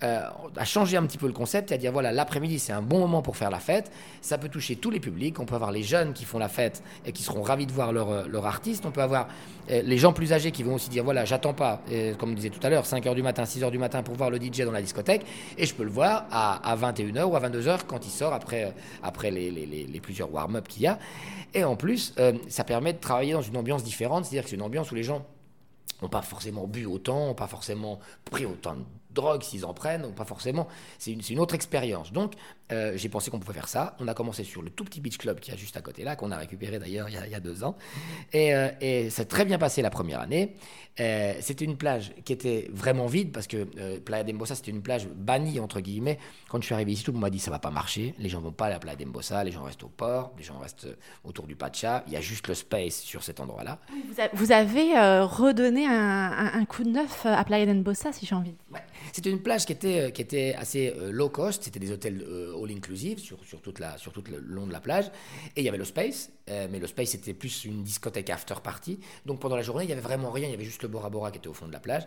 euh, 0.03 0.21
à 0.57 0.65
changer 0.65 0.97
un 0.97 1.05
petit 1.05 1.19
peu 1.19 1.27
le 1.27 1.33
concept 1.33 1.71
et 1.71 1.75
à 1.75 1.77
dire 1.77 1.91
voilà, 1.91 2.11
l'après-midi, 2.11 2.57
c'est 2.57 2.73
un 2.73 2.81
bon 2.81 2.99
moment 2.99 3.21
pour 3.21 3.37
faire 3.37 3.51
la 3.51 3.59
fête. 3.59 3.91
Ça 4.21 4.39
peut 4.39 4.49
toucher 4.49 4.75
tous 4.75 4.89
les 4.89 4.99
publics. 4.99 5.39
On 5.39 5.45
peut 5.45 5.53
avoir 5.53 5.71
les 5.71 5.83
jeunes 5.83 6.13
qui 6.13 6.25
font 6.25 6.39
la 6.39 6.49
fête 6.49 6.81
et 7.05 7.11
qui 7.11 7.21
seront 7.21 7.43
ravis 7.43 7.67
de 7.67 7.71
voir 7.71 7.93
leur, 7.93 8.09
euh, 8.09 8.23
leur 8.27 8.47
artiste. 8.47 8.85
On 8.85 8.91
peut 8.91 9.03
avoir 9.03 9.27
euh, 9.69 9.83
les 9.83 9.99
gens 9.99 10.11
plus 10.11 10.33
âgés 10.33 10.51
qui 10.51 10.63
vont 10.63 10.73
aussi 10.73 10.89
dire 10.89 11.03
voilà, 11.03 11.23
j'attends 11.25 11.53
pas, 11.53 11.81
comme 12.17 12.31
on 12.31 12.33
disait 12.33 12.49
tout 12.49 12.65
à 12.65 12.69
l'heure, 12.69 12.85
5h 12.85 13.13
du 13.13 13.21
matin, 13.21 13.43
6h 13.43 13.69
du 13.69 13.77
matin 13.77 14.01
pour 14.01 14.15
voir 14.15 14.31
le 14.31 14.37
DJ 14.37 14.61
dans 14.61 14.71
la 14.71 14.81
discothèque. 14.81 15.23
Et 15.57 15.67
je 15.67 15.75
peux 15.75 15.83
le 15.83 15.91
voir 15.91 16.25
à, 16.31 16.71
à 16.71 16.75
21h 16.75 17.23
ou 17.25 17.35
à 17.35 17.39
22h 17.39 17.81
quand 17.87 18.05
il 18.05 18.11
sort 18.11 18.33
après, 18.33 18.73
après 19.03 19.29
les, 19.29 19.51
les, 19.51 19.65
les, 19.65 19.99
plusieurs 19.99 20.33
warm-up 20.33 20.67
qu'il 20.67 20.83
y 20.83 20.87
a. 20.87 20.97
Et 21.53 21.63
en 21.63 21.75
plus, 21.75 22.15
ça 22.47 22.63
permet 22.63 22.93
de 22.93 22.99
travailler 22.99 23.33
dans 23.33 23.41
une 23.41 23.57
ambiance 23.57 23.83
différente, 23.83 24.25
c'est-à-dire 24.25 24.43
que 24.43 24.49
c'est 24.49 24.55
une 24.55 24.61
ambiance 24.61 24.91
où 24.91 24.95
les 24.95 25.03
gens 25.03 25.25
n'ont 26.01 26.09
pas 26.09 26.21
forcément 26.21 26.65
bu 26.65 26.85
autant, 26.85 27.27
n'ont 27.27 27.35
pas 27.35 27.47
forcément 27.47 27.99
pris 28.25 28.45
autant 28.45 28.75
de 28.75 28.83
drogue 29.13 29.43
s'ils 29.43 29.65
en 29.65 29.73
prennent, 29.73 30.05
ou 30.05 30.11
pas 30.11 30.25
forcément. 30.25 30.67
C'est 30.97 31.11
une, 31.11 31.21
une, 31.29 31.39
autre 31.39 31.55
expérience. 31.55 32.11
Donc, 32.11 32.33
euh, 32.71 32.93
j'ai 32.95 33.09
pensé 33.09 33.29
qu'on 33.29 33.39
pouvait 33.39 33.53
faire 33.53 33.67
ça. 33.67 33.95
On 33.99 34.07
a 34.07 34.13
commencé 34.13 34.43
sur 34.43 34.61
le 34.61 34.69
tout 34.69 34.83
petit 34.83 35.01
beach 35.01 35.17
club 35.17 35.39
qui 35.39 35.51
est 35.51 35.57
juste 35.57 35.75
à 35.77 35.81
côté 35.81 36.03
là, 36.03 36.15
qu'on 36.15 36.31
a 36.31 36.37
récupéré 36.37 36.79
d'ailleurs 36.79 37.09
il, 37.09 37.19
il, 37.25 37.31
y 37.31 37.35
a 37.35 37.39
deux 37.39 37.63
ans. 37.63 37.75
Et, 38.33 38.55
euh, 38.55 38.69
et 38.79 39.09
ça 39.09 39.25
très 39.25 39.45
bien 39.45 39.57
passé 39.57 39.81
la 39.81 39.89
première 39.89 40.21
année. 40.21 40.55
Euh, 40.99 41.33
c'était 41.39 41.65
une 41.65 41.77
plage 41.77 42.13
qui 42.25 42.33
était 42.33 42.69
vraiment 42.73 43.07
vide 43.07 43.31
parce 43.31 43.47
que 43.47 43.63
Playa 43.99 44.23
d'Embossa, 44.23 44.55
c'était 44.55 44.71
une 44.71 44.81
plage 44.81 45.07
bannie, 45.07 45.59
entre 45.59 45.79
guillemets. 45.79 46.19
Quand 46.49 46.59
je 46.59 46.65
suis 46.65 46.73
arrivé 46.73 46.91
ici, 46.91 47.03
tout 47.03 47.11
le 47.11 47.15
monde 47.15 47.23
m'a 47.23 47.29
dit 47.29 47.39
ça 47.39 47.51
va 47.51 47.59
pas 47.59 47.71
marcher. 47.71 48.13
Les 48.19 48.29
gens 48.29 48.41
vont 48.41 48.51
pas 48.51 48.65
à 48.65 48.69
la 48.69 48.79
Playa 48.79 48.97
d'Embossa, 48.97 49.43
les 49.43 49.51
gens 49.51 49.63
restent 49.63 49.83
au 49.83 49.89
port, 49.89 50.33
les 50.37 50.43
gens 50.43 50.57
restent 50.59 50.87
autour 51.23 51.47
du 51.47 51.55
Pacha. 51.55 52.03
Il 52.07 52.13
y 52.13 52.17
a 52.17 52.21
juste 52.21 52.47
le 52.47 52.53
space 52.53 53.01
sur 53.01 53.23
cet 53.23 53.39
endroit-là. 53.39 53.79
Vous, 54.33 54.51
avez 54.51 54.93
redonné 55.21 55.85
un, 55.87 56.51
un, 56.53 56.65
coup 56.65 56.83
de 56.83 56.89
neuf 56.89 57.25
à 57.25 57.43
Playa 57.43 57.65
d'Embossa, 57.65 58.11
si 58.11 58.25
j'ai 58.25 58.35
envie. 58.35 58.55
Ouais. 58.71 58.79
C'était 59.13 59.29
une 59.29 59.41
plage 59.41 59.65
qui 59.65 59.73
était, 59.73 60.11
qui 60.11 60.21
était 60.21 60.55
assez 60.57 60.93
low 61.09 61.29
cost. 61.29 61.63
C'était 61.63 61.79
des 61.79 61.91
hôtels 61.91 62.23
all 62.63 62.71
inclusive 62.71 63.19
sur, 63.19 63.37
toute 63.61 63.79
la, 63.79 63.97
sur 63.97 64.11
tout 64.11 64.23
le 64.29 64.39
long 64.39 64.67
de 64.67 64.71
la 64.71 64.79
plage. 64.79 65.07
Et 65.55 65.61
il 65.61 65.63
y 65.63 65.69
avait 65.69 65.77
le 65.77 65.85
space, 65.85 66.31
euh, 66.49 66.67
mais 66.71 66.79
le 66.79 66.87
space 66.87 67.09
c'était 67.09 67.33
plus 67.33 67.65
une 67.65 67.83
discothèque 67.83 68.29
after 68.29 68.55
party. 68.63 68.99
Donc 69.25 69.39
pendant 69.39 69.55
la 69.55 69.61
journée, 69.61 69.83
il 69.83 69.89
y 69.89 69.93
avait 69.93 70.01
vraiment 70.01 70.31
rien. 70.31 70.47
Il 70.47 70.51
y 70.51 70.55
avait 70.55 70.65
juste 70.65 70.83
le 70.83 70.89
Bora 70.89 71.09
Bora 71.09 71.31
qui 71.31 71.37
était 71.37 71.47
au 71.47 71.53
fond 71.53 71.67
de 71.67 71.73
la 71.73 71.79
plage. 71.79 72.03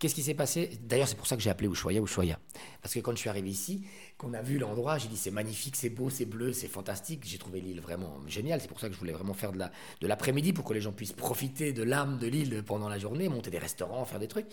Qu'est-ce 0.00 0.14
qui 0.14 0.22
s'est 0.22 0.32
passé? 0.32 0.70
D'ailleurs, 0.80 1.08
c'est 1.08 1.16
pour 1.16 1.26
ça 1.26 1.36
que 1.36 1.42
j'ai 1.42 1.50
appelé 1.50 1.68
Ushuaia 1.68 2.00
Ushuaia. 2.00 2.38
Parce 2.80 2.94
que 2.94 3.00
quand 3.00 3.12
je 3.12 3.18
suis 3.18 3.28
arrivé 3.28 3.50
ici, 3.50 3.84
qu'on 4.16 4.32
a 4.32 4.40
vu 4.40 4.56
l'endroit, 4.56 4.96
j'ai 4.96 5.08
dit 5.08 5.16
c'est 5.18 5.30
magnifique, 5.30 5.76
c'est 5.76 5.90
beau, 5.90 6.08
c'est 6.08 6.24
bleu, 6.24 6.54
c'est 6.54 6.68
fantastique. 6.68 7.20
J'ai 7.26 7.36
trouvé 7.36 7.60
l'île 7.60 7.82
vraiment 7.82 8.16
géniale. 8.26 8.62
C'est 8.62 8.68
pour 8.68 8.80
ça 8.80 8.88
que 8.88 8.94
je 8.94 8.98
voulais 8.98 9.12
vraiment 9.12 9.34
faire 9.34 9.52
de 9.52 10.06
l'après-midi 10.06 10.54
pour 10.54 10.64
que 10.64 10.72
les 10.72 10.80
gens 10.80 10.92
puissent 10.92 11.12
profiter 11.12 11.74
de 11.74 11.82
l'âme 11.82 12.16
de 12.16 12.26
l'île 12.28 12.62
pendant 12.64 12.88
la 12.88 12.98
journée, 12.98 13.28
monter 13.28 13.50
des 13.50 13.58
restaurants, 13.58 14.06
faire 14.06 14.18
des 14.18 14.28
trucs. 14.28 14.46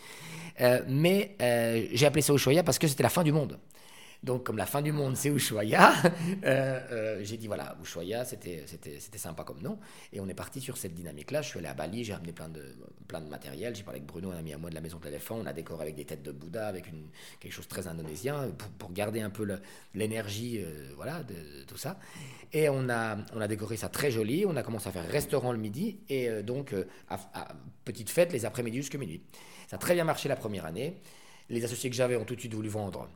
Euh, 0.60 0.82
mais 0.89 1.38
euh, 1.41 1.88
j'ai 1.93 2.06
appelé 2.06 2.22
ça 2.22 2.34
Ushuaia 2.34 2.64
parce 2.64 2.78
que 2.78 2.89
c'était 2.89 3.04
la 3.04 3.10
fin 3.10 3.24
du 3.24 3.32
monde. 3.32 3.58
Donc, 4.24 4.43
comme 4.43 4.57
la 4.57 4.65
fin 4.65 4.82
du 4.82 4.91
monde, 4.91 5.15
c'est 5.15 5.30
Ushuaia, 5.30 5.93
euh, 6.43 6.80
euh, 6.91 7.20
j'ai 7.24 7.38
dit 7.38 7.47
voilà, 7.47 7.78
Ushuaia, 7.82 8.26
c'était 8.26 8.65
sympa 9.18 9.43
comme 9.43 9.61
nom. 9.61 9.78
Et 10.11 10.20
on 10.20 10.28
est 10.28 10.34
parti 10.34 10.59
sur 10.59 10.78
cette 10.78 10.93
dynamique-là. 10.93 11.41
Je 11.41 11.49
suis 11.49 11.59
allé 11.59 11.68
à 11.68 11.74
Bali, 11.74 12.03
j'ai 12.03 12.13
amené 12.13 12.32
plein 12.32 12.49
de, 12.49 12.63
plein 13.07 13.22
de 13.22 13.30
matériel. 13.30 13.76
J'ai 13.76 13.84
parlé 13.84 13.99
avec 13.99 14.07
Bruno, 14.07 14.32
un 14.32 14.38
ami 14.38 14.53
à 14.53 14.57
moi 14.57 14.70
de 14.70 14.76
la 14.76 14.82
Maison 14.82 14.97
de 14.97 15.05
l'éléphant. 15.05 15.38
On 15.41 15.45
a 15.45 15.53
décoré 15.53 15.84
avec 15.84 15.95
des 15.95 16.05
têtes 16.05 16.24
de 16.24 16.32
Bouddha, 16.32 16.68
avec 16.68 16.88
une, 16.88 17.07
quelque 17.39 17.51
chose 17.51 17.65
de 17.65 17.70
très 17.70 17.88
indonésien, 17.88 18.51
pour, 18.80 18.91
garder 18.91 19.22
un 19.22 19.30
peu 19.30 19.47
l'énergie 19.93 20.59
euh, 20.59 20.91
voilà, 20.95 21.24
de, 21.24 21.63
tout 21.68 21.78
ça. 21.78 21.99
Et 22.53 22.70
on 22.70 22.89
a, 22.89 23.18
on 23.34 23.41
a 23.41 23.47
décoré 23.47 23.78
ça 23.78 23.89
très 23.89 24.09
joli. 24.09 24.45
On 24.47 24.55
a 24.55 24.63
commencé 24.63 24.88
à 24.89 24.91
faire 24.91 25.07
restaurant 25.07 25.51
le 25.51 25.57
midi 25.57 25.99
et 26.09 26.41
donc 26.43 26.74
à, 27.09 27.18
petite 27.84 28.09
fête 28.09 28.32
les 28.32 28.45
après-midi 28.45 28.78
jusqu'à 28.78 28.97
minuit. 28.97 29.22
Ça 29.68 29.76
a 29.76 29.80
très 29.80 29.93
bien 29.93 30.05
marché 30.05 30.30
la 30.30 30.38
première 30.38 30.65
année. 30.65 30.97
Les 31.49 31.63
associés 31.63 31.89
que 31.89 31.95
j'avais 31.95 32.15
ont 32.15 32.26
tout 32.26 32.36
de 32.36 32.39
suite 32.39 32.53
voulu 32.53 32.70
vendre 32.70 33.09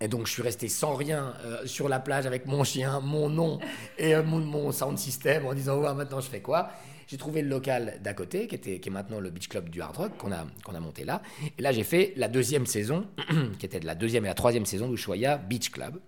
et 0.00 0.08
donc 0.08 0.26
je 0.26 0.32
suis 0.32 0.42
resté 0.42 0.68
sans 0.68 0.94
rien 0.94 1.34
euh, 1.44 1.66
sur 1.66 1.88
la 1.88 1.98
plage 1.98 2.26
avec 2.26 2.46
mon 2.46 2.64
chien, 2.64 3.00
mon 3.00 3.28
nom 3.28 3.58
et 3.98 4.14
euh, 4.14 4.22
mon, 4.22 4.70
sound 4.72 4.98
system 4.98 5.46
en 5.46 5.54
disant 5.54 5.78
ouais, 5.78 5.94
maintenant 5.94 6.20
je 6.20 6.28
fais 6.28 6.40
quoi? 6.40 6.70
J'ai 7.08 7.16
trouvé 7.16 7.40
le 7.40 7.48
local 7.48 7.98
d'à 8.02 8.12
côté 8.12 8.46
qui, 8.46 8.54
était, 8.54 8.80
qui 8.80 8.90
est 8.90 8.92
maintenant 8.92 9.18
le 9.18 9.30
beach 9.30 9.48
club 9.48 9.70
du 9.70 9.80
hard 9.80 9.96
rock 9.96 10.16
qu'on 10.18 10.30
a, 10.30 10.46
qu'on 10.62 10.74
a 10.74 10.80
monté 10.80 11.04
là. 11.04 11.22
Et 11.58 11.62
là 11.62 11.72
j'ai 11.72 11.84
fait 11.84 12.12
la 12.16 12.28
deuxième 12.28 12.66
saison, 12.66 13.06
qui 13.58 13.66
était 13.66 13.80
de 13.80 13.86
la 13.86 13.94
deuxième 13.94 14.24
et 14.24 14.28
la 14.28 14.34
troisième 14.34 14.66
saison 14.66 14.88
d'Ushuaia 14.88 15.38
Beach 15.38 15.70
Club. 15.70 15.98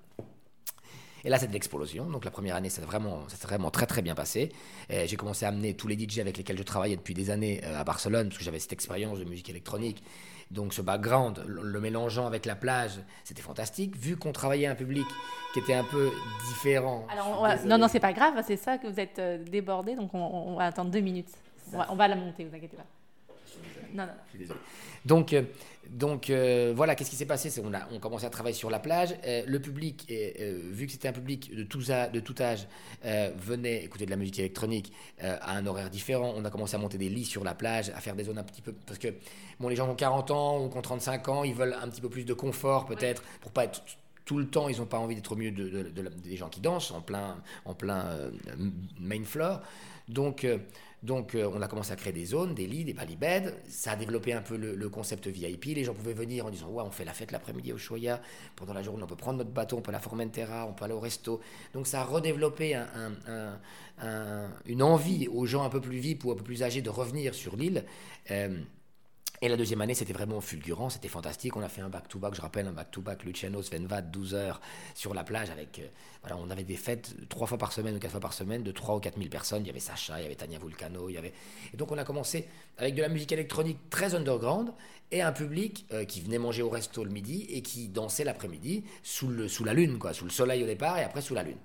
Et 1.23 1.29
là, 1.29 1.39
c'était 1.39 1.53
l'explosion. 1.53 2.09
Donc 2.09 2.25
la 2.25 2.31
première 2.31 2.57
année, 2.57 2.71
ça 2.71 2.81
s'est 2.81 2.87
vraiment, 2.87 3.27
vraiment 3.43 3.71
très 3.71 3.85
très 3.85 4.01
bien 4.01 4.15
passé. 4.15 4.49
J'ai 4.89 5.17
commencé 5.17 5.45
à 5.45 5.49
amener 5.49 5.75
tous 5.75 5.87
les 5.87 5.99
DJ 5.99 6.21
avec 6.21 6.39
lesquels 6.39 6.57
je 6.57 6.63
travaillais 6.63 6.97
depuis 6.97 7.13
des 7.13 7.29
années 7.29 7.63
à 7.63 7.85
Barcelone, 7.85 8.29
parce 8.29 8.39
que 8.39 8.45
j'avais 8.45 8.59
cette 8.59 8.73
expérience 8.73 9.19
de 9.19 9.25
musique 9.25 9.51
électronique. 9.51 10.03
Donc 10.51 10.75
ce 10.75 10.83
background, 10.83 11.45
le, 11.47 11.81
mélangeant 11.81 12.27
avec 12.27 12.45
la 12.45 12.57
plage, 12.57 12.99
c'était 13.23 13.43
fantastique. 13.43 13.97
Vu 13.97 14.17
qu'on 14.17 14.33
travaillait 14.33 14.67
un 14.67 14.75
public 14.75 15.07
qui 15.53 15.61
était 15.61 15.75
un 15.75 15.85
peu 15.85 16.11
différent. 16.49 17.07
Alors, 17.09 17.47
non, 17.67 17.79
non, 17.79 17.87
c'est 17.87 18.01
pas 18.01 18.13
grave, 18.13 18.35
c'est 18.45 18.57
ça 18.57 18.77
que 18.77 18.89
vous 18.89 18.99
êtes 18.99 19.19
euh, 19.21 19.39
débordé, 19.45 19.95
donc 19.95 20.13
on, 20.13 20.57
va 20.57 20.67
attendre 20.67 20.91
deux 20.91 21.01
minutes. 21.01 21.31
On 21.73 21.95
va, 21.95 22.09
la 22.09 22.17
monter, 22.17 22.45
vous 22.45 22.55
inquiétez 22.55 22.77
pas. 22.77 22.87
Non, 23.95 24.07
non. 24.07 24.13
Je 24.27 24.31
suis 24.31 24.39
désolé. 24.39 24.61
Donc, 25.05 25.33
euh, 25.33 25.43
donc 25.89 26.31
euh, 26.31 26.73
voilà, 26.75 26.95
qu'est-ce 26.95 27.11
qui 27.11 27.17
s'est 27.17 27.27
passé? 27.27 27.51
On 27.65 27.73
a 27.75 27.89
on 27.91 27.99
commençait 27.99 28.27
à 28.27 28.31
travailler 28.31 28.55
sur 28.55 28.71
la 28.71 28.79
plage. 28.79 29.15
Euh, 29.25 29.43
le 29.47 29.61
public, 29.61 30.07
vu 30.09 30.87
que 30.87 30.93
c'était 30.93 31.09
un 31.09 31.13
public 31.13 31.55
de, 31.55 31.63
tout 31.65 31.83
âge, 31.91 32.67
venait 33.37 33.85
écouter 33.85 34.07
de 34.07 34.11
la 34.11 34.17
musique 34.17 34.39
électronique 34.39 34.93
à 35.21 35.57
un 35.57 35.67
horaire 35.67 35.91
différent. 35.91 36.33
On 36.37 36.45
a 36.45 36.51
commencé 36.51 36.75
à 36.75 36.79
monter 36.79 36.99
des 36.99 37.09
lits 37.09 37.25
sur 37.25 37.45
la 37.45 37.55
plage, 37.55 37.91
à 37.91 38.01
faire 38.01 38.15
des 38.15 38.25
zones 38.25 38.39
un 38.39 38.45
petit 38.45 38.63
peu 38.63 38.73
parce 38.87 38.99
que 38.99 39.09
bon, 39.59 39.69
les 39.69 39.77
gens 39.77 39.89
ont 39.89 39.95
40 39.95 40.31
ans 40.31 40.59
ou 40.59 40.65
ont 40.65 40.83
35 40.83 41.29
ans, 41.29 41.45
ils 41.45 41.55
veulent 41.55 41.77
un 41.81 41.89
petit 41.89 42.01
peu 42.01 42.09
plus 42.09 42.25
de 42.25 42.35
confort 42.35 42.87
peut-être 42.87 43.23
pour 43.41 43.51
pas 43.53 43.65
être 43.65 43.83
tout 44.25 44.39
le 44.39 44.47
temps, 44.47 44.69
ils 44.69 44.79
n'ont 44.79 44.87
pas 44.87 44.99
envie 44.99 45.17
d'être 45.17 45.33
au 45.33 45.37
milieu 45.37 45.51
de, 45.51 45.91
des 46.09 46.37
gens 46.37 46.49
qui 46.49 46.61
dansent 46.61 46.93
en 46.93 47.01
plein, 47.01 47.43
en 47.65 47.75
plein 47.75 48.31
main 49.01 49.25
floor. 49.25 49.61
Donc 50.09 50.47
donc 51.03 51.35
euh, 51.35 51.51
on 51.55 51.63
a 51.63 51.69
commencé 51.69 51.93
à 51.93 51.97
créer 51.97 52.13
des 52.13 52.27
zones, 52.27 52.55
des 52.55 52.67
lits, 52.67 52.85
des 52.85 52.93
palibèdes. 52.93 53.55
Ça 53.69 53.93
a 53.93 53.97
développé 53.97 54.35
un 54.35 54.43
peu 54.43 54.57
le, 54.57 54.89
concept 54.91 55.29
VIP. 55.29 55.67
Les 55.77 55.85
gens 55.85 55.95
pouvaient 55.95 56.13
venir 56.13 56.45
en 56.45 56.51
disant 56.51 56.69
ouais 56.69 56.83
on 56.85 56.91
fait 56.91 57.05
la 57.05 57.15
fête 57.15 57.33
l'après-midi 57.33 57.73
au 57.73 57.79
Choya. 57.79 58.21
Pendant 58.57 58.75
la 58.75 58.83
journée 58.83 59.03
on 59.03 59.07
peut 59.07 59.17
prendre 59.17 59.39
notre 59.39 59.51
bateau, 59.51 59.79
on 59.79 59.81
peut 59.81 59.91
aller 59.91 59.99
à 59.99 60.01
Formentera, 60.01 60.67
on 60.67 60.73
peut 60.75 60.85
aller 60.85 60.95
au 60.95 61.01
resto. 61.01 61.41
Donc 61.73 61.87
ça 61.87 62.03
a 62.03 62.05
redéveloppé 62.05 62.79
une 64.67 64.83
envie 64.83 65.29
aux 65.29 65.47
gens 65.47 65.65
un 65.65 65.71
peu 65.71 65.81
plus 65.81 65.99
vifs 65.99 66.25
ou 66.25 66.33
un 66.33 66.37
peu 66.37 66.45
plus 66.45 66.63
âgés 66.63 66.83
de 66.83 66.91
revenir 66.91 67.35
sur 67.35 67.57
l'île. 67.57 67.85
Euh, 68.31 68.59
et 69.43 69.49
la 69.49 69.57
deuxième 69.57 69.81
année, 69.81 69.95
c'était 69.95 70.13
vraiment 70.13 70.43
fulgurant, 70.43 70.91
c'était 70.91 71.09
fantastique. 71.09 71.57
On 71.57 71.63
a 71.63 71.69
fait 71.71 71.81
un 71.81 71.89
back-to-back, 71.89 72.35
je 72.35 72.43
rappelle, 72.43 72.67
un 72.67 72.73
back-to-back 72.73 73.25
Luciano 73.25 73.63
Svenvat, 73.63 74.03
12 74.03 74.35
heures 74.35 74.61
sur 74.95 75.15
la 75.15 75.25
plage. 75.25 75.49
avec 75.49 75.79
euh, 75.79 75.87
voilà, 76.21 76.37
On 76.37 76.51
avait 76.51 76.63
des 76.63 76.77
fêtes 76.77 77.15
trois 77.31 77.47
fois 77.47 77.57
par 77.57 77.73
semaine 77.73 77.97
ou 77.97 77.99
quatre 77.99 78.11
fois 78.11 78.21
par 78.21 78.35
semaine 78.35 78.63
de 78.63 78.71
3 78.71 78.97
ou 78.97 79.01
4 79.01 79.17
000 79.17 79.31
personnes. 79.31 79.65
Il 79.65 79.69
y 79.69 79.71
avait 79.71 79.81
Sacha, 79.81 80.21
il 80.21 80.25
y 80.25 80.27
avait 80.27 80.35
Tania 80.35 80.59
Vulcano. 80.59 81.09
Il 81.09 81.15
y 81.15 81.17
avait... 81.17 81.33
Et 81.73 81.77
donc 81.79 81.91
on 81.91 81.97
a 81.97 82.05
commencé 82.05 82.49
avec 82.77 82.95
de 82.95 83.01
la 83.01 83.09
musique 83.09 83.33
électronique 83.33 83.79
très 83.89 84.15
underground 84.15 84.73
et 85.11 85.23
un 85.23 85.33
public 85.33 85.87
euh, 85.93 86.05
qui 86.05 86.21
venait 86.21 86.39
manger 86.39 86.61
au 86.61 86.69
resto 86.69 87.03
le 87.03 87.11
midi 87.11 87.47
et 87.49 87.63
qui 87.63 87.89
dansait 87.89 88.25
l'après-midi 88.25 88.85
sous, 89.03 89.49
sous 89.49 89.65
la 89.65 89.73
lune, 89.73 89.99
quoi, 89.99 90.13
sous 90.13 90.25
le 90.25 90.31
soleil 90.31 90.63
au 90.63 90.67
départ 90.67 90.99
et 90.99 91.03
après 91.03 91.23
sous 91.23 91.35
la 91.35 91.45
lune. 91.45 91.59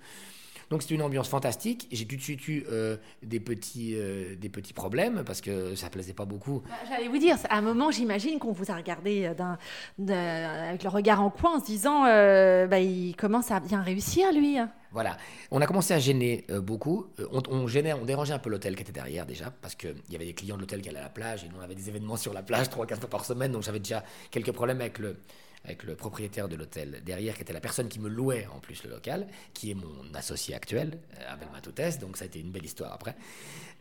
Donc 0.70 0.82
c'est 0.82 0.93
une 0.93 1.01
ambiance 1.01 1.30
fantastique. 1.30 1.88
J'ai 1.91 2.05
tout 2.05 2.16
de 2.16 2.22
suite 2.22 2.47
eu 2.47 2.66
euh, 2.72 2.97
des, 3.24 3.39
petits, 3.39 3.95
euh, 3.95 4.36
des 4.36 4.49
petits 4.49 4.74
problèmes 4.74 5.24
parce 5.26 5.41
que 5.41 5.76
ça 5.76 5.89
plaisait 5.89 6.13
pas 6.13 6.26
beaucoup. 6.26 6.61
Bah, 6.68 6.76
j'allais 6.89 7.07
vous 7.07 7.18
dire, 7.18 7.38
à 7.49 7.57
un 7.57 7.61
moment, 7.61 7.91
j'imagine 7.91 8.39
qu'on 8.39 8.51
vous 8.51 8.72
a 8.72 8.76
regardé 8.76 9.26
euh, 9.26 10.70
avec 10.70 10.84
le 10.84 10.89
regard 10.89 11.22
en 11.22 11.30
coin 11.30 11.57
en 11.57 11.59
se 11.59 11.66
disant 11.66 12.03
bah, 12.03 12.80
il 12.80 13.16
commence 13.16 13.51
à 13.51 13.59
bien 13.59 13.82
réussir 13.82 14.32
lui. 14.34 14.57
Voilà, 14.91 15.18
on 15.51 15.59
a 15.59 15.68
commencé 15.68 15.93
à 15.93 15.99
gêner 15.99 16.45
beaucoup. 16.61 17.07
On, 17.32 17.68
gênait, 17.68 17.91
on 17.91 18.05
dérangeait 18.05 18.34
un 18.34 18.39
peu 18.39 18.49
l'hôtel 18.49 18.76
qui 18.76 18.84
était 18.84 18.93
derrière 18.93 19.26
déjà, 19.26 19.51
parce 19.61 19.76
qu'il 19.76 19.95
y 20.09 20.16
avait 20.16 20.26
des 20.26 20.34
clients 20.34 20.55
de 20.55 20.61
l'hôtel 20.61 20.82
qui 20.82 20.88
allaient 20.88 20.99
à 20.99 21.03
la 21.03 21.09
plage 21.09 21.43
et 21.43 21.49
nous 21.49 21.55
on 21.59 21.61
avait 21.61 21.76
des 21.76 21.89
événements 21.89 22.16
sur 22.16 22.34
la 22.34 22.43
plage 22.43 22.68
3-4 22.68 22.99
fois 23.01 23.09
par 23.09 23.26
semaine, 23.26 23.51
donc 23.51 23.63
j'avais 23.63 23.80
déjà 23.80 24.05
quelques 24.32 24.53
problèmes 24.53 24.80
avec 24.80 24.99
le, 24.99 25.18
avec 25.66 25.84
le 25.84 25.95
propriétaire 25.95 26.47
de 26.47 26.55
l'hôtel 26.55 27.01
derrière, 27.03 27.36
qui 27.36 27.41
était 27.41 27.53
la 27.53 27.59
personne 27.59 27.88
qui 27.88 27.99
me 27.99 28.07
louait 28.07 28.47
en 28.55 28.59
plus 28.59 28.84
le 28.84 28.91
local, 28.91 29.28
qui 29.53 29.72
est 29.72 29.74
mon 29.74 30.13
associé 30.13 30.53
actuel, 30.53 30.99
euh, 31.20 31.34
Abel 31.34 31.47
Matoutes, 31.51 31.99
donc 31.99 32.18
ça 32.18 32.24
a 32.24 32.28
été 32.28 32.39
une 32.39 32.51
belle 32.51 32.66
histoire 32.66 32.93
après. 32.93 33.16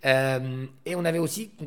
Euh, 0.07 0.66
et 0.85 0.97
on 0.97 1.05
avait 1.05 1.18
aussi, 1.18 1.51
on, 1.61 1.66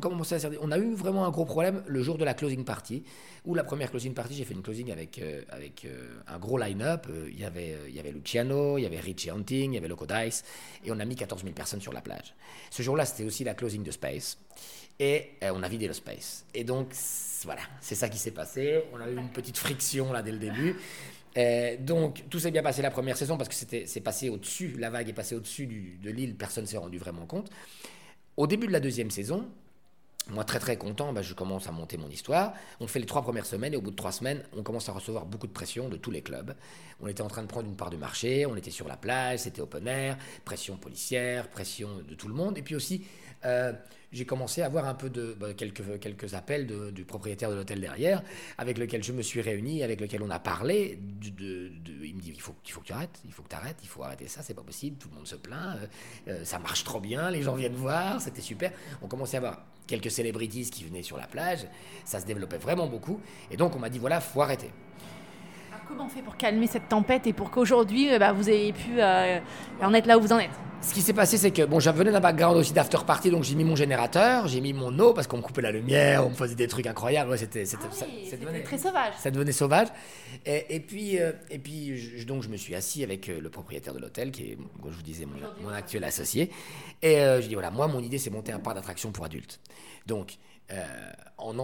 on 0.60 0.70
a 0.70 0.78
eu 0.78 0.94
vraiment 0.94 1.24
un 1.24 1.30
gros 1.30 1.44
problème 1.44 1.82
le 1.86 2.02
jour 2.02 2.18
de 2.18 2.24
la 2.24 2.34
closing 2.34 2.64
party, 2.64 3.04
où 3.44 3.54
la 3.54 3.64
première 3.64 3.90
closing 3.90 4.12
party, 4.12 4.34
j'ai 4.34 4.44
fait 4.44 4.54
une 4.54 4.62
closing 4.62 4.90
avec, 4.90 5.18
euh, 5.18 5.42
avec 5.50 5.86
un 6.26 6.38
gros 6.38 6.58
line-up, 6.58 7.06
il 7.28 7.38
y 7.38 7.44
avait, 7.44 7.76
il 7.88 7.94
y 7.94 8.00
avait 8.00 8.12
Luciano, 8.12 8.78
il 8.78 8.82
y 8.82 8.86
avait 8.86 9.00
Richie 9.00 9.30
Hunting, 9.30 9.72
il 9.72 9.74
y 9.74 9.78
avait 9.78 9.88
Loco 9.88 10.06
Dice, 10.06 10.44
et 10.84 10.90
on 10.90 10.98
a 10.98 11.04
mis 11.04 11.16
14 11.16 11.42
000 11.42 11.54
personnes 11.54 11.80
sur 11.80 11.92
la 11.92 12.00
plage. 12.00 12.34
Ce 12.70 12.82
jour-là, 12.82 13.04
c'était 13.04 13.24
aussi 13.24 13.44
la 13.44 13.54
closing 13.54 13.82
de 13.82 13.90
Space, 13.90 14.38
et 15.00 15.30
on 15.42 15.62
a 15.62 15.68
vidé 15.68 15.86
le 15.86 15.92
Space. 15.92 16.44
Et 16.54 16.64
donc, 16.64 16.92
voilà, 17.44 17.62
c'est 17.80 17.94
ça 17.94 18.08
qui 18.08 18.18
s'est 18.18 18.32
passé. 18.32 18.82
On 18.92 19.00
a 19.00 19.08
eu 19.08 19.16
une 19.16 19.30
petite 19.30 19.56
friction 19.56 20.12
là 20.12 20.22
dès 20.22 20.32
le 20.32 20.38
début. 20.38 20.76
Euh, 21.36 21.76
donc 21.78 22.24
tout 22.30 22.40
s'est 22.40 22.50
bien 22.50 22.62
passé 22.62 22.82
la 22.82 22.90
première 22.90 23.16
saison 23.16 23.36
parce 23.36 23.48
que 23.48 23.54
c'est 23.54 24.00
passé 24.00 24.28
au-dessus, 24.28 24.74
la 24.78 24.90
vague 24.90 25.08
est 25.08 25.12
passée 25.12 25.36
au-dessus 25.36 25.66
de 26.02 26.10
l'île, 26.10 26.34
personne 26.34 26.66
s'est 26.66 26.78
rendu 26.78 26.98
vraiment 26.98 27.26
compte. 27.26 27.50
Au 28.36 28.46
début 28.46 28.66
de 28.66 28.72
la 28.72 28.80
deuxième 28.80 29.10
saison, 29.10 29.46
moi 30.30 30.44
très 30.44 30.58
très 30.58 30.76
content, 30.76 31.12
bah, 31.12 31.22
je 31.22 31.34
commence 31.34 31.68
à 31.68 31.72
monter 31.72 31.96
mon 31.96 32.08
histoire. 32.08 32.54
On 32.80 32.86
fait 32.86 32.98
les 32.98 33.06
trois 33.06 33.22
premières 33.22 33.46
semaines 33.46 33.74
et 33.74 33.76
au 33.76 33.80
bout 33.80 33.90
de 33.90 33.96
trois 33.96 34.12
semaines, 34.12 34.42
on 34.56 34.62
commence 34.62 34.88
à 34.88 34.92
recevoir 34.92 35.26
beaucoup 35.26 35.46
de 35.46 35.52
pression 35.52 35.88
de 35.88 35.96
tous 35.96 36.10
les 36.10 36.22
clubs. 36.22 36.54
On 37.00 37.06
était 37.06 37.22
en 37.22 37.28
train 37.28 37.42
de 37.42 37.46
prendre 37.46 37.68
une 37.68 37.76
part 37.76 37.90
du 37.90 37.98
marché, 37.98 38.44
on 38.46 38.56
était 38.56 38.70
sur 38.70 38.88
la 38.88 38.96
plage, 38.96 39.40
c'était 39.40 39.60
open 39.60 39.86
air, 39.86 40.18
pression 40.44 40.76
policière, 40.76 41.48
pression 41.48 41.88
de 42.08 42.14
tout 42.14 42.28
le 42.28 42.34
monde 42.34 42.58
et 42.58 42.62
puis 42.62 42.74
aussi 42.74 43.04
euh, 43.44 43.72
j'ai 44.12 44.24
commencé 44.24 44.62
à 44.62 44.66
avoir 44.66 44.86
un 44.86 44.94
peu 44.94 45.10
de 45.10 45.36
bah, 45.38 45.52
quelques, 45.54 46.00
quelques 46.00 46.34
appels 46.34 46.66
du 46.92 47.04
propriétaire 47.04 47.50
de 47.50 47.56
l'hôtel 47.56 47.80
derrière, 47.80 48.22
avec 48.56 48.78
lequel 48.78 49.02
je 49.02 49.12
me 49.12 49.22
suis 49.22 49.40
réuni, 49.40 49.82
avec 49.82 50.00
lequel 50.00 50.22
on 50.22 50.30
a 50.30 50.38
parlé. 50.38 50.98
De, 51.00 51.70
il 52.04 52.14
me 52.14 52.20
dit 52.20 52.32
il 52.34 52.40
faut, 52.40 52.54
il 52.64 52.72
faut 52.72 52.80
que 52.80 52.86
tu 52.86 52.92
arrêtes, 52.92 53.20
il 53.26 53.32
faut 53.32 53.42
que 53.42 53.48
tu 53.48 53.56
arrêtes, 53.56 53.76
il 53.82 53.88
faut 53.88 54.02
arrêter 54.02 54.28
ça, 54.28 54.42
c'est 54.42 54.54
pas 54.54 54.62
possible, 54.62 54.96
tout 54.96 55.08
le 55.10 55.16
monde 55.16 55.26
se 55.26 55.36
plaint, 55.36 55.76
euh, 55.76 55.86
euh, 56.28 56.44
ça 56.44 56.58
marche 56.58 56.84
trop 56.84 57.00
bien, 57.00 57.30
les 57.30 57.42
gens 57.42 57.54
viennent 57.54 57.74
voir, 57.74 58.20
c'était 58.20 58.40
super. 58.40 58.72
On 59.02 59.08
commençait 59.08 59.36
à 59.36 59.40
avoir 59.40 59.66
quelques 59.86 60.10
celebrities 60.10 60.70
qui 60.70 60.84
venaient 60.84 61.02
sur 61.02 61.16
la 61.16 61.26
plage, 61.26 61.66
ça 62.04 62.20
se 62.20 62.26
développait 62.26 62.58
vraiment 62.58 62.86
beaucoup, 62.86 63.20
et 63.50 63.56
donc 63.56 63.76
on 63.76 63.78
m'a 63.78 63.90
dit 63.90 63.98
voilà, 63.98 64.20
faut 64.20 64.40
arrêter. 64.40 64.70
Comment 65.88 66.04
on 66.04 66.08
fait 66.08 66.22
pour 66.22 66.36
calmer 66.36 66.66
cette 66.66 66.88
tempête 66.88 67.26
et 67.26 67.32
pour 67.32 67.50
qu'aujourd'hui 67.50 68.10
bah, 68.18 68.32
vous 68.32 68.48
ayez 68.50 68.72
pu 68.72 69.00
en 69.00 69.94
être 69.94 70.06
là 70.06 70.18
où 70.18 70.20
vous 70.20 70.32
en 70.32 70.38
êtes? 70.38 70.50
Ce 70.80 70.94
qui 70.94 71.02
s'est 71.02 71.12
passé, 71.12 71.36
c'est 71.38 71.50
que 71.50 71.62
bon, 71.62 71.80
j'avais 71.80 72.04
d'un 72.04 72.20
background 72.20 72.56
aussi 72.56 72.72
d'after 72.72 72.98
party, 73.04 73.30
donc 73.30 73.42
j'ai 73.42 73.56
mis 73.56 73.64
mon 73.64 73.74
générateur, 73.74 74.46
j'ai 74.46 74.60
mis 74.60 74.72
mon 74.72 74.96
eau 75.00 75.12
parce 75.12 75.26
qu'on 75.26 75.38
me 75.38 75.42
coupait 75.42 75.60
la 75.60 75.72
lumière, 75.72 76.24
on 76.24 76.30
me 76.30 76.34
faisait 76.34 76.54
des 76.54 76.68
trucs 76.68 76.86
incroyables. 76.86 77.30
Ouais, 77.30 77.36
c'était, 77.36 77.64
ah 77.74 78.58
très 78.64 78.78
sauvage. 78.78 79.12
Ça 79.18 79.32
devenait 79.32 79.50
sauvage. 79.50 79.88
Et, 80.46 80.78
puis, 80.78 81.18
euh, 81.18 81.32
et 81.50 81.58
puis 81.58 81.98
je, 81.98 82.24
donc 82.24 82.44
je 82.44 82.48
me 82.48 82.56
suis 82.56 82.76
assis 82.76 83.02
avec 83.02 83.28
euh, 83.28 83.40
le 83.40 83.50
propriétaire 83.50 83.92
de 83.92 83.98
l'hôtel, 83.98 84.30
qui 84.30 84.52
est, 84.52 84.58
comme 84.80 84.92
je 84.92 84.96
vous 84.96 85.02
disais, 85.02 85.26
mon, 85.26 85.68
actuel 85.70 86.04
associé. 86.04 86.50
Et 87.02 87.18
euh, 87.18 87.42
je 87.42 87.48
dis 87.48 87.54
voilà, 87.54 87.72
moi, 87.72 87.88
mon 87.88 88.00
idée, 88.00 88.18
c'est 88.18 88.30
monter 88.30 88.52
un 88.52 88.60
parc 88.60 88.76
d'attractions 88.76 89.10
pour 89.10 89.24
adultes. 89.24 89.58
Donc, 90.06 90.38
en, 91.38 91.54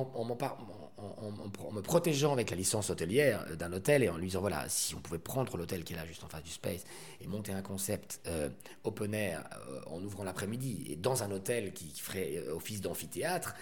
en, 1.05 1.27
en, 1.29 1.67
en, 1.69 1.73
me 1.73 1.81
protégeant 1.81 2.33
avec 2.33 2.51
la 2.51 2.57
licence 2.57 2.91
hôtelière 2.91 3.45
d'un 3.57 3.73
hôtel 3.73 4.03
et 4.03 4.09
en 4.09 4.17
lui 4.17 4.27
disant 4.27 4.41
voilà, 4.41 4.65
si 4.69 4.95
on 4.95 5.01
pouvait 5.01 5.19
prendre 5.19 5.57
l'hôtel 5.57 5.85
qui 5.85 5.93
est 5.93 5.97
là 5.97 6.07
juste 6.07 6.25
en 6.25 6.29
face 6.29 6.43
du 6.43 6.51
Space 6.51 6.85
et 7.21 7.27
monter 7.27 7.53
un 7.53 7.63
concept 7.63 8.21
euh, 8.27 8.49
open 8.85 9.15
air 9.15 9.45
euh, 9.69 9.81
en 9.87 10.03
ouvrant 10.03 10.25
l'après-midi 10.25 10.85
et 10.89 10.97
dans 10.97 11.23
un 11.23 11.31
hôtel 11.31 11.73
qui 11.73 11.91
ferait 12.01 12.37
euh, 12.37 12.55
office 12.55 12.81
d'amphithéâtre, 12.81 13.55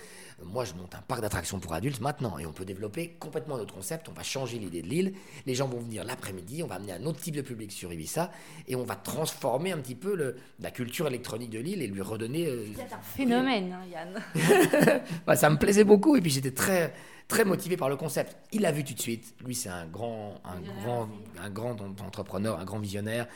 moi 0.44 0.64
je 0.64 0.74
monte 0.74 0.94
un 0.94 1.02
parc 1.02 1.20
d'attractions 1.20 1.60
pour 1.60 1.74
adultes 1.74 2.00
maintenant 2.00 2.38
et 2.38 2.46
on 2.46 2.52
peut 2.52 2.64
développer 2.64 3.10
complètement 3.18 3.56
notre 3.56 3.74
concept, 3.74 4.08
on 4.08 4.12
va 4.12 4.22
changer 4.22 4.58
l'idée 4.58 4.82
de 4.82 4.88
l'île, 4.88 5.14
les 5.46 5.54
gens 5.54 5.68
vont 5.68 5.80
venir 5.80 6.04
l'après-midi, 6.04 6.62
on 6.62 6.66
va 6.66 6.76
amener 6.76 6.92
un 6.92 7.04
autre 7.04 7.20
type 7.20 7.36
de 7.36 7.42
public 7.42 7.72
sur 7.72 7.92
Ibiza 7.92 8.30
et 8.66 8.76
on 8.76 8.84
va 8.84 8.96
transformer 8.96 9.72
un 9.72 9.78
petit 9.78 9.94
peu 9.94 10.14
le, 10.14 10.36
la 10.60 10.70
culture 10.70 11.06
électronique 11.06 11.50
de 11.50 11.58
l'île 11.58 11.82
et 11.82 11.86
lui 11.86 12.02
redonner... 12.02 12.48
C'est 12.76 12.92
un 12.92 13.00
phénomène, 13.00 13.72
hein, 13.72 13.84
Yann. 13.90 15.02
bah, 15.26 15.36
ça 15.36 15.50
me 15.50 15.56
plaisait 15.56 15.84
beaucoup 15.84 16.16
et 16.16 16.20
puis 16.20 16.30
j'étais 16.30 16.52
très 16.52 16.92
très 17.28 17.44
motivé 17.44 17.76
par 17.76 17.88
le 17.88 17.96
concept. 17.96 18.36
Il 18.52 18.62
l'a 18.62 18.72
vu 18.72 18.84
tout 18.84 18.94
de 18.94 19.00
suite. 19.00 19.34
Lui, 19.44 19.54
c'est 19.54 19.68
un 19.68 19.86
grand, 19.86 20.40
un 20.44 20.60
grand, 20.60 21.08
un 21.42 21.50
grand 21.50 21.80
entrepreneur, 22.00 22.58
un 22.58 22.64
grand 22.64 22.78
visionnaire. 22.78 23.26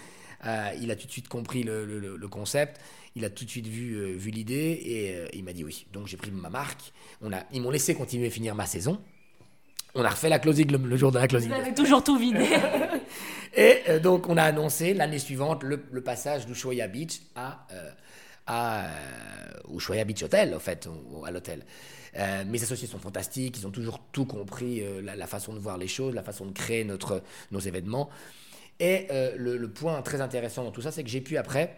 Euh, 0.45 0.71
il 0.81 0.91
a 0.91 0.97
tout 0.97 1.07
de 1.07 1.13
suite 1.13 1.29
compris 1.29 1.63
le, 1.63 2.19
concept. 2.31 2.81
Il 3.15 3.25
a 3.25 3.31
tout 3.31 3.45
de 3.45 3.51
suite 3.51 3.67
vu, 3.67 3.95
euh, 3.95 4.15
vu 4.17 4.31
l'idée 4.31 4.81
et 4.85 5.17
euh, 5.17 5.27
il 5.33 5.45
m'a 5.45 5.53
dit 5.53 5.65
oui. 5.65 5.87
Donc 5.93 6.07
j'ai 6.07 6.17
pris 6.17 6.31
ma 6.31 6.51
marque. 6.51 6.93
On 7.23 7.33
a, 7.33 7.45
ils 7.53 7.63
m'ont 7.63 7.71
laissé 7.71 7.95
continuer 7.95 8.27
à 8.27 8.31
finir 8.31 8.55
ma 8.55 8.67
saison. 8.67 9.01
On 9.95 10.05
a 10.05 10.11
refait 10.11 10.29
la 10.29 10.39
closing 10.39 10.71
le, 10.71 10.97
jour 10.99 11.11
de 11.11 11.19
la 11.19 11.27
closing. 11.27 11.49
Vous 11.49 11.57
avez 11.57 11.73
toujours 11.73 12.05
tout 12.05 12.19
vidé. 12.19 12.47
et 13.57 13.99
donc 14.01 14.29
on 14.29 14.37
a 14.37 14.43
annoncé 14.43 14.93
l'année 14.93 15.19
suivante 15.19 15.63
le, 15.63 15.79
passage 16.03 16.45
d'Ushuaia 16.45 16.87
Beach 16.87 17.23
à, 17.35 17.67
à 18.47 18.89
Ushuaia 19.75 20.05
Beach 20.05 20.23
Hotel, 20.23 20.55
en 20.55 20.59
fait, 20.59 20.89
à 21.25 21.31
l'hôtel. 21.31 21.65
Euh, 22.17 22.45
mes 22.47 22.63
associés 22.63 22.89
sont 22.89 22.99
fantastiques, 22.99 23.59
ils 23.59 23.67
ont 23.67 23.71
toujours 23.71 24.01
tout 24.13 24.25
compris, 24.25 24.83
euh, 24.83 25.03
la, 25.03 25.27
façon 25.27 25.53
de 25.53 25.59
voir 25.59 25.79
les 25.79 25.89
choses, 25.89 26.15
la 26.15 26.23
façon 26.23 26.47
de 26.47 26.53
créer 26.53 26.85
notre, 26.85 27.23
nos 27.51 27.61
événements. 27.61 28.09
Et 28.79 29.07
le, 29.39 29.67
point 29.69 30.03
très 30.03 30.21
intéressant 30.21 30.63
dans 30.63 30.71
tout 30.71 30.83
ça, 30.83 30.93
c'est 30.93 31.03
que 31.03 31.09
j'ai 31.09 31.23
pu 31.23 31.39
après 31.39 31.75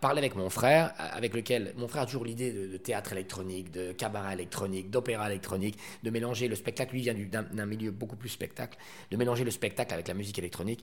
parler 0.00 0.18
avec 0.18 0.34
mon 0.34 0.50
frère, 0.50 0.92
avec 0.98 1.32
lequel 1.32 1.74
mon 1.76 1.86
frère 1.86 2.02
a 2.02 2.06
toujours 2.06 2.24
l'idée 2.24 2.50
de, 2.50 2.76
théâtre 2.76 3.12
électronique, 3.12 3.70
de 3.70 3.92
cabaret 3.92 4.32
électronique, 4.32 4.90
d'opéra 4.90 5.30
électronique, 5.30 5.78
de 6.02 6.10
mélanger 6.10 6.48
le 6.48 6.56
spectacle. 6.56 6.92
Lui 6.92 7.02
vient 7.02 7.14
d'un 7.14 7.66
milieu 7.66 7.92
beaucoup 7.92 8.16
plus 8.16 8.30
spectacle, 8.30 8.76
de 9.12 9.16
mélanger 9.16 9.44
le 9.44 9.52
spectacle 9.52 9.94
avec 9.94 10.08
la 10.08 10.14
musique 10.14 10.40
électronique. 10.40 10.82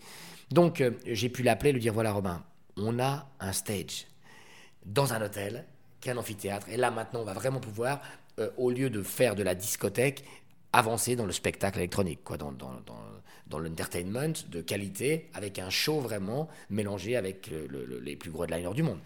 Donc 0.52 0.82
j'ai 1.06 1.28
pu 1.28 1.44
l'appeler, 1.44 1.74
lui 1.74 1.82
dire 1.82 1.94
voilà 1.94 2.14
Robin, 2.14 2.42
on 2.78 2.98
a 2.98 3.28
un 3.42 3.52
stage 3.52 4.08
dans 4.86 5.14
un 5.14 5.22
hôtel, 5.22 5.66
qui 6.04 6.10
est 6.10 6.12
un 6.12 6.18
amphithéâtre. 6.18 6.68
Et 6.70 6.78
là 6.78 6.92
maintenant, 6.92 7.22
on 7.22 7.26
va 7.26 7.34
vraiment 7.34 7.60
pouvoir, 7.60 8.02
au 8.58 8.72
lieu 8.72 8.90
de 8.90 9.04
faire 9.04 9.36
de 9.36 9.44
la 9.44 9.56
discothèque, 9.56 10.24
avancer 10.72 11.16
dans 11.16 11.26
le 11.26 11.32
spectacle 11.32 11.80
électronique, 11.80 12.24
quoi, 12.24 12.38
dans, 12.38 12.52
dans, 12.52 12.74
dans, 13.48 13.60
l'entertainment 13.60 14.34
de 14.50 14.62
qualité, 14.62 15.30
avec 15.36 15.60
un 15.60 15.70
show 15.70 16.00
vraiment 16.00 16.48
mélangé 16.72 17.16
avec 17.16 17.52
les 18.02 18.16
plus 18.16 18.32
gros 18.32 18.46
headliners 18.46 18.74
du 18.74 18.82
monde. 18.82 19.00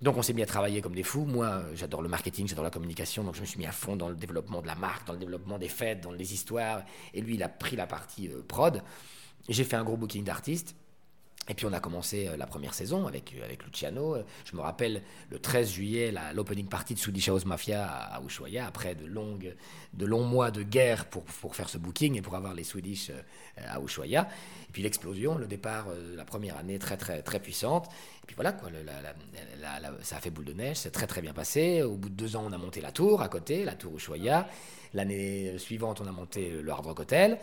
Donc 0.00 0.16
on 0.16 0.22
s'est 0.22 0.32
mis 0.32 0.42
à 0.42 0.46
travailler 0.46 0.80
comme 0.80 0.94
des 0.94 1.02
fous. 1.02 1.24
Moi, 1.24 1.62
j'adore 1.74 2.02
le 2.02 2.08
marketing, 2.08 2.46
j'adore 2.46 2.64
la 2.64 2.70
communication, 2.70 3.24
donc 3.24 3.34
je 3.34 3.40
me 3.40 3.46
suis 3.46 3.58
mis 3.58 3.66
à 3.66 3.72
fond 3.72 3.96
dans 3.96 4.08
le 4.08 4.14
développement 4.14 4.62
de 4.62 4.66
la 4.68 4.76
marque, 4.76 5.06
dans 5.06 5.12
le 5.12 5.18
développement 5.18 5.58
des 5.58 5.68
fêtes, 5.68 6.00
dans 6.00 6.12
les 6.12 6.32
histoires. 6.32 6.82
Et 7.14 7.20
lui, 7.20 7.34
il 7.34 7.42
a 7.42 7.48
pris 7.48 7.74
la 7.74 7.86
partie 7.86 8.28
euh, 8.28 8.42
prod. 8.46 8.82
J'ai 9.48 9.64
fait 9.64 9.76
un 9.76 9.82
gros 9.82 9.96
booking 9.96 10.22
d'artistes. 10.22 10.76
Et 11.48 11.54
puis 11.54 11.66
on 11.66 11.72
a 11.72 11.80
commencé 11.80 12.28
euh, 12.28 12.36
la 12.36 12.46
première 12.46 12.74
saison 12.74 13.06
avec, 13.06 13.34
euh, 13.34 13.44
avec 13.44 13.64
Luciano. 13.64 14.16
Je 14.44 14.54
me 14.56 14.60
rappelle 14.60 15.02
le 15.30 15.38
13 15.38 15.70
juillet, 15.70 16.12
l'opening 16.34 16.66
party 16.66 16.94
de 16.94 16.98
Swedish 16.98 17.28
House 17.28 17.46
Mafia 17.46 17.86
à 17.86 18.20
Ushuaia, 18.22 18.66
après 18.66 18.94
de, 18.94 19.06
longues, 19.06 19.54
de 19.94 20.06
longs 20.06 20.24
mois 20.24 20.50
de 20.50 20.62
guerre 20.62 21.06
pour, 21.06 21.24
pour 21.24 21.56
faire 21.56 21.68
ce 21.68 21.78
booking 21.78 22.16
et 22.16 22.22
pour 22.22 22.34
avoir 22.36 22.54
les 22.54 22.64
Swedish 22.64 23.10
euh, 23.10 23.62
à 23.66 23.80
Ushuaia. 23.80 24.28
Et 24.68 24.72
puis 24.72 24.82
l'explosion, 24.82 25.36
le 25.36 25.46
départ, 25.46 25.86
la 26.14 26.24
première 26.24 26.58
année 26.58 26.78
très 26.78 26.98
très 26.98 27.22
très 27.22 27.40
puissante. 27.40 27.86
Et 28.22 28.26
puis 28.26 28.36
voilà, 28.36 28.52
quoi, 28.52 28.68
ça 30.02 30.16
a 30.16 30.20
fait 30.20 30.30
boule 30.30 30.44
de 30.44 30.52
neige, 30.52 30.76
c'est 30.76 30.90
très 30.90 31.06
très 31.06 31.22
bien 31.22 31.32
passé. 31.32 31.82
Au 31.82 31.96
bout 31.96 32.10
de 32.10 32.14
deux 32.14 32.36
ans, 32.36 32.44
on 32.46 32.52
a 32.52 32.58
monté 32.58 32.82
la 32.82 32.92
tour 32.92 33.22
à 33.22 33.28
côté, 33.28 33.64
la 33.64 33.74
tour 33.74 33.96
Ushuaia. 33.96 34.46
L'année 34.92 35.58
suivante, 35.58 36.00
on 36.02 36.06
a 36.06 36.12
monté 36.12 36.50
le 36.50 36.70
Hard 36.70 36.84
Rock 36.84 37.00
Hotel. 37.00 37.38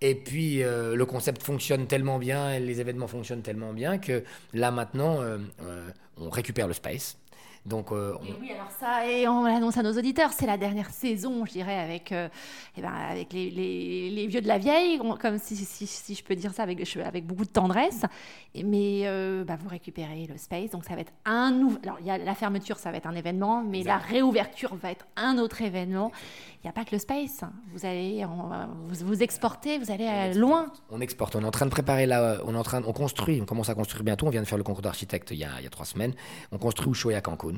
Et 0.00 0.14
puis 0.14 0.62
euh, 0.62 0.94
le 0.94 1.06
concept 1.06 1.42
fonctionne 1.42 1.86
tellement 1.86 2.18
bien, 2.18 2.58
les 2.58 2.80
événements 2.80 3.06
fonctionnent 3.06 3.42
tellement 3.42 3.72
bien 3.72 3.98
que 3.98 4.24
là 4.52 4.70
maintenant, 4.70 5.22
euh, 5.22 5.38
euh, 5.62 5.88
on 6.18 6.28
récupère 6.28 6.68
le 6.68 6.74
space. 6.74 7.18
Donc, 7.66 7.90
oui, 7.90 8.52
alors 8.52 8.70
ça, 8.78 9.06
et 9.06 9.26
on 9.28 9.44
l'annonce 9.44 9.76
à 9.76 9.82
nos 9.82 9.92
auditeurs, 9.92 10.32
c'est 10.32 10.46
la 10.46 10.56
dernière 10.56 10.90
saison, 10.90 11.44
je 11.44 11.52
dirais, 11.52 11.78
avec, 11.78 12.12
eh 12.12 12.80
ben, 12.80 12.92
avec 13.10 13.32
les, 13.32 13.50
les, 13.50 14.26
vieux 14.26 14.40
de 14.40 14.48
la 14.48 14.58
vieille, 14.58 15.00
comme 15.20 15.38
si, 15.38 15.56
si, 15.56 16.14
je 16.14 16.22
peux 16.22 16.36
dire 16.36 16.52
ça 16.52 16.62
avec, 16.62 16.96
avec 17.04 17.26
beaucoup 17.26 17.44
de 17.44 17.50
tendresse. 17.50 18.02
Mais 18.54 19.02
bah, 19.44 19.56
vous 19.60 19.68
récupérez 19.68 20.26
le 20.28 20.38
space, 20.38 20.70
donc 20.70 20.84
ça 20.84 20.94
va 20.94 21.00
être 21.00 21.12
un 21.24 21.50
nouveau. 21.50 21.78
Alors, 21.82 21.98
il 22.00 22.06
y 22.06 22.10
a 22.10 22.18
la 22.18 22.34
fermeture, 22.34 22.78
ça 22.78 22.90
va 22.90 22.98
être 22.98 23.06
un 23.06 23.14
événement, 23.14 23.62
mais 23.62 23.82
la 23.82 23.98
réouverture 23.98 24.74
va 24.76 24.92
être 24.92 25.06
un 25.16 25.38
autre 25.38 25.62
événement 25.62 26.12
n'y 26.66 26.70
a 26.70 26.72
pas 26.72 26.84
que 26.84 26.92
le 26.92 26.98
space. 26.98 27.42
Vous 27.72 27.86
allez, 27.86 28.24
vous, 28.24 29.06
vous 29.06 29.22
exportez, 29.22 29.78
vous 29.78 29.90
allez 29.90 30.34
loin. 30.34 30.72
On 30.90 31.00
exporte. 31.00 31.36
On 31.36 31.42
est 31.42 31.46
en 31.46 31.50
train 31.50 31.66
de 31.66 31.70
préparer 31.70 32.06
là, 32.06 32.38
on 32.44 32.54
est 32.54 32.58
en 32.58 32.62
train, 32.62 32.82
on 32.84 32.92
construit, 32.92 33.40
on 33.40 33.44
commence 33.44 33.68
à 33.68 33.74
construire 33.74 34.02
bientôt. 34.02 34.26
On 34.26 34.30
vient 34.30 34.42
de 34.42 34.46
faire 34.46 34.58
le 34.58 34.64
concours 34.64 34.82
d'architecte 34.82 35.30
il, 35.30 35.38
y 35.38 35.44
a 35.44 35.70
trois 35.70 35.86
semaines. 35.86 36.12
On 36.52 36.58
construit 36.58 36.90
Ushuaia 36.90 37.20
Cancun. 37.20 37.55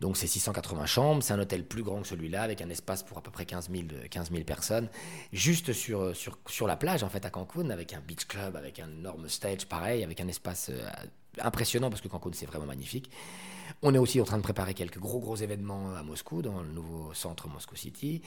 Donc 0.00 0.16
c'est 0.16 0.26
680 0.26 0.86
chambres. 0.86 1.22
C'est 1.22 1.32
un 1.32 1.38
hôtel 1.38 1.64
plus 1.64 1.82
grand 1.82 2.02
que 2.02 2.08
celui-là, 2.08 2.42
avec 2.42 2.60
un 2.62 2.68
espace 2.70 3.02
pour 3.02 3.18
à 3.18 3.22
peu 3.22 3.30
près 3.30 3.46
15 3.46 3.70
000, 3.70 3.84
15 4.10 4.30
000 4.30 4.44
personnes, 4.44 4.88
juste 5.32 5.72
sur, 5.72 6.14
sur, 6.16 6.38
sur 6.48 6.66
la 6.66 6.76
plage 6.76 7.02
en 7.02 7.08
fait 7.08 7.24
à 7.24 7.30
Cancun, 7.30 7.70
avec 7.70 7.92
un 7.92 8.00
beach 8.00 8.26
club, 8.26 8.56
avec 8.56 8.78
un 8.78 8.88
énorme 8.88 9.28
stage 9.28 9.66
pareil, 9.66 10.04
avec 10.04 10.20
un 10.20 10.28
espace 10.28 10.70
euh, 10.70 10.88
impressionnant 11.40 11.90
parce 11.90 12.00
que 12.00 12.08
Cancun 12.08 12.30
c'est 12.32 12.46
vraiment 12.46 12.66
magnifique. 12.66 13.10
On 13.82 13.94
est 13.94 13.98
aussi 13.98 14.20
en 14.20 14.24
train 14.24 14.36
de 14.36 14.42
préparer 14.42 14.74
quelques 14.74 14.98
gros 14.98 15.20
gros 15.20 15.36
événements 15.36 15.94
à 15.94 16.02
Moscou, 16.02 16.42
dans 16.42 16.60
le 16.60 16.68
nouveau 16.68 17.14
centre 17.14 17.48
Moscou 17.48 17.76
City. 17.76 18.20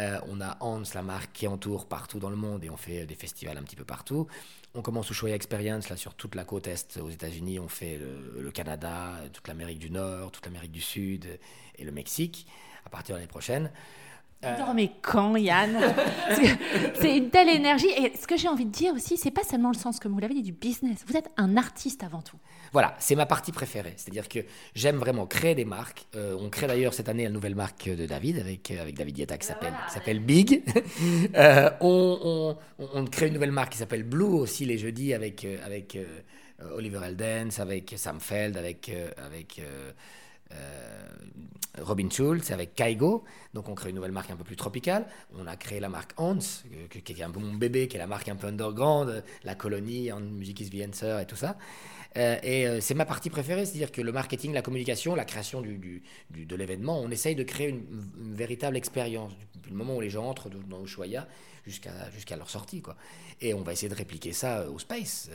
Euh, 0.00 0.18
on 0.28 0.40
a 0.40 0.56
Hans, 0.60 0.82
la 0.94 1.02
marque 1.02 1.32
qui 1.32 1.46
entoure 1.46 1.86
partout 1.86 2.18
dans 2.18 2.30
le 2.30 2.36
monde 2.36 2.64
et 2.64 2.70
on 2.70 2.76
fait 2.76 3.06
des 3.06 3.14
festivals 3.14 3.56
un 3.56 3.62
petit 3.62 3.76
peu 3.76 3.84
partout. 3.84 4.26
On 4.78 4.82
commence 4.82 5.08
Ushuaia 5.08 5.34
Experience 5.34 5.88
là 5.88 5.96
sur 5.96 6.12
toute 6.12 6.34
la 6.34 6.44
côte 6.44 6.66
est 6.66 6.98
aux 6.98 7.08
États-Unis. 7.08 7.58
On 7.58 7.66
fait 7.66 7.98
le, 8.36 8.50
Canada, 8.50 9.14
toute 9.32 9.48
l'Amérique 9.48 9.78
du 9.78 9.90
Nord, 9.90 10.30
toute 10.32 10.44
l'Amérique 10.44 10.70
du 10.70 10.82
Sud 10.82 11.26
et 11.78 11.82
le 11.82 11.92
Mexique 11.92 12.46
à 12.84 12.90
partir 12.90 13.14
de 13.14 13.20
l'année 13.20 13.26
prochaine. 13.26 13.70
Euh... 14.44 14.54
mais 14.74 14.90
quand, 15.02 15.36
Yann? 15.36 15.76
C'est 17.00 17.16
une 17.16 17.30
telle 17.30 17.48
énergie. 17.48 17.88
Et 17.96 18.12
ce 18.16 18.26
que 18.26 18.36
j'ai 18.36 18.48
envie 18.48 18.66
de 18.66 18.70
dire 18.70 18.92
aussi, 18.94 19.16
c'est 19.16 19.30
pas 19.30 19.42
seulement 19.42 19.70
le 19.70 19.76
sens, 19.76 19.98
comme 19.98 20.12
vous 20.12 20.18
l'avez 20.18 20.34
dit, 20.34 20.42
du 20.42 20.52
business. 20.52 20.98
Vous 21.06 21.16
êtes 21.16 21.30
un 21.36 21.56
artiste 21.56 22.04
avant 22.04 22.22
tout. 22.22 22.36
Voilà, 22.72 22.94
c'est 22.98 23.14
ma 23.14 23.26
partie 23.26 23.52
préférée. 23.52 23.94
C'est-à-dire 23.96 24.28
que 24.28 24.40
j'aime 24.74 24.96
vraiment 24.96 25.26
créer 25.26 25.54
des 25.54 25.64
marques. 25.64 26.06
Euh, 26.14 26.36
on 26.38 26.50
crée 26.50 26.66
d'ailleurs 26.66 26.94
cette 26.94 27.08
année 27.08 27.24
la 27.24 27.30
nouvelle 27.30 27.54
marque 27.54 27.88
de 27.88 28.06
David 28.06 28.38
avec, 28.38 28.70
euh, 28.70 28.82
avec 28.82 28.96
David 28.96 29.14
Dieta 29.14 29.38
qui 29.38 29.46
s'appelle 29.46 30.20
Big. 30.20 30.62
Euh, 31.34 31.70
on, 31.80 32.56
on, 32.78 32.88
on, 32.94 33.04
crée 33.04 33.26
une 33.28 33.34
nouvelle 33.34 33.52
marque 33.52 33.72
qui 33.72 33.78
s'appelle 33.78 34.02
Blue 34.02 34.24
aussi 34.24 34.64
les 34.64 34.78
jeudis 34.78 35.12
avec, 35.12 35.46
avec 35.64 35.98
Oliver 36.74 37.00
Eldens, 37.04 37.60
avec 37.60 37.94
Sam 37.96 38.20
Feld, 38.20 38.56
avec. 38.56 38.90
avec 39.18 39.60
euh, 40.52 41.08
Robin 41.80 42.08
Schulz 42.10 42.50
avec 42.50 42.74
Kaigo. 42.74 43.24
Donc 43.54 43.68
on 43.68 43.74
crée 43.74 43.90
une 43.90 43.96
nouvelle 43.96 44.12
marque 44.12 44.30
un 44.30 44.36
peu 44.36 44.44
plus 44.44 44.56
tropicale. 44.56 45.06
On 45.38 45.46
a 45.46 45.56
créé 45.56 45.80
la 45.80 45.88
marque 45.88 46.12
Hans, 46.16 46.38
qui 46.38 47.12
est 47.12 47.22
un 47.22 47.30
peu 47.30 47.40
mon 47.40 47.54
bébé, 47.54 47.88
qui 47.88 47.96
est 47.96 47.98
la 47.98 48.06
marque 48.06 48.28
un 48.28 48.36
peu 48.36 48.46
underground, 48.46 49.22
la 49.44 49.54
colonie, 49.54 50.12
en 50.12 50.20
Music 50.20 50.60
is 50.60 50.70
the 50.70 50.88
Answer 50.88 51.18
et 51.22 51.26
tout 51.26 51.36
ça. 51.36 51.56
Euh, 52.16 52.38
et 52.42 52.66
euh, 52.66 52.80
c'est 52.80 52.94
ma 52.94 53.04
partie 53.04 53.30
préférée, 53.30 53.66
c'est-à-dire 53.66 53.92
que 53.92 54.00
le 54.00 54.12
marketing, 54.12 54.52
la 54.52 54.62
communication, 54.62 55.14
la 55.14 55.24
création 55.24 55.60
du, 55.60 56.02
de 56.30 56.56
l'événement, 56.56 56.98
on 57.00 57.10
essaye 57.10 57.34
de 57.34 57.42
créer 57.42 57.68
une, 57.68 57.84
véritable 58.34 58.76
expérience, 58.76 59.32
depuis 59.54 59.70
le 59.70 59.76
moment 59.76 59.96
où 59.96 60.00
les 60.00 60.10
gens 60.10 60.26
entrent 60.26 60.48
dans 60.48 60.82
Ushuaia 60.82 61.26
jusqu'à 61.66 62.10
jusqu'à 62.10 62.36
leur 62.36 62.48
sortie. 62.48 62.80
Quoi. 62.80 62.96
Et 63.40 63.54
on 63.54 63.62
va 63.62 63.72
essayer 63.72 63.88
de 63.88 63.94
répliquer 63.94 64.32
ça 64.32 64.68
au 64.70 64.78
space, 64.78 65.30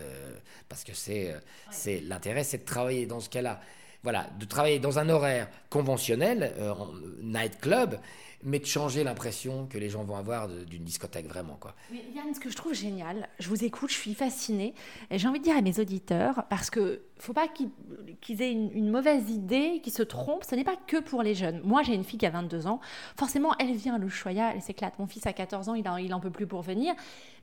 parce 0.70 0.84
que 0.84 0.94
c'est 0.94 1.36
c'est 1.72 2.00
l'intérêt, 2.00 2.44
c'est 2.44 2.60
de 2.60 2.66
travailler 2.66 3.06
dans 3.06 3.20
ce 3.20 3.30
cas-là 3.30 3.62
voilà, 4.04 4.28
de 4.40 4.46
travailler 4.46 4.80
dans 4.80 5.00
un 5.00 5.10
horaire 5.10 5.48
conventionnel, 5.70 6.54
euh, 6.58 6.74
nightclub, 7.22 7.96
mais 8.44 8.60
de 8.60 8.66
changer 8.66 9.04
l'impression 9.04 9.68
que 9.68 9.78
les 9.78 9.90
gens 9.90 10.04
vont 10.04 10.16
avoir 10.16 10.48
d'une 10.48 10.84
discothèque 10.84 11.28
vraiment. 11.28 11.58
Quoi. 11.60 11.76
Mais 11.92 12.04
Yann, 12.16 12.34
ce 12.34 12.40
que 12.40 12.50
je 12.50 12.56
trouve 12.56 12.74
génial, 12.74 13.28
je 13.40 13.50
vous 13.50 13.64
écoute, 13.64 13.90
je 13.92 13.96
suis 13.96 14.14
fascinée, 14.14 14.74
et 15.10 15.18
j'ai 15.18 15.28
envie 15.28 15.40
de 15.40 15.44
dire 15.44 15.58
à 15.58 15.62
mes 15.62 15.80
auditeurs, 15.80 16.46
parce 16.50 16.70
que 16.70 17.04
faut 17.20 17.34
pas 17.34 17.48
qu'ils 17.48 18.42
aient 18.42 18.52
une, 18.52 18.90
mauvaise 18.90 19.30
idée, 19.30 19.80
qu'ils 19.84 19.94
se 19.94 20.02
trompent, 20.02 20.44
ce 20.44 20.56
n'est 20.56 20.64
pas 20.64 20.76
que 20.88 20.98
pour 20.98 21.22
les 21.22 21.36
jeunes. 21.36 21.62
Moi, 21.64 21.84
j'ai 21.84 21.94
une 21.94 22.04
fille 22.04 22.18
qui 22.18 22.26
a 22.26 22.32
22 22.32 22.66
ans, 22.66 22.80
forcément, 23.16 23.54
elle 23.60 23.76
vient 23.76 23.96
à 23.96 24.00
l'Ushuaïa, 24.00 24.54
elle 24.56 24.62
s'éclate. 24.62 24.98
Mon 24.98 25.08
fils 25.08 25.28
a 25.28 25.34
14 25.34 25.70
ans, 25.70 25.76
il 25.76 25.88
en, 25.88 25.98
il 25.98 26.14
en 26.14 26.20
peut 26.20 26.32
plus 26.32 26.48
pour 26.48 26.64
venir, 26.64 26.96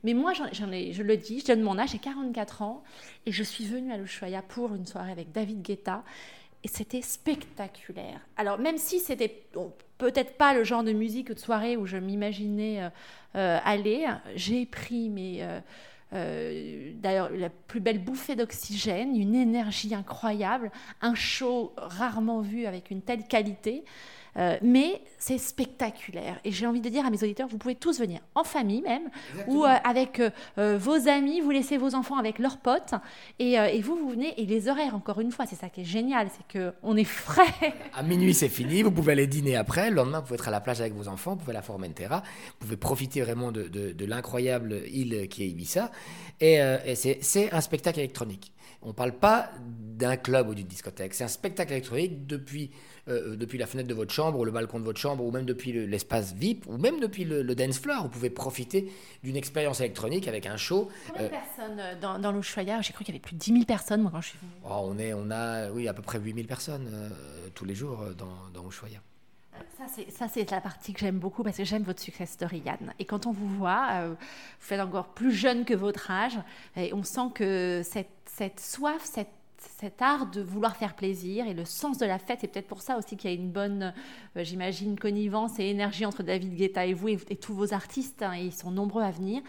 mais 0.03 0.13
moi, 0.13 0.33
ai, 0.33 0.91
je 0.91 1.03
le 1.03 1.17
dis, 1.17 1.39
je 1.39 1.45
donne 1.45 1.61
mon 1.61 1.79
âge, 1.79 1.91
j'ai 1.91 1.99
44 1.99 2.61
ans, 2.61 2.83
et 3.25 3.31
je 3.31 3.43
suis 3.43 3.65
venue 3.65 3.93
à 3.93 3.97
l'Ushuaïa 3.97 4.41
pour 4.41 4.75
une 4.75 4.85
soirée 4.85 5.11
avec 5.11 5.31
David 5.31 5.61
Guetta, 5.61 6.03
et 6.63 6.67
c'était 6.67 7.01
spectaculaire. 7.01 8.19
Alors 8.37 8.59
même 8.59 8.77
si 8.77 8.99
c'était 8.99 9.43
peut-être 9.97 10.37
pas 10.37 10.53
le 10.53 10.63
genre 10.63 10.83
de 10.83 10.91
musique 10.91 11.31
de 11.31 11.39
soirée 11.39 11.77
où 11.77 11.85
je 11.85 11.97
m'imaginais 11.97 12.81
euh, 12.81 12.89
euh, 13.35 13.59
aller, 13.63 14.07
j'ai 14.35 14.65
pris 14.65 15.09
mes... 15.09 15.47
Euh, 16.11 16.91
d'ailleurs, 16.95 17.29
la 17.29 17.49
plus 17.49 17.79
belle 17.79 17.99
bouffée 17.99 18.35
d'oxygène, 18.35 19.15
une 19.15 19.35
énergie 19.35 19.93
incroyable, 19.93 20.71
un 21.01 21.13
show 21.13 21.71
rarement 21.77 22.41
vu 22.41 22.65
avec 22.65 22.89
une 22.89 23.03
telle 23.03 23.27
qualité. 23.27 23.83
Euh, 24.37 24.57
mais 24.61 25.01
c'est 25.17 25.37
spectaculaire. 25.37 26.39
Et 26.43 26.51
j'ai 26.51 26.67
envie 26.67 26.81
de 26.81 26.89
dire 26.89 27.05
à 27.05 27.09
mes 27.09 27.21
auditeurs, 27.23 27.47
vous 27.47 27.57
pouvez 27.57 27.75
tous 27.75 27.99
venir 27.99 28.19
en 28.35 28.43
famille 28.43 28.81
même, 28.81 29.09
ou 29.47 29.65
euh, 29.65 29.69
avec 29.83 30.21
euh, 30.21 30.77
vos 30.77 31.07
amis, 31.07 31.41
vous 31.41 31.51
laissez 31.51 31.77
vos 31.77 31.95
enfants 31.95 32.17
avec 32.17 32.39
leurs 32.39 32.57
potes, 32.57 32.93
et, 33.39 33.53
et, 33.53 33.81
vous, 33.81 33.97
vous 33.97 34.09
venez, 34.09 34.39
et 34.39 34.45
les 34.45 34.69
horaires, 34.69 34.95
encore 34.95 35.19
une 35.19 35.31
fois, 35.31 35.45
c'est 35.45 35.55
ça 35.55 35.69
qui 35.69 35.81
est 35.81 35.85
génial, 35.85 36.27
c'est 36.29 36.59
qu'on 36.59 36.95
est 36.95 37.03
frais. 37.03 37.43
À 37.93 38.03
minuit, 38.03 38.33
c'est 38.33 38.49
fini, 38.49 38.81
vous 38.81 38.91
pouvez 38.91 39.13
aller 39.13 39.27
dîner 39.27 39.55
après, 39.55 39.89
le 39.89 39.95
lendemain, 39.95 40.19
vous 40.19 40.25
pouvez 40.25 40.35
être 40.35 40.47
à 40.47 40.51
la 40.51 40.61
plage 40.61 40.79
avec 40.79 40.93
vos 40.93 41.07
enfants, 41.07 41.31
vous 41.31 41.37
pouvez 41.37 41.51
aller 41.51 41.59
à 41.59 41.63
Formentera, 41.63 42.21
vous 42.21 42.65
pouvez 42.65 42.77
profiter 42.77 43.21
vraiment 43.21 43.51
de, 43.51 43.67
de, 43.67 44.05
l'incroyable 44.05 44.83
île 44.91 45.27
qui 45.27 45.43
est 45.43 45.47
Ibiza, 45.47 45.91
et, 46.39 46.55
et 46.85 46.95
c'est 46.95 47.51
un 47.51 47.61
spectacle 47.61 47.99
électronique. 47.99 48.53
On 48.81 48.89
ne 48.89 48.93
parle 48.93 49.11
pas 49.11 49.51
d'un 49.59 50.15
club 50.15 50.49
ou 50.49 50.55
d'une 50.55 50.67
discothèque, 50.67 51.13
c'est 51.13 51.25
un 51.25 51.29
spectacle 51.29 51.73
électronique 51.73 52.25
depuis 52.25 52.71
euh, 53.09 53.35
depuis 53.35 53.57
la 53.57 53.67
fenêtre 53.67 53.89
de 53.89 53.93
votre 53.93 54.13
chambre 54.13 54.39
ou 54.39 54.45
le 54.45 54.51
balcon 54.51 54.79
de 54.79 54.85
votre 54.85 54.99
chambre 54.99 55.23
ou 55.23 55.31
même 55.31 55.45
depuis 55.45 55.71
l'espace 55.87 56.33
VIP 56.33 56.65
ou 56.67 56.77
même 56.77 56.99
depuis 56.99 57.25
le, 57.25 57.43
dance 57.55 57.79
floor. 57.79 58.03
Vous 58.03 58.09
pouvez 58.09 58.29
profiter 58.29 58.91
d'une 59.23 59.35
expérience 59.35 59.79
électronique 59.79 60.27
avec 60.27 60.45
un 60.45 60.57
show. 60.57 60.89
Combien 61.07 61.23
de 61.23 61.27
euh, 61.27 61.29
personnes 61.29 61.79
euh, 61.79 61.95
dans, 61.99 62.19
dans 62.19 62.31
l'Ushuaïa 62.31 62.81
J'ai 62.81 62.93
cru 62.93 63.03
qu'il 63.03 63.13
y 63.13 63.17
avait 63.17 63.21
plus 63.21 63.35
de 63.35 63.39
10 63.39 63.51
000 63.51 63.65
personnes 63.65 64.01
moi 64.01 64.11
quand 64.11 64.21
je 64.21 64.29
suis 64.29 64.39
venue. 64.39 64.51
Oh, 64.65 64.81
on, 64.83 64.97
est, 64.99 65.13
on 65.13 65.29
a 65.31 65.69
oui, 65.71 65.87
à 65.87 65.93
peu 65.93 66.01
près 66.01 66.19
8 66.19 66.33
000 66.33 66.47
personnes 66.47 66.89
tous 67.55 67.65
les 67.65 67.75
jours 67.75 68.03
dans, 68.17 68.49
dans 68.53 68.67
Ushuaïa. 68.67 68.99
Ça, 70.11 70.27
c'est 70.27 70.51
la 70.51 70.61
partie 70.61 70.93
que 70.93 70.99
j'aime 70.99 71.19
beaucoup 71.19 71.43
parce 71.43 71.57
que 71.57 71.63
j'aime 71.63 71.83
votre 71.83 72.01
success 72.01 72.31
story, 72.31 72.61
Yann. 72.65 72.93
Et 72.99 73.05
quand 73.05 73.25
on 73.27 73.31
vous 73.31 73.47
voit, 73.47 73.87
euh, 73.91 74.09
vous 74.09 74.15
faites 74.59 74.81
encore 74.81 75.09
plus 75.09 75.31
jeune 75.31 75.65
que 75.65 75.73
votre 75.73 76.11
âge. 76.11 76.37
Et 76.75 76.93
on 76.93 77.03
sent 77.03 77.29
que 77.33 77.81
cette, 77.83 78.09
cette 78.25 78.59
soif, 78.59 79.01
cette 79.03 79.31
cet 79.61 80.01
art 80.01 80.27
de 80.27 80.41
vouloir 80.41 80.75
faire 80.75 80.95
plaisir 80.95 81.47
et 81.47 81.53
le 81.53 81.65
sens 81.65 81.97
de 81.97 82.05
la 82.05 82.19
fête. 82.19 82.39
C'est 82.41 82.47
peut-être 82.47 82.67
pour 82.67 82.81
ça 82.81 82.97
aussi 82.97 83.17
qu'il 83.17 83.29
y 83.29 83.33
a 83.33 83.35
une 83.35 83.51
bonne, 83.51 83.93
euh, 84.37 84.43
j'imagine, 84.43 84.97
connivence 84.97 85.59
et 85.59 85.65
énergie 85.65 86.05
entre 86.05 86.23
David 86.23 86.55
Guetta 86.55 86.85
et 86.85 86.93
vous 86.93 87.09
et, 87.09 87.17
tous 87.17 87.53
vos 87.53 87.73
artistes. 87.73 88.21
Hein, 88.21 88.33
et 88.37 88.45
ils 88.45 88.53
sont 88.53 88.71
nombreux 88.71 89.03
à 89.03 89.11
venir. 89.11 89.41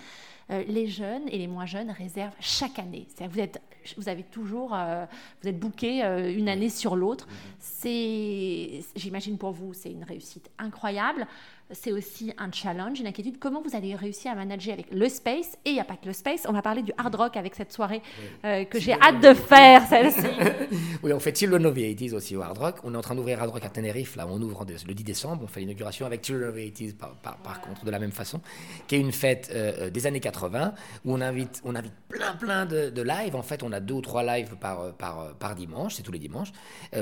Euh, 0.50 0.64
les 0.66 0.86
jeunes 0.86 1.28
et 1.28 1.38
les 1.38 1.46
moins 1.46 1.66
jeunes 1.66 1.90
réservent 1.90 2.34
chaque 2.40 2.78
année. 2.78 3.06
Vous, 3.28 3.38
êtes, 3.38 3.60
vous 3.96 4.08
avez 4.08 4.24
toujours, 4.24 4.74
euh, 4.74 5.06
vous 5.42 5.48
êtes 5.48 5.58
booké 5.58 6.02
une 6.02 6.48
année 6.48 6.70
sur 6.70 6.96
l'autre. 6.96 7.28
C'est, 7.58 8.80
j'imagine 8.96 9.38
pour 9.38 9.52
vous, 9.52 9.74
c'est 9.74 9.92
une 9.92 10.04
réussite 10.04 10.50
incroyable 10.58 11.26
c'est 11.72 11.92
aussi 11.92 12.32
un 12.38 12.50
challenge, 12.50 13.00
une 13.00 13.06
inquiétude. 13.06 13.38
Comment 13.38 13.62
vous 13.62 13.76
allez 13.76 13.94
réussir 13.94 14.32
à 14.32 14.34
manager 14.34 14.72
avec 14.72 14.86
le 14.92 15.08
space 15.08 15.56
Et 15.64 15.70
il 15.70 15.74
n'y 15.74 15.80
a 15.80 15.84
pas 15.84 15.96
que 15.96 16.06
le 16.06 16.12
space, 16.12 16.44
on 16.48 16.52
va 16.52 16.62
parler 16.62 16.82
du 16.82 16.92
hard 16.98 17.14
rock 17.14 17.36
avec 17.36 17.54
cette 17.54 17.72
soirée 17.72 18.02
euh, 18.44 18.64
que 18.64 18.78
j'ai 18.78 18.92
hâte 18.92 19.20
de 19.20 19.34
faire, 19.34 19.86
celle-ci. 19.86 20.26
oui, 21.02 21.12
on 21.12 21.20
fait 21.20 21.30
of 21.42 21.74
the 21.74 21.78
80s 21.78 22.14
aussi 22.14 22.36
au 22.36 22.42
hard 22.42 22.58
rock. 22.58 22.76
On 22.84 22.94
est 22.94 22.96
en 22.96 23.00
train 23.00 23.14
d'ouvrir 23.14 23.40
Hard 23.40 23.50
Rock 23.50 23.64
à 23.64 23.68
Tenerife, 23.68 24.16
là, 24.16 24.26
on 24.28 24.40
ouvre 24.40 24.66
le 24.86 24.94
10 24.94 25.04
décembre. 25.04 25.42
On 25.44 25.46
fait 25.46 25.60
l'inauguration 25.60 26.06
avec 26.06 26.20
of 26.20 26.54
the 26.54 26.58
80s 26.58 26.94
par, 26.94 27.60
contre, 27.60 27.84
de 27.84 27.90
la 27.90 27.98
même 27.98 28.12
façon, 28.12 28.40
qui 28.86 28.96
est 28.96 29.00
une 29.00 29.12
fête 29.12 29.50
euh, 29.54 29.86
euh, 29.86 29.90
des 29.90 30.06
années 30.06 30.20
80 30.20 30.74
où 31.04 31.14
on 31.14 31.20
invite, 31.20 31.60
on 31.64 31.74
invite 31.74 31.92
plein, 32.08 32.34
plein 32.34 32.66
de, 32.66 32.90
de 32.90 33.02
lives. 33.02 33.36
En 33.36 33.42
fait, 33.42 33.62
on 33.62 33.72
a 33.72 33.80
deux 33.80 33.94
ou 33.94 34.00
trois 34.00 34.22
lives 34.22 34.56
par, 34.56 34.92
par, 34.94 35.34
par 35.34 35.54
dimanche, 35.54 35.94
c'est 35.94 36.02
tous 36.02 36.12
les 36.12 36.18
dimanches, 36.18 36.52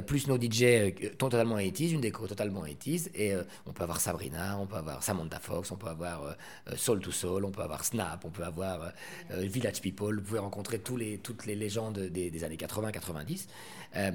plus 0.06 0.28
nos 0.28 0.36
DJ 0.40 0.92
totalement 1.18 1.58
80s, 1.58 1.92
une 1.92 2.00
déco 2.00 2.26
totalement 2.26 2.64
80s, 2.64 3.08
et 3.14 3.34
on 3.66 3.72
peut 3.72 3.82
avoir 3.82 4.00
Sabrina, 4.00 4.57
on 4.58 4.66
peut 4.66 4.76
avoir 4.76 5.02
Samantha 5.02 5.38
Fox, 5.38 5.70
on 5.70 5.76
peut 5.76 5.88
avoir 5.88 6.24
euh, 6.24 6.32
euh, 6.70 6.76
Soul 6.76 7.00
to 7.00 7.10
Soul, 7.10 7.44
on 7.44 7.50
peut 7.50 7.62
avoir 7.62 7.84
Snap, 7.84 8.24
on 8.24 8.30
peut 8.30 8.44
avoir 8.44 8.92
euh, 9.30 9.40
Village 9.40 9.80
People. 9.80 10.16
Vous 10.16 10.22
pouvez 10.22 10.38
rencontrer 10.38 10.78
tous 10.80 10.96
les, 10.96 11.18
toutes 11.18 11.46
les 11.46 11.54
légendes 11.54 11.98
des, 11.98 12.44
années 12.44 12.56
80-90 12.56 13.46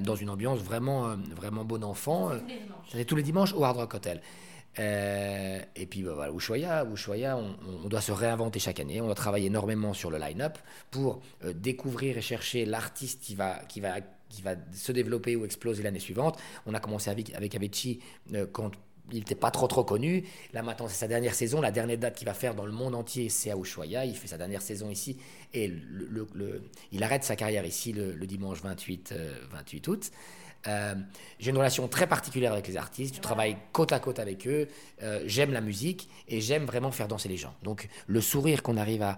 dans 0.00 0.14
une 0.14 0.30
ambiance 0.30 0.60
vraiment, 0.60 1.16
vraiment 1.34 1.64
bon 1.64 1.82
enfant. 1.82 2.30
C'est 2.90 3.04
tous 3.04 3.16
les 3.16 3.22
dimanches 3.22 3.52
au 3.54 3.64
Hard 3.64 3.76
Rock 3.76 3.94
Hotel. 3.94 4.20
et 4.78 5.86
puis 5.86 6.02
bah, 6.02 6.12
voilà, 6.14 6.32
Ushuaïa, 6.32 6.84
Ushuaïa 6.84 7.36
on, 7.36 7.56
on, 7.84 7.88
doit 7.88 8.00
se 8.00 8.12
réinventer 8.12 8.60
chaque 8.60 8.80
année. 8.80 9.00
On 9.00 9.06
doit 9.06 9.14
travailler 9.14 9.46
énormément 9.46 9.92
sur 9.92 10.10
le 10.10 10.18
line-up 10.18 10.58
pour 10.90 11.20
découvrir 11.54 12.16
et 12.16 12.22
chercher 12.22 12.64
l'artiste 12.64 13.20
qui 13.20 13.34
va, 13.34 13.56
qui, 13.68 13.80
va, 13.80 14.00
qui 14.28 14.42
va 14.42 14.54
se 14.72 14.92
développer 14.92 15.36
ou 15.36 15.44
exploser 15.44 15.82
l'année 15.82 15.98
suivante. 15.98 16.38
On 16.66 16.74
a 16.74 16.80
commencé 16.80 17.10
avec, 17.10 17.34
avec 17.34 17.54
Avicii 17.54 18.00
quand 18.52 18.70
il 19.12 19.18
n'était 19.18 19.34
pas 19.34 19.50
trop 19.50 19.66
trop 19.66 19.84
connu. 19.84 20.24
Là 20.52 20.62
maintenant, 20.62 20.88
c'est 20.88 20.94
sa 20.94 21.08
dernière 21.08 21.34
saison. 21.34 21.60
La 21.60 21.70
dernière 21.70 21.98
date 21.98 22.16
qu'il 22.16 22.26
va 22.26 22.34
faire 22.34 22.54
dans 22.54 22.66
le 22.66 22.72
monde 22.72 22.94
entier, 22.94 23.28
c'est 23.28 23.50
à 23.50 23.56
Ushuaia. 23.56 24.04
Il 24.06 24.16
fait 24.16 24.28
sa 24.28 24.38
dernière 24.38 24.62
saison 24.62 24.90
ici 24.90 25.16
et 25.52 25.72
il 26.92 27.02
arrête 27.02 27.24
sa 27.24 27.36
carrière 27.36 27.64
ici 27.66 27.92
le, 27.92 28.14
dimanche 28.26 28.62
28, 28.62 29.14
28 29.50 29.88
euh, 29.88 29.92
août. 29.92 30.10
Euh, 30.66 30.94
j'ai 31.38 31.50
une 31.50 31.58
relation 31.58 31.88
très 31.88 32.06
particulière 32.06 32.52
avec 32.52 32.66
les 32.66 32.76
artistes, 32.76 33.16
je 33.16 33.20
travaille 33.20 33.56
côte 33.72 33.92
à 33.92 34.00
côte 34.00 34.18
avec 34.18 34.46
eux, 34.46 34.68
euh, 35.02 35.22
j'aime 35.26 35.52
la 35.52 35.60
musique 35.60 36.08
et 36.28 36.40
j'aime 36.40 36.64
vraiment 36.64 36.90
faire 36.90 37.08
danser 37.08 37.28
les 37.28 37.36
gens. 37.36 37.54
Donc 37.62 37.88
le 38.06 38.20
sourire 38.20 38.62
qu'on 38.62 38.76
arrive 38.76 39.02
à, 39.02 39.16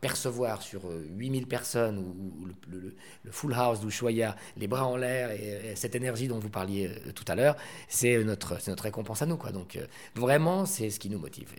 percevoir 0.00 0.62
sur 0.62 0.82
8000 0.90 1.42
euh, 1.42 1.46
personnes 1.46 1.98
ou, 1.98 2.46
le, 2.70 2.94
full 3.30 3.54
house 3.54 3.80
d'Ushuaïa, 3.80 4.36
les 4.56 4.66
bras 4.66 4.86
en 4.86 4.96
l'air 4.96 5.30
et, 5.30 5.74
cette 5.76 5.94
énergie 5.94 6.28
dont 6.28 6.38
vous 6.38 6.50
parliez 6.50 6.90
tout 7.14 7.24
à 7.28 7.34
l'heure, 7.34 7.56
c'est 7.88 8.22
notre, 8.24 8.56
récompense 8.80 9.22
à 9.22 9.26
nous. 9.26 9.38
Donc 9.52 9.78
vraiment, 10.14 10.64
c'est 10.66 10.90
ce 10.90 10.98
qui 10.98 11.10
nous 11.10 11.18
motive. 11.18 11.54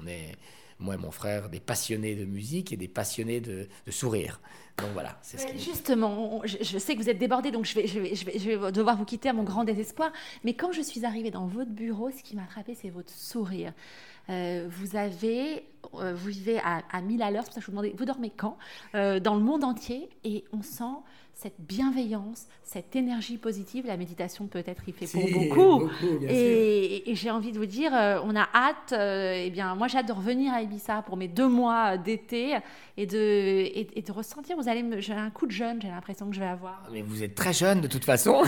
on 0.00 0.06
est 0.06 0.32
moi 0.78 0.94
et 0.94 0.98
mon 0.98 1.10
frère, 1.10 1.48
des 1.48 1.60
passionnés 1.60 2.14
de 2.14 2.24
musique 2.24 2.72
et 2.72 2.76
des 2.76 2.88
passionnés 2.88 3.40
de, 3.40 3.68
sourire. 3.88 4.40
Donc 4.78 4.90
voilà, 4.92 5.16
c'est 5.22 5.38
ce 5.38 5.46
qui... 5.46 5.58
Justement, 5.58 6.42
je, 6.44 6.78
sais 6.78 6.96
que 6.96 7.00
vous 7.00 7.08
êtes 7.08 7.18
débordé, 7.18 7.52
donc 7.52 7.64
je 7.64 7.74
vais, 7.74 7.86
je, 7.86 8.00
vais, 8.00 8.14
je, 8.16 8.50
vais, 8.50 8.72
devoir 8.72 8.96
vous 8.96 9.04
quitter 9.04 9.28
à 9.28 9.32
mon 9.32 9.44
grand 9.44 9.62
désespoir. 9.64 10.10
Mais 10.42 10.54
quand 10.54 10.72
je 10.72 10.82
suis 10.82 11.04
arrivée 11.04 11.30
dans 11.30 11.46
votre 11.46 11.70
bureau, 11.70 12.10
ce 12.10 12.22
qui 12.22 12.34
m'a 12.34 12.46
frappé, 12.46 12.74
c'est 12.74 12.90
votre 12.90 13.12
sourire. 13.12 13.72
Euh, 14.30 14.66
vous 14.68 14.96
avez, 14.96 15.64
euh, 15.94 16.14
vous 16.14 16.28
vivez 16.28 16.58
à, 16.58 16.82
à 16.90 17.00
1000 17.02 17.22
à 17.22 17.30
l'heure, 17.30 17.44
c'est 17.44 17.48
pour 17.50 17.54
ça 17.54 17.60
que 17.60 17.66
je 17.66 17.70
vous 17.70 17.76
demandais, 17.76 17.94
vous 17.96 18.04
dormez 18.04 18.30
quand? 18.30 18.56
Euh, 18.94 19.20
Dans 19.20 19.34
le 19.34 19.42
monde 19.42 19.64
entier, 19.64 20.08
et 20.24 20.44
on 20.52 20.62
sent 20.62 20.84
cette 21.34 21.54
bienveillance, 21.58 22.46
cette 22.62 22.94
énergie 22.96 23.38
positive. 23.38 23.86
La 23.86 23.96
méditation 23.96 24.46
peut-être 24.46 24.82
il 24.86 24.94
fait 24.94 25.06
pour 25.06 25.28
beaucoup. 25.30 25.90
et, 26.28 27.02
j'ai 27.14 27.30
envie 27.30 27.52
de 27.52 27.58
vous 27.58 27.66
dire, 27.66 27.94
euh, 27.94 28.18
on 28.24 28.34
a 28.36 28.48
hâte. 28.54 28.92
Euh, 28.92 29.42
eh 29.44 29.50
bien, 29.50 29.74
moi 29.74 29.88
j'ai 29.88 29.98
hâte 29.98 30.08
de 30.08 30.12
revenir 30.12 30.52
à 30.52 30.62
Ibiza 30.62 31.02
pour 31.02 31.16
mes 31.16 31.28
deux 31.28 31.48
mois 31.48 31.96
d'été 31.96 32.56
et 32.96 33.06
de, 33.06 33.16
et, 33.18 34.02
de 34.02 34.12
ressentir. 34.12 34.56
Vous 34.56 34.68
allez, 34.68 34.84
j'ai 35.00 35.12
un 35.12 35.30
coup 35.30 35.46
de 35.46 35.52
jeune. 35.52 35.82
J'ai 35.82 35.88
l'impression 35.88 36.28
que 36.28 36.34
je 36.34 36.40
vais 36.40 36.46
avoir. 36.46 36.82
Mais 36.92 37.02
vous 37.02 37.22
êtes 37.22 37.34
très 37.34 37.52
jeune 37.52 37.80
de 37.80 37.88
toute 37.88 38.04
façon. 38.04 38.42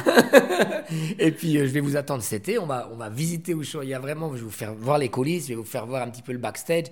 et 1.19 1.33
puis 1.33 1.59
euh, 1.59 1.67
je 1.67 1.73
vais 1.73 1.81
vous 1.81 1.97
attendre 1.97 2.23
cet 2.23 2.49
été. 2.49 2.59
On 2.59 2.67
va, 2.67 2.89
on 2.93 2.97
va 2.97 3.11
visiter 3.11 3.53
Ushuaia 3.53 3.99
vraiment. 3.99 4.31
Je 4.31 4.37
vais 4.37 4.45
vous 4.45 4.51
faire 4.51 4.75
voir 4.75 4.99
les 4.99 5.09
coulisses. 5.09 5.45
Je 5.45 5.49
vais 5.51 5.55
vous 5.57 5.65
faire 5.65 5.87
voir 5.87 6.03
un 6.03 6.11
petit 6.11 6.23
peu 6.23 6.33
le 6.33 6.39
backstage 6.39 6.87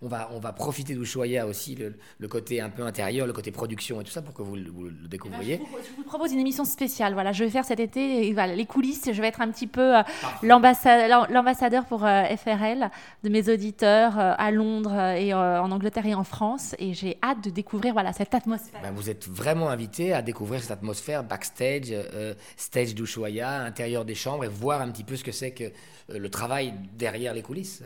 on 0.00 0.06
va, 0.06 0.30
on 0.32 0.38
va 0.38 0.52
profiter 0.52 0.94
d'Ushuaïa 0.94 1.46
aussi, 1.46 1.76
le, 1.76 2.28
côté 2.28 2.60
un 2.60 2.70
peu 2.70 2.84
intérieur, 2.84 3.26
le 3.26 3.32
côté 3.32 3.50
production 3.50 4.00
et 4.00 4.04
tout 4.04 4.10
ça 4.10 4.22
pour 4.22 4.32
que 4.32 4.42
vous, 4.42 4.54
le 4.54 5.08
découvriez. 5.08 5.54
Eh 5.54 5.58
ben, 5.58 5.82
je, 5.84 5.96
vous, 5.96 6.04
propose 6.04 6.32
une 6.32 6.38
émission 6.38 6.64
spéciale. 6.64 7.14
Voilà, 7.14 7.32
je 7.32 7.42
vais 7.42 7.50
faire 7.50 7.64
cet 7.64 7.80
été 7.80 8.32
voilà, 8.32 8.54
les 8.54 8.66
coulisses. 8.66 9.10
Je 9.12 9.20
vais 9.20 9.28
être 9.28 9.40
un 9.40 9.50
petit 9.50 9.66
peu 9.66 9.96
euh, 9.96 10.02
l'ambassadeur 10.42 11.84
pour 11.86 12.04
euh, 12.04 12.24
FRL 12.36 12.90
de 13.24 13.28
mes 13.28 13.48
auditeurs 13.52 14.18
euh, 14.18 14.34
à 14.38 14.50
Londres 14.52 14.96
et 15.16 15.34
en 15.34 15.70
Angleterre 15.70 16.06
et 16.06 16.14
en 16.14 16.24
France. 16.24 16.76
Et 16.78 16.94
j'ai 16.94 17.18
hâte 17.22 17.42
de 17.42 17.50
découvrir 17.50 17.92
voilà, 17.92 18.12
cette 18.12 18.34
atmosphère. 18.34 18.80
Ben, 18.82 18.92
vous 18.92 19.10
êtes 19.10 19.26
vraiment 19.28 19.68
invité 19.68 20.12
à 20.12 20.22
découvrir 20.22 20.60
cette 20.60 20.70
atmosphère 20.70 21.24
backstage, 21.24 21.92
stage 22.56 22.94
d'Ushuaïa, 22.94 23.62
intérieur 23.62 24.04
des 24.04 24.14
chambres 24.14 24.44
et 24.44 24.48
voir 24.48 24.80
un 24.80 24.90
petit 24.90 25.04
peu 25.04 25.16
ce 25.16 25.24
que 25.24 25.32
c'est 25.32 25.50
que 25.50 25.72
le 26.08 26.28
travail 26.30 26.72
derrière 26.94 27.34
les 27.34 27.42
coulisses, 27.42 27.82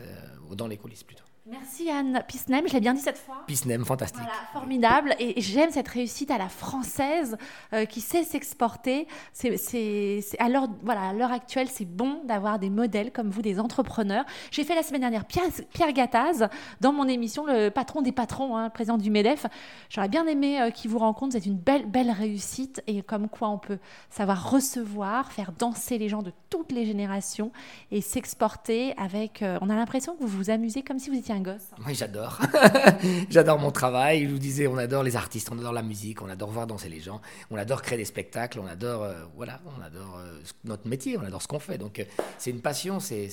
ou 0.49 0.55
dans 0.55 0.67
les 0.67 0.77
coulisses 0.77 1.03
plutôt. 1.03 1.23
Merci 1.45 1.89
Anne 1.89 2.23
Pisnem, 2.25 2.65
je 2.69 2.73
l'ai 2.73 2.79
bien 2.79 2.93
dit 2.93 3.01
cette 3.01 3.17
fois. 3.17 3.43
Pisnem, 3.47 3.83
fantastique. 3.83 4.21
Voilà, 4.21 4.39
formidable. 4.53 5.13
Et 5.19 5.41
j'aime 5.41 5.71
cette 5.71 5.89
réussite 5.89 6.31
à 6.31 6.37
la 6.37 6.47
française 6.47 7.37
euh, 7.73 7.83
qui 7.83 7.99
sait 7.99 8.23
s'exporter. 8.23 9.09
C'est, 9.33 10.23
à 10.39 10.47
l'heure 10.47 10.69
voilà, 10.83 11.11
l'heure 11.11 11.33
actuelle, 11.33 11.67
c'est 11.67 11.83
bon 11.83 12.21
d'avoir 12.23 12.59
des 12.59 12.69
modèles 12.69 13.11
comme 13.11 13.29
vous, 13.29 13.41
des 13.41 13.59
entrepreneurs. 13.59 14.23
J'ai 14.51 14.63
fait 14.63 14.73
la 14.73 14.83
semaine 14.83 15.01
dernière 15.01 15.25
Pierre, 15.25 15.47
Pierre 15.73 15.91
Gattaz 15.91 16.47
dans 16.79 16.93
mon 16.93 17.09
émission, 17.09 17.45
le 17.45 17.67
patron 17.71 18.01
des 18.01 18.13
patrons, 18.13 18.55
hein, 18.55 18.69
président 18.69 18.97
du 18.97 19.11
MEDEF. 19.11 19.45
J'aurais 19.89 20.07
bien 20.07 20.25
aimé 20.27 20.61
euh, 20.61 20.69
qu'il 20.69 20.91
vous 20.91 20.99
rencontre. 20.99 21.33
C'est 21.33 21.45
une 21.45 21.57
belle, 21.57 21.87
belle 21.87 22.11
réussite 22.11 22.81
et 22.87 23.01
comme 23.01 23.27
quoi 23.27 23.49
on 23.49 23.57
peut 23.57 23.79
savoir 24.09 24.49
recevoir, 24.49 25.33
faire 25.33 25.51
danser 25.51 25.97
les 25.97 26.07
gens 26.07 26.23
de 26.23 26.31
toutes 26.49 26.71
les 26.71 26.85
générations 26.85 27.51
et 27.91 27.99
s'exporter 27.99 28.93
avec. 28.97 29.41
Euh, 29.41 29.57
on 29.59 29.69
a 29.69 29.75
l'impression 29.75 30.15
que 30.15 30.23
vous 30.23 30.37
vous 30.37 30.49
amusez 30.49 30.83
comme 30.83 30.99
si 30.99 31.09
vous 31.09 31.17
étiez 31.17 31.32
gosse. 31.39 31.69
Oui, 31.85 31.95
j'adore. 31.95 32.39
j'adore 33.29 33.59
mon 33.59 33.71
travail. 33.71 34.25
Je 34.25 34.29
vous 34.29 34.39
disais, 34.39 34.67
on 34.67 34.77
adore 34.77 35.03
les 35.03 35.15
artistes, 35.15 35.49
on 35.51 35.57
adore 35.59 35.73
la 35.73 35.81
musique, 35.81 36.21
on 36.21 36.29
adore 36.29 36.51
voir 36.51 36.67
danser 36.67 36.89
les 36.89 36.99
gens, 36.99 37.21
on 37.51 37.57
adore 37.57 37.81
créer 37.81 37.97
des 37.97 38.05
spectacles, 38.05 38.59
on 38.59 38.67
adore, 38.67 39.03
euh, 39.03 39.13
voilà, 39.35 39.61
on 39.65 39.81
adore 39.83 40.17
euh, 40.17 40.39
notre 40.63 40.87
métier, 40.87 41.17
on 41.17 41.23
adore 41.23 41.41
ce 41.41 41.47
qu'on 41.47 41.59
fait. 41.59 41.77
Donc, 41.77 41.99
euh, 41.99 42.03
c'est 42.37 42.51
une 42.51 42.61
passion, 42.61 42.99
c'est, 42.99 43.29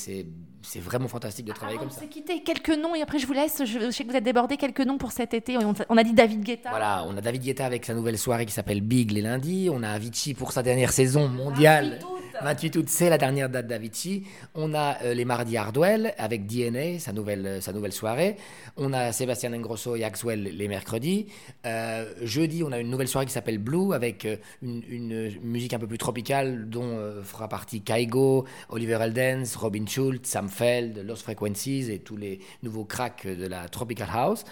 vraiment 0.76 1.08
fantastique 1.08 1.46
de 1.46 1.52
travailler 1.52 1.78
comme 1.78 1.90
ça. 1.90 1.98
On 1.98 2.00
s'est 2.00 2.08
quitté 2.08 2.42
quelques 2.42 2.76
noms 2.76 2.94
et 2.94 3.02
après 3.02 3.18
je 3.18 3.26
vous 3.26 3.32
laisse. 3.32 3.64
Je, 3.64 3.90
sais 3.90 4.04
que 4.04 4.10
vous 4.10 4.16
êtes 4.16 4.24
débordé 4.24 4.56
quelques 4.56 4.80
noms 4.80 4.98
pour 4.98 5.12
cet 5.12 5.34
été. 5.34 5.56
On, 5.58 5.96
a 5.96 6.04
dit 6.04 6.12
David 6.12 6.42
Guetta. 6.42 6.70
Voilà, 6.70 7.04
on 7.06 7.16
a 7.16 7.20
David 7.20 7.42
Guetta 7.42 7.66
avec 7.66 7.84
sa 7.84 7.94
nouvelle 7.94 8.18
soirée 8.18 8.46
qui 8.46 8.52
s'appelle 8.52 8.80
Big 8.80 9.10
les 9.10 9.22
lundis. 9.22 9.68
On 9.72 9.82
a 9.82 9.90
Avicii 9.90 10.34
pour 10.34 10.52
sa 10.52 10.62
dernière 10.62 10.92
saison 10.92 11.28
mondiale. 11.28 11.98
28 12.42 12.76
août, 12.76 12.84
c'est 12.88 13.10
la 13.10 13.18
dernière 13.18 13.50
date 13.50 13.66
d'Avicii. 13.66 14.24
On 14.54 14.72
a 14.72 15.02
euh, 15.02 15.14
les 15.14 15.24
mardis 15.24 15.56
Hardwell 15.58 16.14
avec 16.16 16.46
DNA, 16.46 16.98
sa 16.98 17.12
nouvelle, 17.12 17.46
euh, 17.46 17.60
sa 17.60 17.72
nouvelle 17.72 17.92
soirée. 17.92 18.36
On 18.78 18.92
a 18.94 19.12
Sébastien 19.12 19.52
Ingrosso 19.52 19.94
et 19.94 20.04
Axwell 20.04 20.42
les 20.44 20.68
mercredis. 20.68 21.26
Euh, 21.66 22.06
jeudi, 22.22 22.62
on 22.64 22.72
a 22.72 22.78
une 22.78 22.88
nouvelle 22.88 23.08
soirée 23.08 23.26
qui 23.26 23.32
s'appelle 23.32 23.58
Blue 23.58 23.92
avec 23.92 24.26
une, 24.62 25.30
musique 25.42 25.74
un 25.74 25.78
peu 25.78 25.86
plus 25.86 25.98
tropicale 25.98 26.68
dont 26.68 26.98
fera 27.22 27.48
partie 27.48 27.82
Kaigo, 27.82 28.46
Oliver 28.68 28.98
Eldens, 29.02 29.56
Robin 29.56 29.84
Schultz, 29.86 30.28
Sam 30.28 30.48
Feld, 30.48 31.04
Lost 31.06 31.22
Frequencies 31.22 31.90
et 31.90 31.98
tous 31.98 32.16
les 32.16 32.40
nouveaux 32.62 32.84
cracks 32.84 33.26
de 33.26 33.46
la 33.46 33.68
Tropical 33.68 34.08
House. 34.12 34.44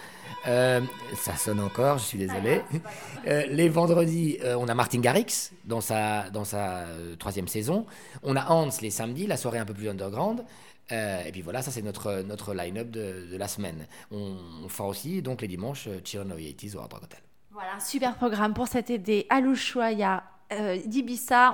ça 0.45 1.35
sonne 1.37 1.59
encore, 1.59 1.97
je 1.97 2.05
suis 2.05 2.19
désolé. 2.19 2.61
les 3.25 3.69
vendredis, 3.69 4.37
on 4.57 4.67
a 4.67 4.75
Martin 4.75 4.99
Garrix 4.99 5.51
dans 5.65 5.81
sa, 5.81 6.29
dans 6.29 6.45
sa 6.45 6.85
troisième 7.17 7.47
saison. 7.47 7.78
On 8.23 8.35
a 8.35 8.49
Hans 8.49 8.69
les 8.81 8.89
samedis, 8.89 9.27
la 9.27 9.37
soirée 9.37 9.59
un 9.59 9.65
peu 9.65 9.73
plus 9.73 9.89
underground. 9.89 10.43
Euh, 10.91 11.23
et 11.23 11.31
puis 11.31 11.41
voilà, 11.41 11.61
ça 11.61 11.71
c'est 11.71 11.81
notre, 11.81 12.23
notre 12.23 12.53
line-up 12.53 12.89
de, 12.89 13.37
la 13.37 13.47
semaine. 13.47 13.85
On, 14.11 14.67
fera 14.69 14.87
aussi 14.87 15.21
donc 15.21 15.41
les 15.41 15.47
dimanches 15.47 15.87
euh, 15.87 16.01
Children 16.03 16.33
of 16.33 16.39
the 16.39 16.55
80 16.55 16.77
au 16.77 16.81
Hard 16.81 16.93
Rock 16.93 17.03
Hotel. 17.03 17.19
Voilà, 17.51 17.75
un 17.75 17.79
super 17.79 18.15
programme 18.15 18.53
pour 18.53 18.67
cet 18.67 18.89
été 18.89 19.27
à 19.29 19.41
l'Ushuaïa 19.41 20.23
euh. 20.51 20.77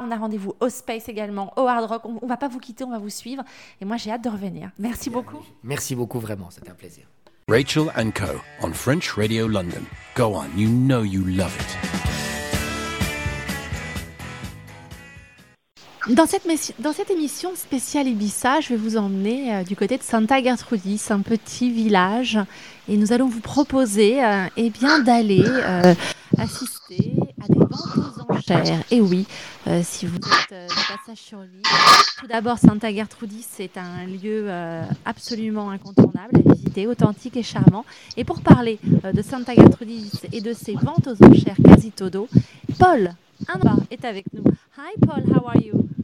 On 0.01 0.11
a 0.11 0.15
rendez-vous 0.15 0.53
au 0.59 0.69
Space 0.69 1.09
également, 1.09 1.53
au 1.57 1.67
Hard 1.67 1.85
Rock. 1.89 2.05
On, 2.05 2.13
ne 2.21 2.27
va 2.27 2.37
pas 2.37 2.47
vous 2.47 2.59
quitter, 2.59 2.83
on 2.83 2.91
va 2.91 2.99
vous 2.99 3.09
suivre. 3.09 3.43
Et 3.81 3.85
moi, 3.85 3.97
j'ai 3.97 4.11
hâte 4.11 4.23
de 4.23 4.29
revenir. 4.29 4.71
Merci 4.79 5.09
beaucoup. 5.09 5.43
Merci 5.63 5.95
beaucoup, 5.95 6.19
vraiment. 6.19 6.49
C'était 6.49 6.69
un 6.69 6.75
plaisir. 6.75 7.05
Rachel 7.47 7.91
and 7.95 8.11
Co. 8.11 8.39
on 8.61 8.73
French 8.73 9.11
Radio 9.11 9.47
London. 9.47 9.83
Go 10.15 10.33
on, 10.33 10.47
you 10.57 10.69
know 10.69 11.03
you 11.03 11.23
love 11.25 11.55
it. 11.59 12.34
Dans 16.07 16.27
cette, 16.27 17.09
émission 17.09 17.55
spéciale 17.55 18.07
Ibiza, 18.07 18.61
je 18.61 18.69
vais 18.69 18.75
vous 18.75 18.95
emmener 18.95 19.55
euh, 19.55 19.63
du 19.63 19.75
côté 19.75 19.97
de 19.97 20.03
Santa 20.03 20.41
Gertrudis, 20.43 21.01
un 21.09 21.21
petit 21.21 21.71
village, 21.71 22.37
et 22.87 22.95
nous 22.95 23.11
allons 23.11 23.27
vous 23.27 23.39
proposer 23.39 24.23
euh, 24.23 24.45
eh 24.55 24.69
bien 24.69 24.99
d'aller 24.99 25.43
euh, 25.43 25.95
assister 26.37 27.13
à 27.43 27.47
des 27.51 27.57
ventes 27.57 27.97
aux 27.97 28.31
enchères. 28.31 28.83
Et 28.91 29.01
oui, 29.01 29.25
si 29.81 30.05
vous 30.05 30.17
êtes 30.17 30.51
de 30.51 30.67
passage 30.67 31.17
sur 31.17 31.39
l'île, 31.39 31.63
tout 32.19 32.27
d'abord 32.27 32.59
Santa 32.59 32.93
Gertrudis, 32.93 33.45
c'est 33.49 33.75
un 33.75 34.05
lieu 34.05 34.47
absolument 35.05 35.71
incontournable 35.71 36.35
à 36.35 36.53
visiter, 36.53 36.85
authentique 36.85 37.35
et 37.35 37.43
charmant. 37.43 37.83
Et 38.15 38.23
pour 38.23 38.41
parler 38.41 38.77
de 38.83 39.21
Santa 39.23 39.55
Gertrudis 39.55 40.11
et 40.31 40.41
de 40.41 40.53
ses 40.53 40.73
ventes 40.73 41.07
aux 41.07 41.25
enchères 41.25 41.57
quasi 41.63 41.89
todo, 41.89 42.27
Paul 42.77 43.15
un 43.47 43.59
est 43.91 44.05
avec 44.05 44.25
nous. 44.33 44.43
Hi 44.77 44.93
Paul, 45.05 45.23
how 45.27 45.47
are 45.47 45.57
you? 45.57 45.94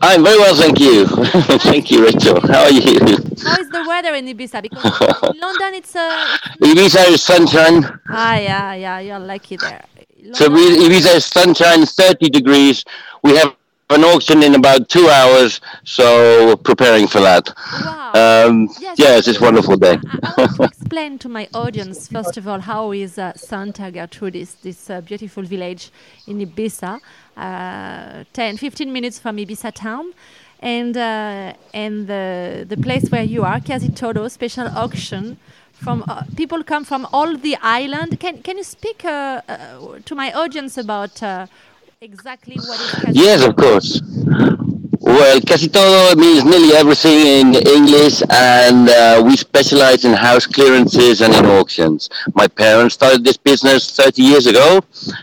I'm 0.00 0.24
very 0.24 0.38
well, 0.38 0.54
thank 0.54 0.80
you. 0.80 1.06
thank 1.58 1.90
you, 1.90 2.04
Rachel. 2.04 2.40
How 2.40 2.64
are 2.64 2.70
you? 2.70 2.98
How 3.42 3.60
is 3.60 3.68
the 3.70 3.84
weather 3.86 4.14
in 4.14 4.26
Ibiza? 4.26 4.62
Because 4.62 5.32
in 5.34 5.40
London 5.40 5.74
it's 5.74 5.94
uh, 5.96 6.36
Ibiza 6.60 7.08
is 7.10 7.22
sunshine. 7.22 7.84
Ah, 8.08 8.36
yeah, 8.36 8.74
yeah, 8.74 8.98
you're 9.00 9.18
lucky 9.18 9.56
there. 9.56 9.84
London 10.16 10.34
so 10.34 10.48
Ibiza 10.48 11.16
is 11.16 11.24
sunshine, 11.26 11.86
30 11.86 12.30
degrees. 12.30 12.84
We 13.22 13.36
have 13.36 13.56
an 13.90 14.04
auction 14.04 14.42
in 14.42 14.54
about 14.54 14.88
two 14.88 15.08
hours, 15.08 15.60
so 15.84 16.56
preparing 16.56 17.06
for 17.06 17.20
that. 17.20 17.52
Wow. 17.84 18.12
Um, 18.14 18.68
yes, 18.80 18.98
yes 18.98 19.28
it's 19.28 19.38
a 19.38 19.42
wonderful 19.42 19.76
day. 19.76 19.98
I, 20.04 20.18
I 20.22 20.34
want 20.38 20.56
to 20.56 20.62
explain 20.72 21.18
to 21.18 21.28
my 21.28 21.48
audience, 21.54 22.08
first 22.08 22.36
of 22.36 22.48
all, 22.48 22.60
how 22.60 22.92
is 22.92 23.18
uh, 23.18 23.32
Santa 23.34 23.90
Gertrudis, 23.92 24.60
this 24.62 24.88
uh, 24.90 25.00
beautiful 25.00 25.42
village 25.42 25.90
in 26.26 26.38
Ibiza, 26.38 27.00
uh, 27.36 28.24
10, 28.32 28.56
15 28.56 28.92
minutes 28.92 29.18
from 29.18 29.36
Ibiza 29.36 29.72
town. 29.72 30.12
And, 30.60 30.96
uh, 30.96 31.54
and 31.74 32.06
the, 32.06 32.64
the 32.68 32.76
place 32.76 33.10
where 33.10 33.24
you 33.24 33.42
are, 33.42 33.58
Casi 33.60 33.88
Todo, 33.88 34.28
special 34.28 34.68
auction 34.68 35.38
from 35.72 36.04
uh, 36.06 36.22
people 36.36 36.62
come 36.62 36.84
from 36.84 37.06
all 37.12 37.36
the 37.36 37.56
island. 37.60 38.20
Can 38.20 38.40
can 38.42 38.56
you 38.56 38.62
speak 38.62 39.04
uh, 39.04 39.42
uh, 39.48 39.98
to 40.04 40.14
my 40.14 40.32
audience 40.32 40.78
about 40.78 41.22
uh, 41.22 41.46
exactly 42.02 42.56
Yes, 43.12 43.42
of 43.46 43.56
course. 43.56 44.02
Well, 45.02 45.40
casi 45.40 45.68
todo 45.68 46.14
means 46.14 46.44
nearly 46.44 46.74
everything 46.74 47.26
in 47.26 47.54
English, 47.54 48.22
and 48.30 48.88
uh, 48.88 49.22
we 49.24 49.36
specialize 49.36 50.04
in 50.04 50.12
house 50.12 50.46
clearances 50.46 51.20
and 51.20 51.34
in 51.34 51.44
auctions. 51.44 52.08
My 52.34 52.46
parents 52.46 52.94
started 52.94 53.24
this 53.24 53.36
business 53.36 53.90
30 53.96 54.22
years 54.22 54.46
ago, 54.46 54.80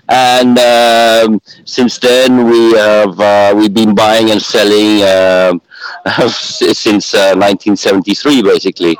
and 0.10 0.60
um, 0.60 1.42
since 1.64 1.98
then 1.98 2.46
we 2.52 2.74
have 2.74 3.20
uh, 3.20 3.54
we've 3.56 3.74
been 3.74 3.96
buying 3.96 4.32
and 4.32 4.42
selling 4.42 5.02
um, 5.08 5.62
since 6.28 7.14
uh, 7.14 7.36
1973, 7.36 8.41
basically. 8.43 8.97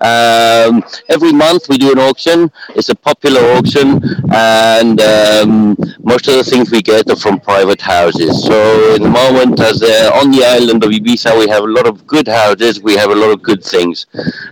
Um, 0.00 0.84
every 1.08 1.32
month 1.32 1.68
we 1.68 1.76
do 1.78 1.92
an 1.92 1.98
auction. 1.98 2.50
It's 2.70 2.88
a 2.88 2.94
popular 2.94 3.40
auction, 3.56 4.00
and 4.32 5.00
um, 5.00 5.76
most 6.00 6.28
of 6.28 6.34
the 6.34 6.44
things 6.44 6.70
we 6.70 6.82
get 6.82 7.10
are 7.10 7.16
from 7.16 7.40
private 7.40 7.80
houses. 7.80 8.44
So, 8.44 8.94
in 8.94 9.02
the 9.02 9.08
moment, 9.08 9.60
as 9.60 9.82
uh, 9.82 10.12
on 10.14 10.30
the 10.30 10.44
island 10.44 10.84
of 10.84 10.90
Ibiza, 10.90 11.38
we 11.38 11.48
have 11.48 11.64
a 11.64 11.66
lot 11.66 11.86
of 11.86 12.06
good 12.06 12.28
houses. 12.28 12.80
We 12.80 12.94
have 12.96 13.10
a 13.10 13.14
lot 13.14 13.30
of 13.32 13.42
good 13.42 13.62
things, 13.64 14.06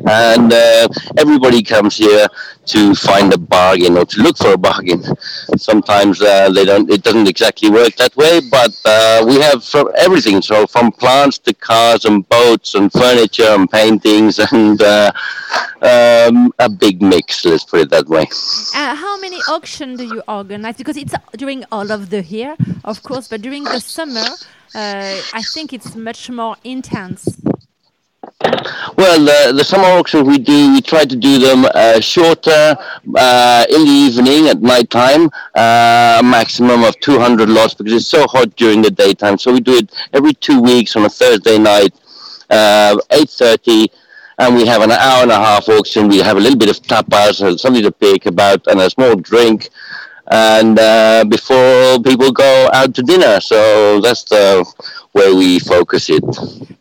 and 0.08 0.52
uh, 0.52 0.88
everybody 1.16 1.62
comes 1.62 1.96
here 1.96 2.26
to 2.66 2.94
find 2.94 3.32
a 3.32 3.38
bargain 3.38 3.96
or 3.96 4.04
to 4.04 4.20
look 4.20 4.36
for 4.36 4.52
a 4.52 4.58
bargain. 4.58 5.02
Sometimes 5.56 6.20
uh, 6.20 6.50
they 6.50 6.64
don't. 6.64 6.90
It 6.90 7.02
doesn't 7.02 7.28
exactly 7.28 7.70
work 7.70 7.94
that 7.96 8.16
way, 8.16 8.40
but 8.50 8.78
uh, 8.84 9.24
we 9.26 9.36
have 9.40 9.64
everything. 9.96 10.42
So, 10.42 10.66
from 10.66 10.90
plants 10.90 11.38
to 11.38 11.54
cars 11.54 11.85
and 12.04 12.28
boats 12.28 12.74
and 12.74 12.92
furniture 12.92 13.50
and 13.50 13.70
paintings 13.70 14.38
and 14.52 14.80
uh, 14.82 15.12
um, 15.82 16.52
a 16.58 16.68
big 16.68 17.02
mix. 17.02 17.44
Let's 17.44 17.64
put 17.64 17.80
it 17.80 17.90
that 17.90 18.08
way. 18.08 18.26
Uh, 18.74 18.94
how 18.94 19.18
many 19.20 19.36
auctions 19.48 19.98
do 19.98 20.04
you 20.04 20.22
organize? 20.28 20.76
Because 20.76 20.96
it's 20.96 21.14
during 21.36 21.64
all 21.70 21.90
of 21.90 22.10
the 22.10 22.22
year, 22.22 22.56
of 22.84 23.02
course, 23.02 23.28
but 23.28 23.42
during 23.42 23.64
the 23.64 23.80
summer, 23.80 24.26
uh, 24.74 25.20
I 25.32 25.42
think 25.54 25.72
it's 25.72 25.94
much 25.94 26.30
more 26.30 26.56
intense. 26.64 27.40
Well, 28.96 29.18
the, 29.20 29.52
the 29.56 29.64
summer 29.64 29.84
auctions 29.84 30.26
we 30.26 30.38
do, 30.38 30.72
we 30.72 30.80
try 30.80 31.04
to 31.04 31.16
do 31.16 31.38
them 31.38 31.66
uh, 31.74 32.00
shorter 32.00 32.76
uh, 33.16 33.66
in 33.68 33.84
the 33.84 33.90
evening 34.06 34.48
at 34.48 34.62
night 34.62 34.90
time, 34.90 35.30
uh, 35.54 36.18
a 36.20 36.22
maximum 36.22 36.82
of 36.84 36.98
200 37.00 37.48
lots 37.48 37.74
because 37.74 37.92
it's 37.92 38.06
so 38.06 38.26
hot 38.26 38.54
during 38.56 38.82
the 38.82 38.90
daytime. 38.90 39.38
So 39.38 39.52
we 39.52 39.60
do 39.60 39.76
it 39.76 39.92
every 40.12 40.32
two 40.34 40.60
weeks 40.60 40.96
on 40.96 41.04
a 41.04 41.08
Thursday 41.08 41.58
night, 41.58 41.94
8.30 42.50 43.84
uh, 43.84 43.86
and 44.38 44.54
we 44.54 44.66
have 44.66 44.82
an 44.82 44.92
hour 44.92 45.22
and 45.22 45.30
a 45.30 45.36
half 45.36 45.68
auction. 45.68 46.08
We 46.08 46.18
have 46.18 46.36
a 46.36 46.40
little 46.40 46.58
bit 46.58 46.68
of 46.68 46.82
tapas, 46.82 47.58
something 47.58 47.82
to 47.82 47.92
pick 47.92 48.26
about, 48.26 48.66
and 48.66 48.80
a 48.80 48.90
small 48.90 49.16
drink, 49.16 49.70
and 50.30 50.78
uh, 50.78 51.24
before 51.24 52.00
people 52.02 52.32
go 52.32 52.68
out 52.72 52.94
to 52.96 53.02
dinner. 53.02 53.40
So 53.40 54.00
that's 54.00 54.24
the 54.24 54.64
way 55.16 55.32
we 55.32 55.58
focus 55.58 56.08
it, 56.10 56.24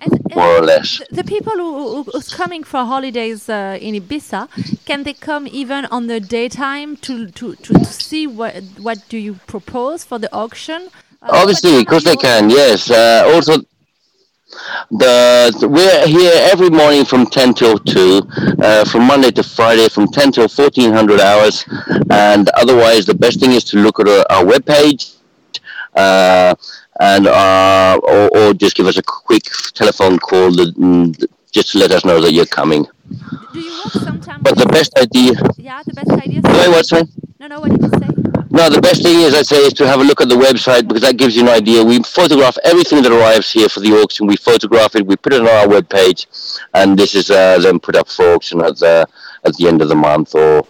and, 0.01 0.13
more 0.35 0.57
or 0.59 0.61
less. 0.61 1.01
The 1.11 1.23
people 1.23 1.53
who, 1.53 2.03
who's 2.03 2.33
coming 2.33 2.63
for 2.63 2.83
holidays 2.83 3.49
uh, 3.49 3.77
in 3.81 3.95
Ibiza, 3.95 4.41
can 4.85 5.03
they 5.03 5.13
come 5.13 5.47
even 5.47 5.85
on 5.85 6.07
the 6.07 6.19
daytime 6.19 6.97
to, 6.97 7.13
to, 7.31 7.55
to, 7.55 7.73
to 7.73 7.85
see 7.85 8.27
what 8.27 8.53
what 8.87 8.99
do 9.09 9.17
you 9.17 9.33
propose 9.47 10.03
for 10.03 10.17
the 10.19 10.31
auction? 10.33 10.89
Uh, 11.21 11.41
Obviously, 11.41 11.79
because 11.79 12.03
they 12.03 12.15
can. 12.15 12.49
Yes. 12.49 12.91
Uh, 12.91 13.31
also 13.33 13.53
the 14.91 15.67
we're 15.67 16.07
here 16.07 16.33
every 16.51 16.69
morning 16.69 17.03
from 17.03 17.25
10 17.25 17.53
till 17.55 17.77
2 17.77 18.21
uh, 18.61 18.85
from 18.85 19.03
monday 19.03 19.31
to 19.31 19.43
friday 19.43 19.89
from 19.89 20.07
10 20.07 20.31
till 20.31 20.47
1400 20.47 21.19
hours 21.19 21.65
and 22.09 22.47
otherwise 22.49 23.05
the 23.05 23.13
best 23.13 23.39
thing 23.39 23.51
is 23.51 23.63
to 23.63 23.77
look 23.77 23.99
at 23.99 24.07
our, 24.07 24.25
our 24.29 24.45
webpage 24.45 25.15
uh, 25.95 26.53
and 26.99 27.27
uh, 27.27 27.99
or, 28.03 28.37
or, 28.37 28.53
just 28.53 28.75
give 28.75 28.87
us 28.87 28.97
a 28.97 29.03
quick 29.03 29.43
telephone 29.73 30.17
call 30.17 30.51
that, 30.51 30.73
mm, 30.77 31.25
just 31.51 31.71
to 31.71 31.77
let 31.77 31.91
us 31.91 32.05
know 32.05 32.21
that 32.21 32.31
you're 32.31 32.45
coming 32.45 32.85
do 33.53 33.59
you 33.59 33.71
work 33.83 33.93
sometimes 33.93 34.41
but 34.43 34.57
the 34.57 34.65
best 34.67 34.97
idea 34.97 35.33
yeah 35.57 35.81
the 35.85 35.93
best 35.93 36.11
idea 36.11 36.41
Sorry, 36.41 36.69
what's 36.69 36.89
that? 36.91 37.07
no 37.39 37.47
no 37.47 37.59
what 37.59 37.71
did 37.71 37.81
you 37.81 37.89
say 37.99 38.25
no, 38.55 38.69
the 38.69 38.79
best 38.79 39.03
thing 39.03 39.19
is, 39.19 39.35
I'd 39.35 39.45
say, 39.45 39.57
is 39.57 39.73
to 39.73 39.85
have 39.85 39.99
a 39.99 40.03
look 40.05 40.21
at 40.21 40.29
the 40.29 40.35
website 40.35 40.87
because 40.87 41.01
that 41.01 41.17
gives 41.17 41.35
you 41.35 41.41
an 41.41 41.49
idea. 41.49 41.83
We 41.83 42.01
photograph 42.03 42.57
everything 42.63 43.03
that 43.03 43.11
arrives 43.11 43.51
here 43.51 43.67
for 43.67 43.81
the 43.81 43.91
auction. 44.01 44.27
We 44.27 44.37
photograph 44.37 44.95
it, 44.95 45.05
we 45.05 45.17
put 45.17 45.33
it 45.33 45.41
on 45.41 45.49
our 45.49 45.67
webpage, 45.67 46.61
and 46.73 46.97
this 46.97 47.15
is 47.15 47.29
uh, 47.29 47.59
then 47.59 47.81
put 47.81 47.97
up 47.97 48.07
for 48.07 48.33
auction 48.33 48.61
at 48.61 48.77
the 48.77 49.05
at 49.43 49.57
the 49.57 49.67
end 49.67 49.81
of 49.81 49.89
the 49.89 49.95
month 49.95 50.35
or 50.35 50.65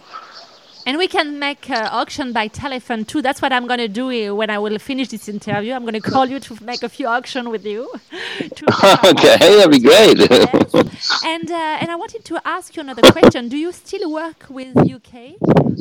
and 0.86 0.96
we 0.96 1.08
can 1.08 1.38
make 1.38 1.68
uh, 1.68 1.88
auction 1.90 2.32
by 2.32 2.46
telephone 2.46 3.04
too. 3.04 3.20
That's 3.20 3.42
what 3.42 3.52
I'm 3.52 3.66
going 3.66 3.80
to 3.80 3.88
do 3.88 4.34
when 4.34 4.50
I 4.50 4.58
will 4.58 4.78
finish 4.78 5.08
this 5.08 5.28
interview. 5.28 5.74
I'm 5.74 5.82
going 5.82 6.00
to 6.00 6.00
call 6.00 6.26
you 6.26 6.38
to 6.40 6.64
make 6.64 6.84
a 6.84 6.88
few 6.88 7.08
auction 7.08 7.50
with 7.50 7.66
you. 7.66 7.92
okay, 9.04 9.36
that'd 9.56 9.70
be 9.70 9.80
great. 9.80 10.18
yes. 10.18 11.24
And 11.24 11.50
uh, 11.50 11.80
and 11.80 11.90
I 11.90 11.96
wanted 11.96 12.24
to 12.26 12.40
ask 12.44 12.76
you 12.76 12.82
another 12.82 13.02
question. 13.02 13.48
Do 13.48 13.56
you 13.56 13.72
still 13.72 14.10
work 14.12 14.46
with 14.48 14.76
UK 14.76 15.14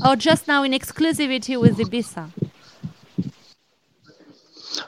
or 0.06 0.16
just 0.16 0.48
now 0.48 0.64
in 0.64 0.72
exclusivity 0.72 1.60
with 1.62 1.78
Ibiza? 1.78 2.32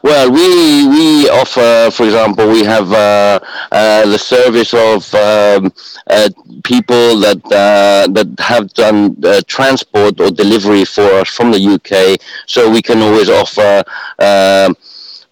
Well, 0.02 0.32
we 0.32 0.88
we 0.88 1.30
offer, 1.30 1.90
for 1.92 2.04
example, 2.04 2.48
we 2.48 2.64
have 2.64 2.92
uh, 2.92 3.40
uh, 3.72 4.06
the 4.06 4.18
service 4.18 4.74
of 4.74 5.14
um, 5.16 5.72
uh, 6.10 6.30
people 6.64 7.20
that 7.20 7.42
uh, 7.46 8.12
that 8.12 8.30
have 8.40 8.74
done 8.74 9.18
uh, 9.24 9.42
transport 9.48 10.20
or 10.20 10.32
delivery 10.32 10.86
for 10.86 11.04
us 11.22 11.30
from 11.30 11.52
the 11.52 11.60
UK, 11.60 12.20
so 12.48 12.70
we 12.70 12.82
can 12.82 13.00
always 13.02 13.30
offer 13.30 13.84
um, 14.20 14.76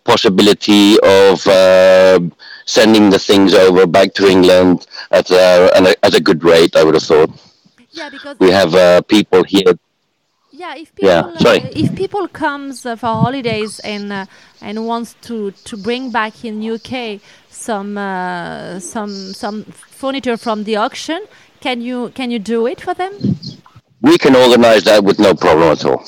possibility 0.03 0.97
of 1.01 1.45
um, 1.47 2.33
sending 2.65 3.09
the 3.09 3.19
things 3.19 3.53
over 3.53 3.85
back 3.87 4.13
to 4.13 4.27
England 4.27 4.87
at 5.11 5.29
a, 5.31 5.95
at 6.03 6.13
a 6.13 6.21
good 6.21 6.43
rate. 6.43 6.75
I 6.75 6.83
would 6.83 6.95
have 6.95 7.03
thought. 7.03 7.29
Yeah, 7.91 8.09
because 8.09 8.37
we 8.39 8.51
have 8.51 8.75
uh, 8.75 9.01
people 9.03 9.43
here 9.43 9.73
yeah, 10.55 10.75
if 10.75 10.95
people 10.95 11.09
yeah, 11.09 11.37
sorry. 11.37 11.61
Uh, 11.61 11.69
if 11.75 11.95
people 11.95 12.27
comes 12.27 12.85
uh, 12.85 12.95
for 12.95 13.07
holidays 13.07 13.79
and 13.79 14.11
uh, 14.11 14.25
and 14.61 14.85
wants 14.85 15.15
to 15.21 15.51
to 15.51 15.77
bring 15.77 16.11
back 16.11 16.45
in 16.45 16.63
UK 16.63 17.19
some 17.49 17.97
uh, 17.97 18.79
some 18.79 19.33
some 19.33 19.63
furniture 19.65 20.37
from 20.37 20.63
the 20.63 20.75
auction, 20.77 21.25
can 21.59 21.81
you 21.81 22.09
can 22.09 22.31
you 22.31 22.39
do 22.39 22.67
it 22.67 22.81
for 22.81 22.93
them? 22.93 23.13
We 24.01 24.17
can 24.17 24.35
organize 24.35 24.83
that 24.85 25.03
with 25.03 25.19
no 25.19 25.33
problem 25.33 25.71
at 25.71 25.85
all. 25.85 26.03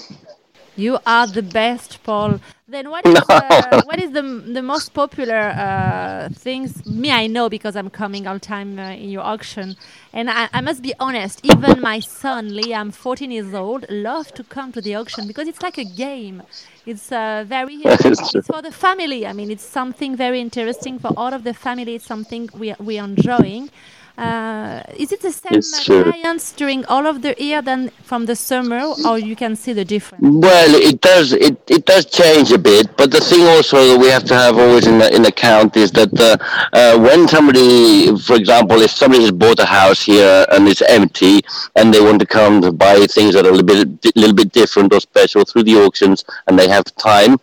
You 0.77 0.99
are 1.07 1.25
the 1.25 1.41
best, 1.41 2.03
Paul. 2.03 2.39
Then 2.67 2.91
what 2.91 3.03
is, 3.07 3.15
no. 3.15 3.35
uh, 3.35 3.81
what 3.85 3.99
is 3.99 4.11
the 4.11 4.21
the 4.21 4.61
most 4.61 4.93
popular 4.93 5.41
uh, 5.57 6.29
things? 6.33 6.85
Me, 6.85 7.11
I 7.11 7.25
know 7.25 7.49
because 7.49 7.75
I'm 7.75 7.89
coming 7.89 8.27
all 8.27 8.39
time 8.39 8.77
uh, 8.77 8.91
in 8.91 9.09
your 9.09 9.23
auction, 9.23 9.75
and 10.13 10.29
I, 10.29 10.49
I, 10.53 10.61
must 10.61 10.83
be 10.83 10.93
honest. 10.99 11.39
Even 11.43 11.81
my 11.81 11.99
son 11.99 12.49
Liam, 12.49 12.93
14 12.93 13.31
years 13.31 13.53
old, 13.55 13.85
love 13.89 14.33
to 14.33 14.43
come 14.43 14.71
to 14.73 14.81
the 14.81 14.93
auction 14.95 15.25
because 15.25 15.47
it's 15.47 15.63
like 15.63 15.79
a 15.79 15.85
game. 15.85 16.43
It's 16.85 17.11
uh, 17.11 17.43
very 17.47 17.75
it's 17.85 18.47
for 18.47 18.61
the 18.61 18.71
family. 18.71 19.25
I 19.25 19.33
mean, 19.33 19.49
it's 19.49 19.65
something 19.65 20.15
very 20.15 20.39
interesting 20.41 20.99
for 20.99 21.11
all 21.17 21.33
of 21.33 21.43
the 21.43 21.55
family. 21.55 21.95
It's 21.95 22.05
something 22.05 22.49
we 22.53 22.75
we 22.79 22.99
are 22.99 23.05
enjoying. 23.05 23.71
Uh, 24.17 24.81
is 24.95 25.11
it 25.11 25.21
the 25.21 25.31
same 25.31 25.61
clients 26.03 26.51
during 26.53 26.83
all 26.85 27.05
of 27.05 27.21
the 27.21 27.35
year 27.37 27.61
than 27.61 27.89
from 28.01 28.25
the 28.25 28.35
summer, 28.35 28.81
or 29.05 29.19
you 29.19 29.35
can 29.35 29.55
see 29.55 29.73
the 29.73 29.85
difference? 29.85 30.23
Well, 30.25 30.73
it 30.73 31.01
does. 31.01 31.33
It, 31.33 31.61
it 31.69 31.85
does 31.85 32.05
change 32.05 32.51
a 32.51 32.57
bit, 32.57 32.97
but 32.97 33.11
the 33.11 33.19
thing 33.19 33.45
also 33.45 33.77
that 33.77 33.99
we 33.99 34.07
have 34.07 34.23
to 34.25 34.33
have 34.33 34.57
always 34.57 34.87
in, 34.87 34.99
in 35.13 35.25
account 35.25 35.77
is 35.77 35.91
that 35.91 36.11
uh, 36.19 36.37
uh, 36.73 36.97
when 36.99 37.27
somebody, 37.27 38.17
for 38.17 38.35
example, 38.35 38.81
if 38.81 38.89
somebody 38.89 39.21
has 39.21 39.31
bought 39.31 39.59
a 39.59 39.65
house 39.65 40.03
here 40.03 40.47
and 40.51 40.67
it's 40.67 40.81
empty, 40.81 41.41
and 41.75 41.93
they 41.93 42.01
want 42.01 42.19
to 42.19 42.25
come 42.25 42.59
to 42.61 42.71
buy 42.71 43.05
things 43.05 43.35
that 43.35 43.45
are 43.45 43.49
a 43.49 43.51
little 43.51 43.65
bit, 43.65 44.15
little 44.15 44.35
bit 44.35 44.51
different 44.51 44.91
or 44.93 44.99
special 44.99 45.45
through 45.45 45.63
the 45.63 45.75
auctions, 45.75 46.25
and 46.47 46.57
they 46.57 46.67
have 46.67 46.85
time, 46.95 47.37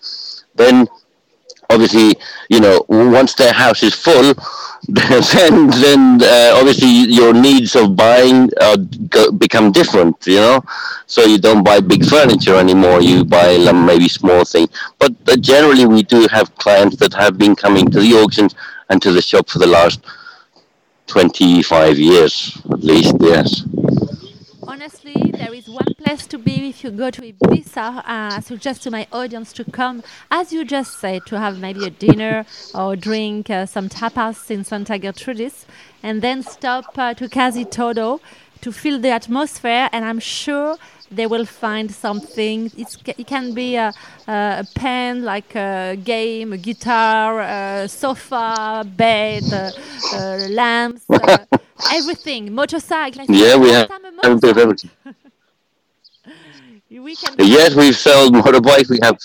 then 0.56 0.88
obviously, 1.70 2.14
you 2.48 2.60
know, 2.60 2.84
once 2.88 3.34
their 3.34 3.52
house 3.52 3.82
is 3.82 3.94
full, 3.94 4.34
then 4.88 5.68
then 5.70 6.22
uh, 6.22 6.52
obviously 6.56 6.88
your 6.88 7.32
needs 7.32 7.74
of 7.74 7.96
buying 7.96 8.50
uh, 8.60 8.76
go, 9.08 9.32
become 9.32 9.72
different. 9.72 10.16
You 10.26 10.36
know, 10.36 10.64
so 11.06 11.22
you 11.24 11.38
don't 11.38 11.64
buy 11.64 11.80
big 11.80 12.04
furniture 12.04 12.56
anymore. 12.56 13.00
You 13.00 13.24
buy 13.24 13.56
um, 13.68 13.86
maybe 13.86 14.08
small 14.08 14.44
things. 14.44 14.68
But 14.98 15.12
uh, 15.26 15.36
generally, 15.36 15.86
we 15.86 16.02
do 16.02 16.26
have 16.30 16.54
clients 16.56 16.96
that 16.96 17.14
have 17.14 17.38
been 17.38 17.56
coming 17.56 17.90
to 17.90 18.00
the 18.00 18.12
auctions 18.14 18.54
and 18.90 19.00
to 19.02 19.12
the 19.12 19.22
shop 19.22 19.48
for 19.48 19.58
the 19.58 19.66
last 19.66 20.04
twenty-five 21.06 21.98
years, 21.98 22.60
at 22.70 22.80
least. 22.80 23.14
Yes 23.20 23.64
honestly, 24.74 25.30
there 25.30 25.54
is 25.54 25.68
one 25.68 25.94
place 26.02 26.26
to 26.26 26.36
be 26.36 26.68
if 26.68 26.82
you 26.82 26.90
go 26.90 27.08
to 27.08 27.22
Ibiza. 27.22 27.98
Uh, 27.98 28.02
I 28.06 28.40
suggest 28.40 28.82
to 28.82 28.90
my 28.90 29.06
audience 29.12 29.52
to 29.52 29.62
come, 29.62 30.02
as 30.32 30.52
you 30.52 30.64
just 30.64 30.98
said, 30.98 31.26
to 31.26 31.38
have 31.38 31.60
maybe 31.60 31.86
a 31.86 31.90
dinner 31.90 32.44
or 32.74 32.96
drink 32.96 33.50
uh, 33.50 33.66
some 33.66 33.88
tapas 33.88 34.50
in 34.50 34.64
Santa 34.64 34.98
Gertrudis, 34.98 35.66
and 36.02 36.22
then 36.22 36.42
stop 36.42 36.98
uh, 36.98 37.14
to 37.14 37.28
Casi 37.28 37.64
Todo 37.64 38.20
to 38.62 38.72
feel 38.72 38.98
the 38.98 39.10
atmosphere. 39.10 39.88
And 39.92 40.04
I'm 40.04 40.18
sure 40.18 40.76
they 41.14 41.26
will 41.26 41.46
find 41.46 41.90
something. 41.90 42.70
It's, 42.76 42.98
it 43.06 43.26
can 43.26 43.54
be 43.54 43.76
a, 43.76 43.92
a 44.26 44.66
pen, 44.74 45.24
like 45.24 45.54
a 45.54 45.96
game, 46.02 46.52
a 46.52 46.58
guitar, 46.58 47.40
a 47.40 47.88
sofa, 47.88 48.84
bed, 48.96 49.44
uh, 49.52 49.70
uh, 50.14 50.46
lamps. 50.50 51.04
Uh, 51.08 51.38
everything, 51.92 52.54
motorcycle. 52.54 53.24
Yeah, 53.28 53.56
we 53.56 53.70
have 53.70 53.90
a 53.90 54.36
bit 54.36 54.50
of 54.50 54.58
everything. 54.58 54.90
we 56.90 57.16
yes, 57.38 57.74
we 57.74 57.92
sell 57.92 58.30
motorbikes. 58.30 58.88
We 58.90 58.98
have. 59.02 59.18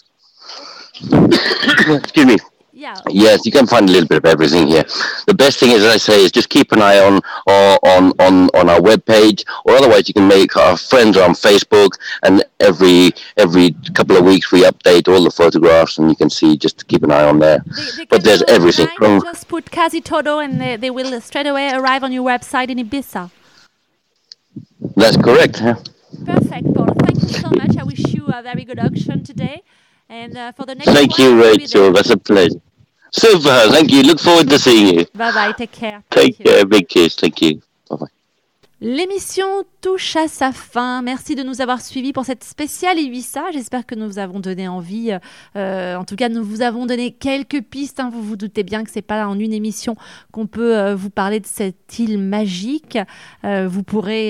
Excuse 2.03 2.25
me. 2.25 2.37
Yeah. 2.80 2.95
Yes, 3.09 3.45
you 3.45 3.51
can 3.51 3.67
find 3.67 3.89
a 3.89 3.91
little 3.91 4.07
bit 4.07 4.19
of 4.19 4.25
everything 4.25 4.67
here. 4.67 4.86
The 5.27 5.34
best 5.34 5.59
thing, 5.59 5.71
is, 5.71 5.84
as 5.84 5.95
I 5.95 5.97
say, 5.97 6.23
is 6.23 6.32
just 6.32 6.47
keep 6.47 6.71
an 6.71 6.82
eye 6.82 6.99
on 6.99 7.19
on 7.84 8.13
on 8.19 8.49
on 8.59 8.69
our 8.69 8.80
webpage, 8.80 9.43
or 9.65 9.73
otherwise 9.75 10.07
you 10.07 10.13
can 10.13 10.30
make 10.30 10.55
our 10.55 10.77
friends 10.77 11.17
on 11.17 11.32
Facebook, 11.32 11.91
and 12.23 12.45
every 12.61 13.11
every 13.36 13.75
couple 13.93 14.15
of 14.15 14.23
weeks 14.23 14.53
we 14.53 14.63
update 14.63 15.09
all 15.09 15.21
the 15.21 15.30
photographs, 15.30 15.97
and 15.97 16.09
you 16.09 16.15
can 16.15 16.30
see 16.30 16.55
just 16.55 16.88
keep 16.88 17.03
an 17.03 17.11
eye 17.11 17.25
on 17.25 17.39
there. 17.39 17.59
They, 17.65 17.91
they 17.97 18.05
but 18.05 18.23
there's 18.23 18.43
everything. 18.43 18.88
From 18.97 19.21
just 19.21 19.49
put 19.49 19.71
Casi 19.71 19.99
Todo, 19.99 20.39
and 20.39 20.61
they, 20.61 20.77
they 20.77 20.89
will 20.89 21.19
straight 21.19 21.47
away 21.47 21.73
arrive 21.73 22.05
on 22.05 22.13
your 22.13 22.25
website 22.25 22.69
in 22.69 22.77
Ibiza. 22.77 23.30
That's 24.95 25.17
correct. 25.17 25.59
Yeah. 25.59 25.75
Perfect, 26.25 26.73
Paul. 26.73 26.93
Thank 27.03 27.21
you 27.23 27.27
so 27.27 27.49
much. 27.49 27.75
I 27.77 27.84
wish 27.84 28.13
you 28.13 28.25
a 28.27 28.41
very 28.41 28.63
good 28.63 28.80
auction 28.80 29.23
today. 29.23 29.63
And 30.07 30.36
uh, 30.38 30.53
for 30.53 30.65
the 30.65 30.75
next 30.75 30.91
Thank 30.91 31.19
one, 31.19 31.21
you, 31.21 31.41
Rachel. 31.43 31.91
That's 31.91 32.09
a 32.09 32.17
pleasure. 32.17 32.61
Super. 33.12 33.72
Thank 33.72 33.91
you. 33.91 34.03
Look 34.03 34.20
forward 34.20 34.49
to 34.49 34.60
seeing 34.60 34.99
you. 34.99 35.05
Bye 35.14 35.32
bye. 35.32 35.51
Take 35.51 35.72
care. 35.72 36.03
Take 36.12 36.38
Thank 36.38 36.47
care. 36.47 36.60
You. 36.60 36.66
Big 36.66 36.88
kiss. 36.89 37.16
Thank 37.16 37.41
you. 37.41 37.62
L'émission 38.82 39.45
touche 39.82 40.15
à 40.15 40.30
sa 40.30 40.53
fin. 40.53 41.01
Merci 41.01 41.36
de 41.36 41.43
nous 41.43 41.59
avoir 41.59 41.82
suivis 41.82 42.13
pour 42.13 42.23
cette 42.23 42.45
spéciale 42.45 42.97
Ibiza. 42.97 43.51
J'espère 43.51 43.86
que 43.86 43.93
nous 43.93 44.07
vous 44.07 44.19
avons 44.19 44.39
donné 44.39 44.69
envie. 44.69 45.11
Euh, 45.57 45.97
en 45.97 46.05
tout 46.05 46.15
cas, 46.15 46.30
nous 46.30 46.45
vous 46.45 46.61
avons 46.61 46.86
donné 46.86 47.11
quelques 47.11 47.61
pistes. 47.61 47.99
Hein. 47.99 48.09
Vous 48.09 48.21
vous 48.21 48.38
doutez 48.38 48.63
bien 48.63 48.86
que 48.86 48.89
c'est 48.89 49.01
pas 49.01 49.27
en 49.27 49.38
une 49.38 49.51
émission 49.51 49.97
qu'on 50.32 50.47
peut 50.47 50.77
euh, 50.77 50.95
vous 50.95 51.09
parler 51.09 51.41
de 51.41 51.45
cette 51.45 51.99
île 51.99 52.17
magique. 52.17 52.97
Euh, 53.43 53.67
vous 53.67 53.84
pourrez 53.84 54.30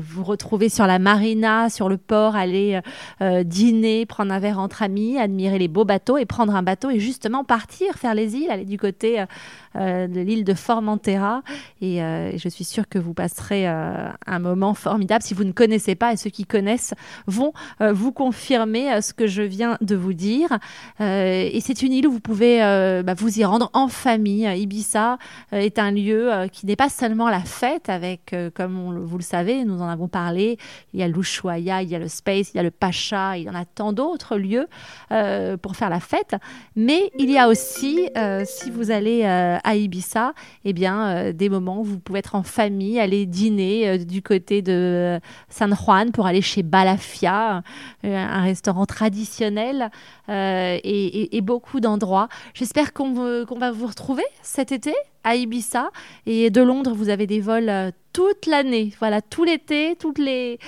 vous 0.00 0.24
retrouver 0.24 0.68
sur 0.68 0.88
la 0.88 0.98
marina, 0.98 1.70
sur 1.70 1.88
le 1.88 1.96
port, 1.96 2.34
aller 2.34 2.80
dîner, 3.20 4.04
prendre 4.04 4.32
un 4.32 4.40
verre 4.40 4.58
entre 4.58 4.82
amis, 4.82 5.16
admirer 5.16 5.60
les 5.60 5.68
beaux 5.68 5.84
bateaux 5.84 6.18
et 6.18 6.26
prendre 6.26 6.56
un 6.56 6.62
bateau 6.62 6.90
et 6.90 6.98
justement 6.98 7.44
partir 7.44 7.94
faire 7.94 8.14
les 8.14 8.34
îles, 8.34 8.50
aller 8.50 8.64
du 8.64 8.78
côté 8.78 9.24
de 9.76 10.20
l'île 10.20 10.44
de 10.44 10.54
Formentera. 10.54 11.42
Et 11.80 11.98
je 11.98 12.48
suis 12.48 12.64
sûre 12.64 12.88
que 12.88 12.98
vous 12.98 13.14
passerez 13.14 13.59
euh, 13.66 14.08
un 14.26 14.38
moment 14.38 14.74
formidable. 14.74 15.22
Si 15.22 15.34
vous 15.34 15.44
ne 15.44 15.52
connaissez 15.52 15.94
pas, 15.94 16.12
et 16.12 16.16
ceux 16.16 16.30
qui 16.30 16.44
connaissent 16.44 16.94
vont 17.26 17.52
euh, 17.80 17.92
vous 17.92 18.12
confirmer 18.12 18.92
euh, 18.92 19.00
ce 19.00 19.12
que 19.12 19.26
je 19.26 19.42
viens 19.42 19.76
de 19.80 19.96
vous 19.96 20.12
dire. 20.12 20.58
et 21.00 21.60
c'est 21.60 21.82
une 21.82 21.92
île 21.92 22.06
où 22.06 22.12
vous 22.12 22.20
pouvez 22.20 22.58
bah, 23.04 23.14
vous 23.14 23.38
y 23.38 23.44
rendre 23.44 23.70
en 23.72 23.88
famille. 23.88 24.44
Ibiza 24.44 25.18
est 25.52 25.78
un 25.78 25.90
lieu 25.90 26.30
qui 26.52 26.66
n'est 26.66 26.76
pas 26.76 26.88
seulement 26.88 27.28
la 27.28 27.40
fête, 27.40 27.88
avec, 27.88 28.34
comme 28.54 29.02
vous 29.04 29.16
le 29.16 29.22
savez, 29.22 29.64
nous 29.64 29.80
en 29.80 29.88
avons 29.88 30.08
parlé, 30.08 30.58
il 30.92 31.00
y 31.00 31.02
a 31.02 31.08
l'Ushuaïa, 31.08 31.82
il 31.82 31.88
y 31.88 31.94
a 31.94 31.98
le 31.98 32.08
Space, 32.08 32.52
il 32.52 32.56
y 32.56 32.60
a 32.60 32.62
le 32.62 32.70
Pacha, 32.70 33.36
il 33.36 33.44
y 33.44 33.50
en 33.50 33.54
a 33.54 33.64
tant 33.64 33.92
d'autres 33.92 34.36
lieux 34.36 34.68
pour 35.62 35.76
faire 35.76 35.90
la 35.90 36.00
fête. 36.00 36.36
Mais 36.76 37.10
il 37.18 37.30
y 37.30 37.38
a 37.38 37.48
aussi, 37.48 38.08
si 38.44 38.70
vous 38.70 38.90
allez 38.90 39.24
à 39.24 39.74
Ibiza, 39.74 40.34
eh 40.64 40.72
bien, 40.72 41.32
des 41.32 41.48
moments 41.48 41.80
où 41.80 41.84
vous 41.84 42.00
pouvez 42.00 42.20
être 42.20 42.34
en 42.34 42.42
famille, 42.42 43.00
aller 43.00 43.26
dîner 43.26 43.49
euh, 43.58 43.98
du 43.98 44.22
côté 44.22 44.62
de 44.62 45.20
San 45.48 45.74
Juan 45.74 46.12
pour 46.12 46.26
aller 46.26 46.42
chez 46.42 46.62
Balafia, 46.62 47.62
euh, 48.04 48.16
un 48.16 48.42
restaurant 48.42 48.86
traditionnel 48.86 49.90
euh, 50.28 50.78
et, 50.82 51.40
beaucoup 51.40 51.80
d'endroits. 51.80 52.28
J'espère 52.54 52.92
qu'on 52.92 53.14
va 53.14 53.70
vous 53.72 53.86
retrouver 53.86 54.22
cet 54.42 54.72
été 54.72 54.92
à 55.24 55.36
Ibiza. 55.36 55.90
Et 56.26 56.50
de 56.50 56.60
Londres 56.60 56.92
vous 56.94 57.08
avez 57.08 57.26
des 57.26 57.40
vols 57.40 57.92
toute 58.12 58.46
l'année. 58.46 58.92
Voilà 58.98 59.22
tout 59.22 59.44
l'été 59.44 59.96
toutes 59.98 60.18
les 60.18 60.58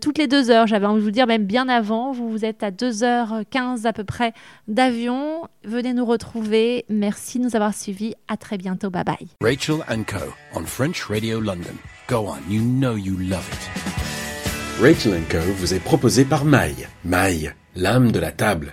toutes 0.00 0.18
les 0.18 0.26
deux 0.26 0.50
heures. 0.50 0.66
J'avais 0.66 0.86
envie 0.86 1.00
de 1.00 1.04
vous 1.04 1.10
dire 1.10 1.26
même 1.26 1.44
bien 1.44 1.68
avant 1.68 2.12
vous, 2.12 2.28
vous 2.28 2.44
êtes 2.44 2.62
à 2.62 2.70
2h15 2.70 3.86
à 3.86 3.92
peu 3.92 4.04
près 4.04 4.32
d'avion. 4.68 5.48
Venez 5.64 5.94
nous 5.94 6.04
retrouver. 6.04 6.84
Merci 6.88 7.38
de 7.38 7.44
nous 7.44 7.56
avoir 7.56 7.74
suivis. 7.74 8.14
À 8.28 8.36
très 8.36 8.58
bientôt. 8.58 8.90
Bye 8.90 9.04
bye. 9.04 9.28
Rachel 9.40 9.78
Co. 10.06 10.18
on 10.54 10.64
French 10.64 11.04
Radio 11.04 11.40
London 11.40 11.74
Go 12.12 12.26
on, 12.26 12.42
you 12.46 12.60
know 12.60 12.94
you 12.94 13.16
love 13.16 13.48
it. 13.50 14.82
Rachel 14.82 15.18
Co 15.30 15.38
vous 15.56 15.72
est 15.72 15.80
proposé 15.80 16.26
par 16.26 16.44
Maille. 16.44 16.86
Maille, 17.06 17.54
l'âme 17.74 18.12
de 18.12 18.18
la 18.18 18.30
table. 18.30 18.70